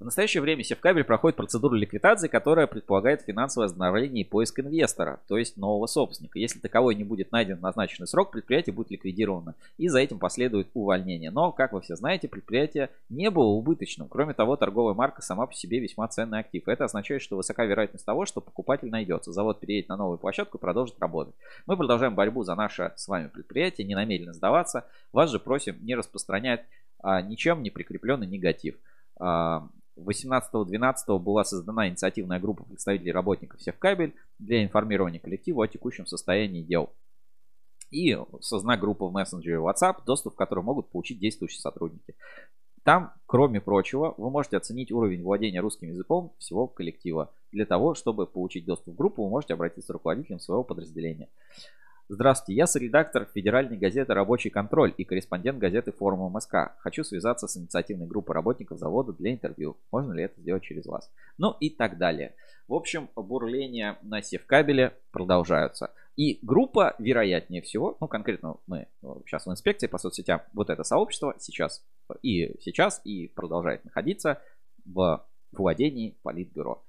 [0.01, 5.37] в настоящее время Севкабель проходит процедуру ликвидации, которая предполагает финансовое оздоровление и поиск инвестора, то
[5.37, 6.39] есть нового собственника.
[6.39, 10.69] Если таковой не будет найден в назначенный срок, предприятие будет ликвидировано, и за этим последует
[10.73, 11.29] увольнение.
[11.29, 14.07] Но, как вы все знаете, предприятие не было убыточным.
[14.07, 16.67] Кроме того, торговая марка сама по себе весьма ценный актив.
[16.67, 19.31] Это означает, что высока вероятность того, что покупатель найдется.
[19.31, 21.35] Завод переедет на новую площадку и продолжит работать.
[21.67, 24.85] Мы продолжаем борьбу за наше с вами предприятие, не намерены сдаваться.
[25.13, 26.65] Вас же просим не распространять
[27.03, 28.77] а, ничем не прикрепленный негатив.
[29.19, 29.67] А,
[30.05, 36.89] 18.12 была создана инициативная группа представителей работников Севкабель для информирования коллектива о текущем состоянии дел.
[37.91, 42.15] И создана группа в мессенджере WhatsApp, доступ в которую могут получить действующие сотрудники.
[42.83, 47.31] Там, кроме прочего, вы можете оценить уровень владения русским языком всего коллектива.
[47.51, 51.29] Для того, чтобы получить доступ в группу, вы можете обратиться к руководителям своего подразделения.
[52.13, 56.75] Здравствуйте, я соредактор федеральной газеты «Рабочий контроль» и корреспондент газеты «Форума МСК».
[56.79, 59.77] Хочу связаться с инициативной группой работников завода для интервью.
[59.93, 61.09] Можно ли это сделать через вас?
[61.37, 62.35] Ну и так далее.
[62.67, 65.91] В общем, бурления на севкабеле продолжаются.
[66.17, 68.89] И группа, вероятнее всего, ну конкретно мы
[69.25, 71.81] сейчас в инспекции по соцсетям, вот это сообщество сейчас
[72.23, 74.41] и сейчас и продолжает находиться
[74.83, 76.83] в владении Политбюро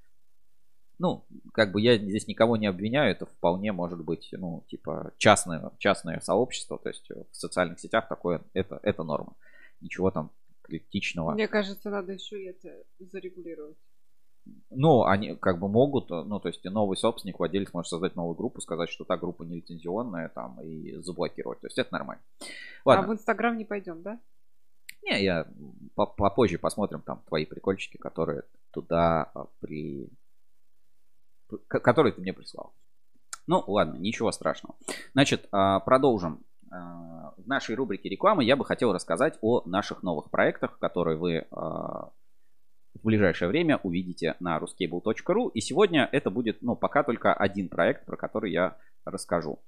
[1.02, 5.72] ну, как бы я здесь никого не обвиняю, это вполне может быть, ну, типа, частное,
[5.78, 9.34] частное сообщество, то есть в социальных сетях такое, это, это норма.
[9.80, 10.30] Ничего там
[10.62, 11.32] критичного.
[11.32, 13.76] Мне кажется, надо еще и это зарегулировать.
[14.70, 18.60] Ну, они как бы могут, ну, то есть новый собственник, владелец может создать новую группу,
[18.60, 21.60] сказать, что та группа не лицензионная, там, и заблокировать.
[21.60, 22.22] То есть это нормально.
[22.84, 23.04] Ладно.
[23.04, 24.20] А в Инстаграм не пойдем, да?
[25.02, 25.48] Не, я
[25.96, 30.08] попозже посмотрим там твои прикольчики, которые туда а, при
[31.68, 32.74] который ты мне прислал.
[33.46, 34.76] Ну, ладно, ничего страшного.
[35.12, 36.44] Значит, а, продолжим.
[36.70, 41.46] А, в нашей рубрике рекламы я бы хотел рассказать о наших новых проектах, которые вы
[41.50, 42.10] а,
[42.94, 45.50] в ближайшее время увидите на ruscable.ru.
[45.52, 49.58] И сегодня это будет, ну, пока только один проект, про который я расскажу.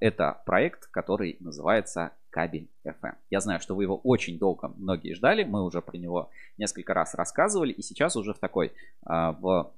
[0.00, 3.14] Это проект, который называется Кабель FM.
[3.30, 5.44] Я знаю, что вы его очень долго многие ждали.
[5.44, 7.72] Мы уже про него несколько раз рассказывали.
[7.72, 8.72] И сейчас уже в такой,
[9.02, 9.72] в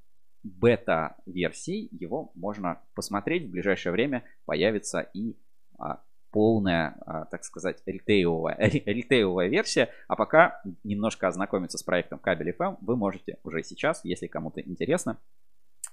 [0.44, 3.46] бета-версий его можно посмотреть.
[3.48, 5.36] В ближайшее время появится и
[5.78, 6.00] а,
[6.30, 9.90] полная, а, так сказать, ритейловая, ритейловая версия.
[10.06, 15.18] А пока немножко ознакомиться с проектом Кабель FM вы можете уже сейчас, если кому-то интересно.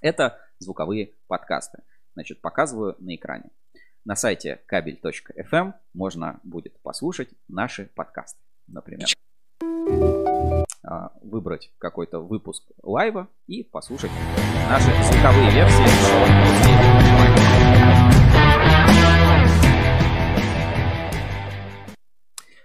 [0.00, 1.82] Это звуковые подкасты.
[2.14, 3.50] Значит, показываю на экране.
[4.04, 9.06] На сайте кабель.фм можно будет послушать наши подкасты, например.
[10.84, 14.10] А, выбрать какой-то выпуск лайва и послушать
[14.68, 15.84] наши звуковые версии.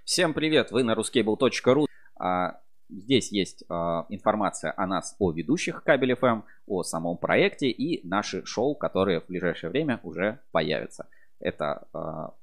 [0.03, 1.85] Всем привет, вы на ruscable.ru.
[2.19, 8.07] А, здесь есть а, информация о нас, о ведущих Кабель FM, о самом проекте и
[8.07, 11.05] наши шоу, которые в ближайшее время уже появятся.
[11.39, 11.87] Это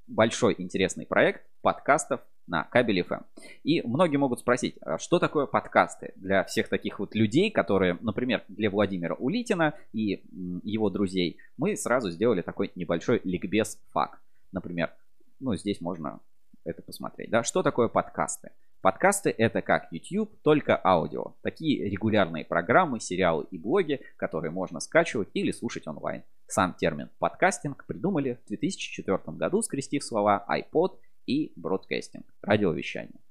[0.07, 3.23] большой интересный проект подкастов на кабеле FM.
[3.63, 8.45] И многие могут спросить, а что такое подкасты для всех таких вот людей, которые, например,
[8.49, 10.23] для Владимира Улитина и
[10.63, 14.21] его друзей, мы сразу сделали такой небольшой ликбез факт.
[14.53, 14.93] Например,
[15.41, 16.21] ну здесь можно
[16.65, 17.31] это посмотреть.
[17.31, 17.43] Да?
[17.43, 18.51] Что такое подкасты?
[18.85, 21.37] Подкасты это как YouTube, только аудио.
[21.41, 26.23] Такие регулярные программы, сериалы и блоги, которые можно скачивать или слушать онлайн.
[26.49, 33.23] Сам термин подкастинг придумали в 2004 году, скрестив слова iPod и бродкастинг, радиовещание.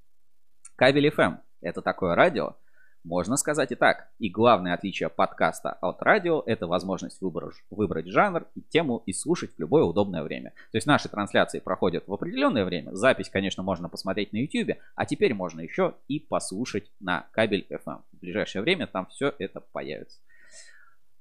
[0.75, 2.55] Кабель FM– это такое радио,
[3.03, 4.07] можно сказать и так.
[4.19, 9.51] И главное отличие подкаста от радио– это возможность выбрать, выбрать жанр и тему и слушать
[9.55, 10.51] в любое удобное время.
[10.71, 12.93] То есть наши трансляции проходят в определенное время.
[12.93, 18.01] Запись, конечно, можно посмотреть на YouTube, а теперь можно еще и послушать на кабель FM.
[18.11, 20.19] В ближайшее время там все это появится.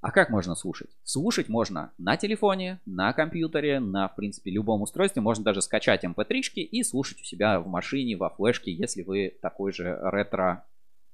[0.02, 0.90] А как можно слушать?
[1.04, 5.22] Слушать можно на телефоне, на компьютере, на, в принципе, любом устройстве.
[5.22, 9.32] Можно даже скачать mp3 эм и слушать у себя в машине, во флешке, если вы
[9.40, 10.64] такой же ретро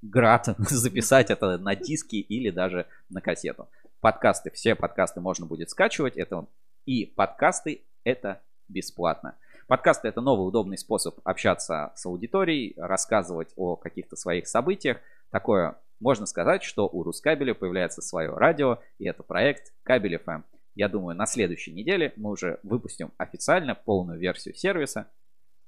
[0.02, 3.68] град записать это на диски или даже на кассету.
[4.00, 6.16] Подкасты, все подкасты можно будет скачивать.
[6.16, 6.46] Это
[6.86, 9.36] и подкасты это бесплатно.
[9.66, 14.98] Подкасты это новый удобный способ общаться с аудиторией, рассказывать о каких-то своих событиях.
[15.30, 20.44] Такое можно сказать, что у Рускабеля появляется свое радио, и это проект Кабель FM.
[20.74, 25.08] Я думаю, на следующей неделе мы уже выпустим официально полную версию сервиса,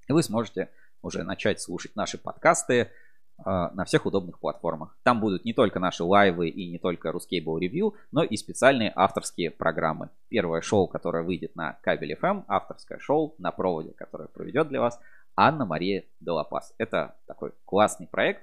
[0.09, 0.71] и вы сможете
[1.03, 2.91] уже начать слушать наши подкасты
[3.45, 4.97] на всех удобных платформах.
[5.03, 9.51] Там будут не только наши лайвы и не только Ruscable Review, но и специальные авторские
[9.51, 10.11] программы.
[10.29, 15.01] Первое шоу, которое выйдет на Кабель FM, авторское шоу на проводе, которое проведет для вас
[15.37, 16.75] Анна-Мария Делапас.
[16.79, 18.43] Это такой классный проект,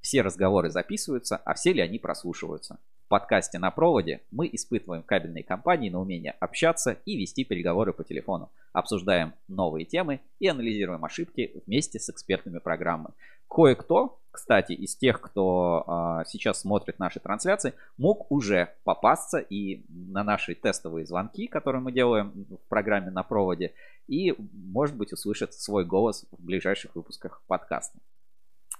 [0.00, 2.78] все разговоры записываются, а все ли они прослушиваются.
[3.04, 8.04] В подкасте на проводе мы испытываем кабельные компании на умение общаться и вести переговоры по
[8.04, 13.10] телефону, обсуждаем новые темы и анализируем ошибки вместе с экспертами программы.
[13.48, 20.22] Кое-кто, кстати, из тех, кто а, сейчас смотрит наши трансляции, мог уже попасться и на
[20.22, 23.72] наши тестовые звонки, которые мы делаем в программе на проводе,
[24.06, 27.98] и, может быть, услышит свой голос в ближайших выпусках подкаста.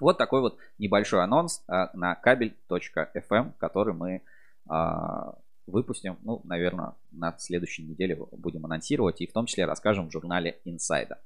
[0.01, 4.23] Вот такой вот небольшой анонс а, на кабель.fm, который мы
[4.69, 5.35] а,
[5.67, 10.59] выпустим, ну, наверное, на следующей неделе будем анонсировать и в том числе расскажем в журнале
[10.65, 11.17] Insider.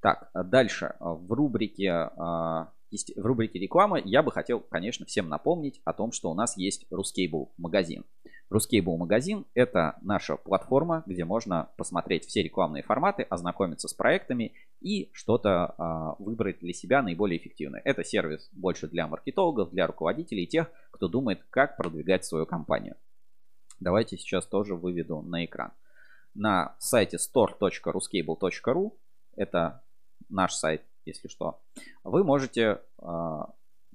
[0.00, 0.94] Так, дальше.
[1.00, 6.30] В рубрике, а, в рубрике рекламы я бы хотел, конечно, всем напомнить о том, что
[6.30, 8.04] у нас есть Ruscable магазин.
[8.50, 15.10] Ruscable магазин– это наша платформа, где можно посмотреть все рекламные форматы, ознакомиться с проектами и
[15.12, 17.82] что-то а, выбрать для себя наиболее эффективное.
[17.84, 22.96] Это сервис больше для маркетологов, для руководителей тех, кто думает, как продвигать свою компанию.
[23.80, 25.72] Давайте сейчас тоже выведу на экран.
[26.34, 28.92] На сайте store.ruscable.ru,
[29.36, 29.82] это
[30.28, 31.60] наш сайт, если что,
[32.04, 33.50] вы можете а,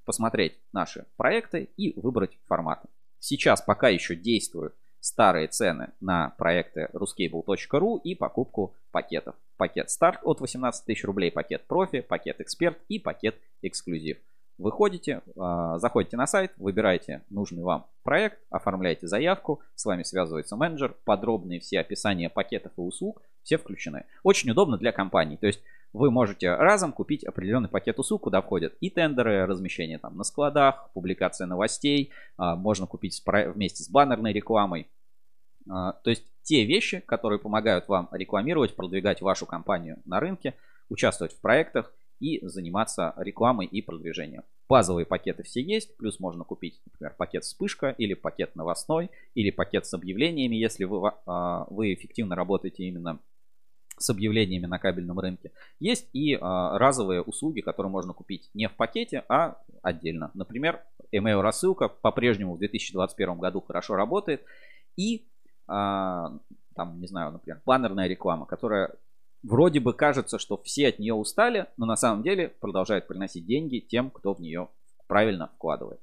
[0.06, 2.88] посмотреть наши проекты и выбрать форматы.
[3.20, 9.36] Сейчас пока еще действуют старые цены на проекты ruscable.ru и покупку пакетов.
[9.58, 14.18] Пакет старт от 18 тысяч рублей, пакет профи, пакет эксперт и пакет эксклюзив.
[14.58, 20.96] Выходите, а, заходите на сайт, выбираете нужный вам проект, оформляете заявку, с вами связывается менеджер,
[21.06, 24.06] подробные все описания пакетов и услуг, все включены.
[24.22, 25.62] Очень удобно для компаний, то есть
[25.94, 30.90] вы можете разом купить определенный пакет услуг, куда входят и тендеры, размещение там на складах,
[30.94, 34.88] публикация новостей, а, можно купить вместе с баннерной рекламой.
[35.70, 40.56] А, то есть те вещи, которые помогают вам рекламировать, продвигать вашу компанию на рынке,
[40.90, 44.44] участвовать в проектах и заниматься рекламой и продвижением.
[44.68, 49.86] Базовые пакеты все есть, плюс можно купить, например, пакет вспышка или пакет новостной, или пакет
[49.86, 53.20] с объявлениями, если вы, а, вы эффективно работаете именно
[53.98, 55.52] с объявлениями на кабельном рынке.
[55.80, 60.32] Есть и а, разовые услуги, которые можно купить не в пакете, а отдельно.
[60.34, 64.44] Например, email рассылка по-прежнему в 2021 году хорошо работает.
[64.98, 65.26] И
[65.68, 66.38] а,
[66.76, 68.94] там, не знаю, например, баннерная реклама, которая
[69.44, 73.80] вроде бы кажется, что все от нее устали, но на самом деле продолжает приносить деньги
[73.80, 74.70] тем, кто в нее
[75.08, 76.00] правильно вкладывает.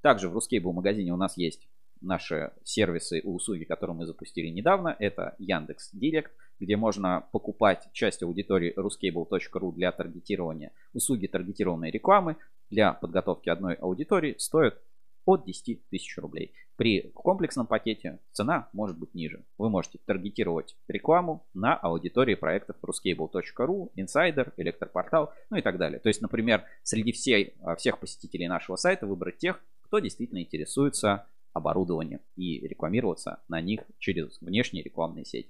[0.00, 1.68] Также в Ruscable магазине у нас есть
[2.06, 4.96] наши сервисы и услуги, которые мы запустили недавно.
[4.98, 10.72] Это Яндекс Директ, где можно покупать часть аудитории ruscable.ru для таргетирования.
[10.94, 12.36] Услуги таргетированной рекламы
[12.70, 14.80] для подготовки одной аудитории стоят
[15.26, 16.54] от 10 тысяч рублей.
[16.76, 19.44] При комплексном пакете цена может быть ниже.
[19.58, 25.98] Вы можете таргетировать рекламу на аудитории проектов ruscable.ru, Insider, Электропортал, ну и так далее.
[25.98, 31.26] То есть, например, среди всей, всех посетителей нашего сайта выбрать тех, кто действительно интересуется
[31.56, 35.48] оборудованием и рекламироваться на них через внешние рекламные сети.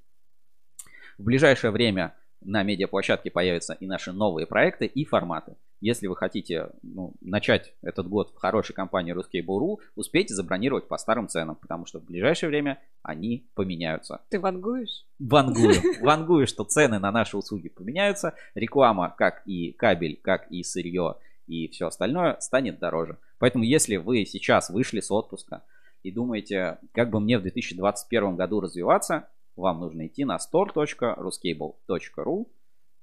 [1.19, 5.57] В ближайшее время на медиаплощадке появятся и наши новые проекты и форматы.
[5.81, 11.29] Если вы хотите ну, начать этот год в хорошей компании Ruskable.ru, успейте забронировать по старым
[11.29, 14.23] ценам, потому что в ближайшее время они поменяются.
[14.31, 15.05] Ты вангуешь?
[15.19, 15.75] Вангую.
[16.01, 18.35] Вангую, что цены на наши услуги поменяются.
[18.55, 21.17] Реклама, как и кабель, как и сырье
[21.47, 23.19] и все остальное, станет дороже.
[23.39, 25.63] Поэтому если вы сейчас вышли с отпуска
[26.07, 32.47] и думаете, как бы мне в 2021 году развиваться, вам нужно идти на store.ruscable.ru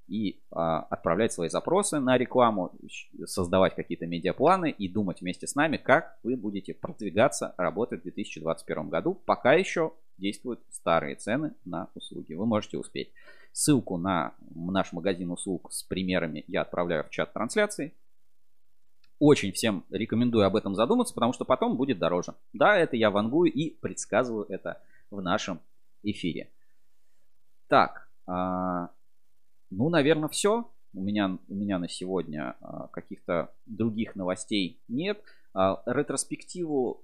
[0.06, 2.72] и а, отправлять свои запросы на рекламу,
[3.26, 8.88] создавать какие-то медиапланы и думать вместе с нами, как вы будете продвигаться, работать в 2021
[8.88, 12.32] году, пока еще действуют старые цены на услуги.
[12.32, 13.12] Вы можете успеть.
[13.52, 17.92] Ссылку на наш магазин услуг с примерами я отправляю в чат трансляции.
[19.26, 22.34] Очень всем рекомендую об этом задуматься, потому что потом будет дороже.
[22.52, 25.60] Да, это я вангую и предсказываю это в нашем
[26.02, 26.50] эфире.
[27.68, 28.90] Так, а,
[29.70, 30.70] ну, наверное, все.
[30.92, 35.22] У меня, у меня на сегодня а, каких-то других новостей нет.
[35.54, 37.02] А, ретроспективу,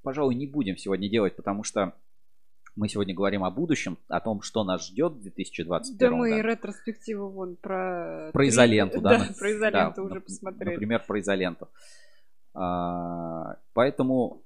[0.00, 1.92] пожалуй, не будем сегодня делать, потому что
[2.78, 6.42] мы сегодня говорим о будущем, о том, что нас ждет в 2021 Да мы и
[6.42, 8.30] ретроспективу вон про...
[8.32, 9.18] Про изоленту, да?
[9.18, 10.74] Да, про изоленту уже посмотрели.
[10.74, 11.68] Например, про изоленту.
[12.54, 14.44] А, поэтому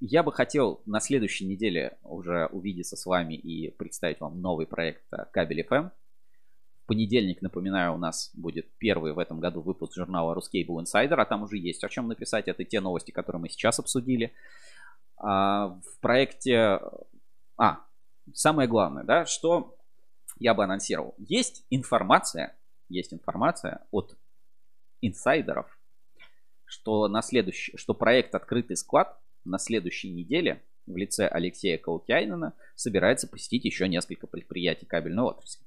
[0.00, 5.04] я бы хотел на следующей неделе уже увидеться с вами и представить вам новый проект
[5.32, 5.90] Кабель FM.
[6.84, 11.24] В понедельник, напоминаю, у нас будет первый в этом году выпуск журнала Ruscable Insider, а
[11.24, 12.48] там уже есть о чем написать.
[12.48, 14.34] Это те новости, которые мы сейчас обсудили.
[15.20, 16.80] А, в проекте...
[17.56, 17.84] А,
[18.32, 19.76] самое главное, да, что
[20.38, 21.14] я бы анонсировал.
[21.18, 22.56] Есть информация,
[22.88, 24.16] есть информация от
[25.02, 25.78] инсайдеров,
[26.64, 33.28] что на следующий, что проект «Открытый склад» на следующей неделе в лице Алексея Каукяйнена собирается
[33.28, 35.64] посетить еще несколько предприятий кабельной отрасли.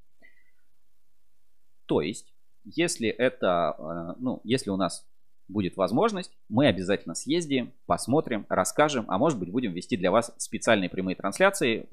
[1.85, 5.05] То есть, если это, э, ну, если у нас
[5.47, 10.89] будет возможность, мы обязательно съездим, посмотрим, расскажем, а может быть будем вести для вас специальные
[10.89, 11.87] прямые трансляции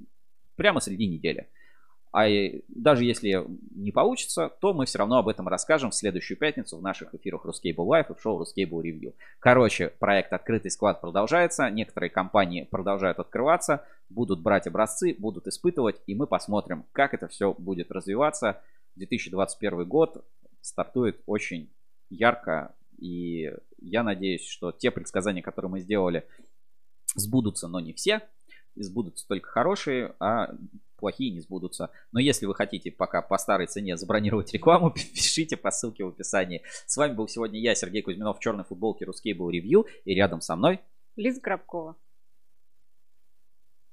[0.57, 1.49] прямо среди недели.
[2.13, 2.27] А
[2.69, 3.45] даже если
[3.75, 7.47] не получится, то мы все равно об этом расскажем в следующую пятницу в наших эфирах
[7.47, 9.15] Ruscable Live и в шоу Ruscable Review.
[9.39, 11.71] Короче, проект «Открытый склад» продолжается.
[11.71, 17.55] Некоторые компании продолжают открываться, будут брать образцы, будут испытывать, и мы посмотрим, как это все
[17.57, 18.61] будет развиваться.
[18.97, 20.25] 2021 год
[20.63, 21.71] стартует очень
[22.09, 26.27] ярко, и я надеюсь, что те предсказания, которые мы сделали,
[27.15, 28.21] сбудутся, но не все.
[28.77, 30.55] И сбудутся только хорошие, а
[30.97, 31.91] плохие не сбудутся.
[32.13, 36.63] Но если вы хотите пока по старой цене забронировать рекламу, пишите по ссылке в описании.
[36.87, 39.87] С вами был сегодня я, Сергей Кузьминов, в черной футболке Русский был ревью.
[40.05, 40.81] И рядом со мной...
[41.17, 41.97] Лиза Грабкова.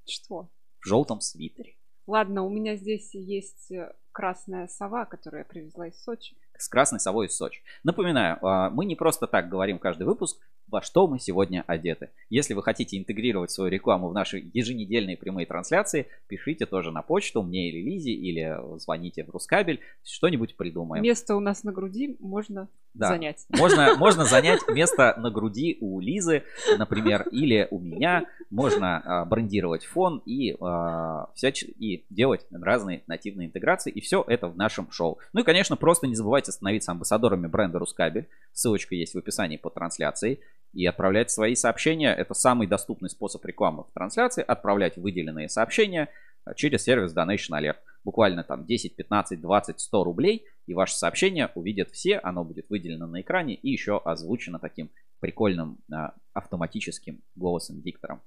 [0.05, 0.49] Что?
[0.79, 1.75] В желтом свитере.
[2.05, 6.37] Ладно, у меня здесь есть э, красная сова, которую я привезла из Сочи.
[6.57, 7.61] С красной совой из Сочи.
[7.83, 10.37] Напоминаю, а, мы не просто так говорим каждый выпуск,
[10.67, 12.09] во что мы сегодня одеты.
[12.29, 17.41] Если вы хотите интегрировать свою рекламу в наши еженедельные прямые трансляции, пишите тоже на почту
[17.41, 21.03] мне или Лизе, или звоните в Рускабель, что-нибудь придумаем.
[21.03, 23.09] Место у нас на груди можно да.
[23.09, 23.45] занять.
[23.49, 26.43] Можно, можно занять место на груди у Лизы,
[26.77, 28.25] например, или у меня.
[28.49, 31.63] Можно а, брендировать фон и, а, всяч...
[31.63, 33.91] и делать разные нативные интеграции.
[33.91, 35.19] И все это в нашем шоу.
[35.33, 38.27] Ну и, конечно, просто не забывайте становиться амбассадорами бренда Рускабель.
[38.53, 40.39] Ссылочка есть в описании под трансляцией
[40.73, 42.13] и отправлять свои сообщения.
[42.13, 44.43] Это самый доступный способ рекламы в трансляции.
[44.45, 46.09] Отправлять выделенные сообщения
[46.45, 47.77] э, через сервис Donation Alert.
[48.03, 50.45] Буквально там 10, 15, 20, 100 рублей.
[50.65, 52.19] И ваше сообщение увидят все.
[52.19, 54.89] Оно будет выделено на экране и еще озвучено таким
[55.19, 58.21] прикольным а, автоматическим голосом-диктором.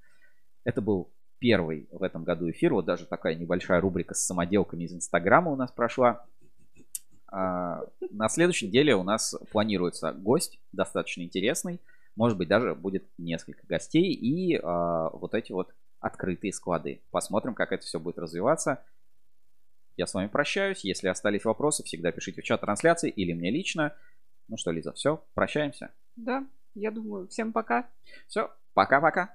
[0.64, 2.74] Это был первый в этом году эфир.
[2.74, 6.24] Вот даже такая небольшая рубрика с самоделками из Инстаграма у нас прошла.
[7.28, 11.80] А, на следующей неделе у нас планируется гость достаточно интересный.
[12.20, 17.00] Может быть, даже будет несколько гостей и э, вот эти вот открытые склады.
[17.10, 18.84] Посмотрим, как это все будет развиваться.
[19.96, 20.84] Я с вами прощаюсь.
[20.84, 23.96] Если остались вопросы, всегда пишите в чат трансляции или мне лично.
[24.48, 25.94] Ну что, Лиза, все, прощаемся.
[26.14, 27.88] Да, я думаю, всем пока.
[28.28, 29.34] Все, пока-пока.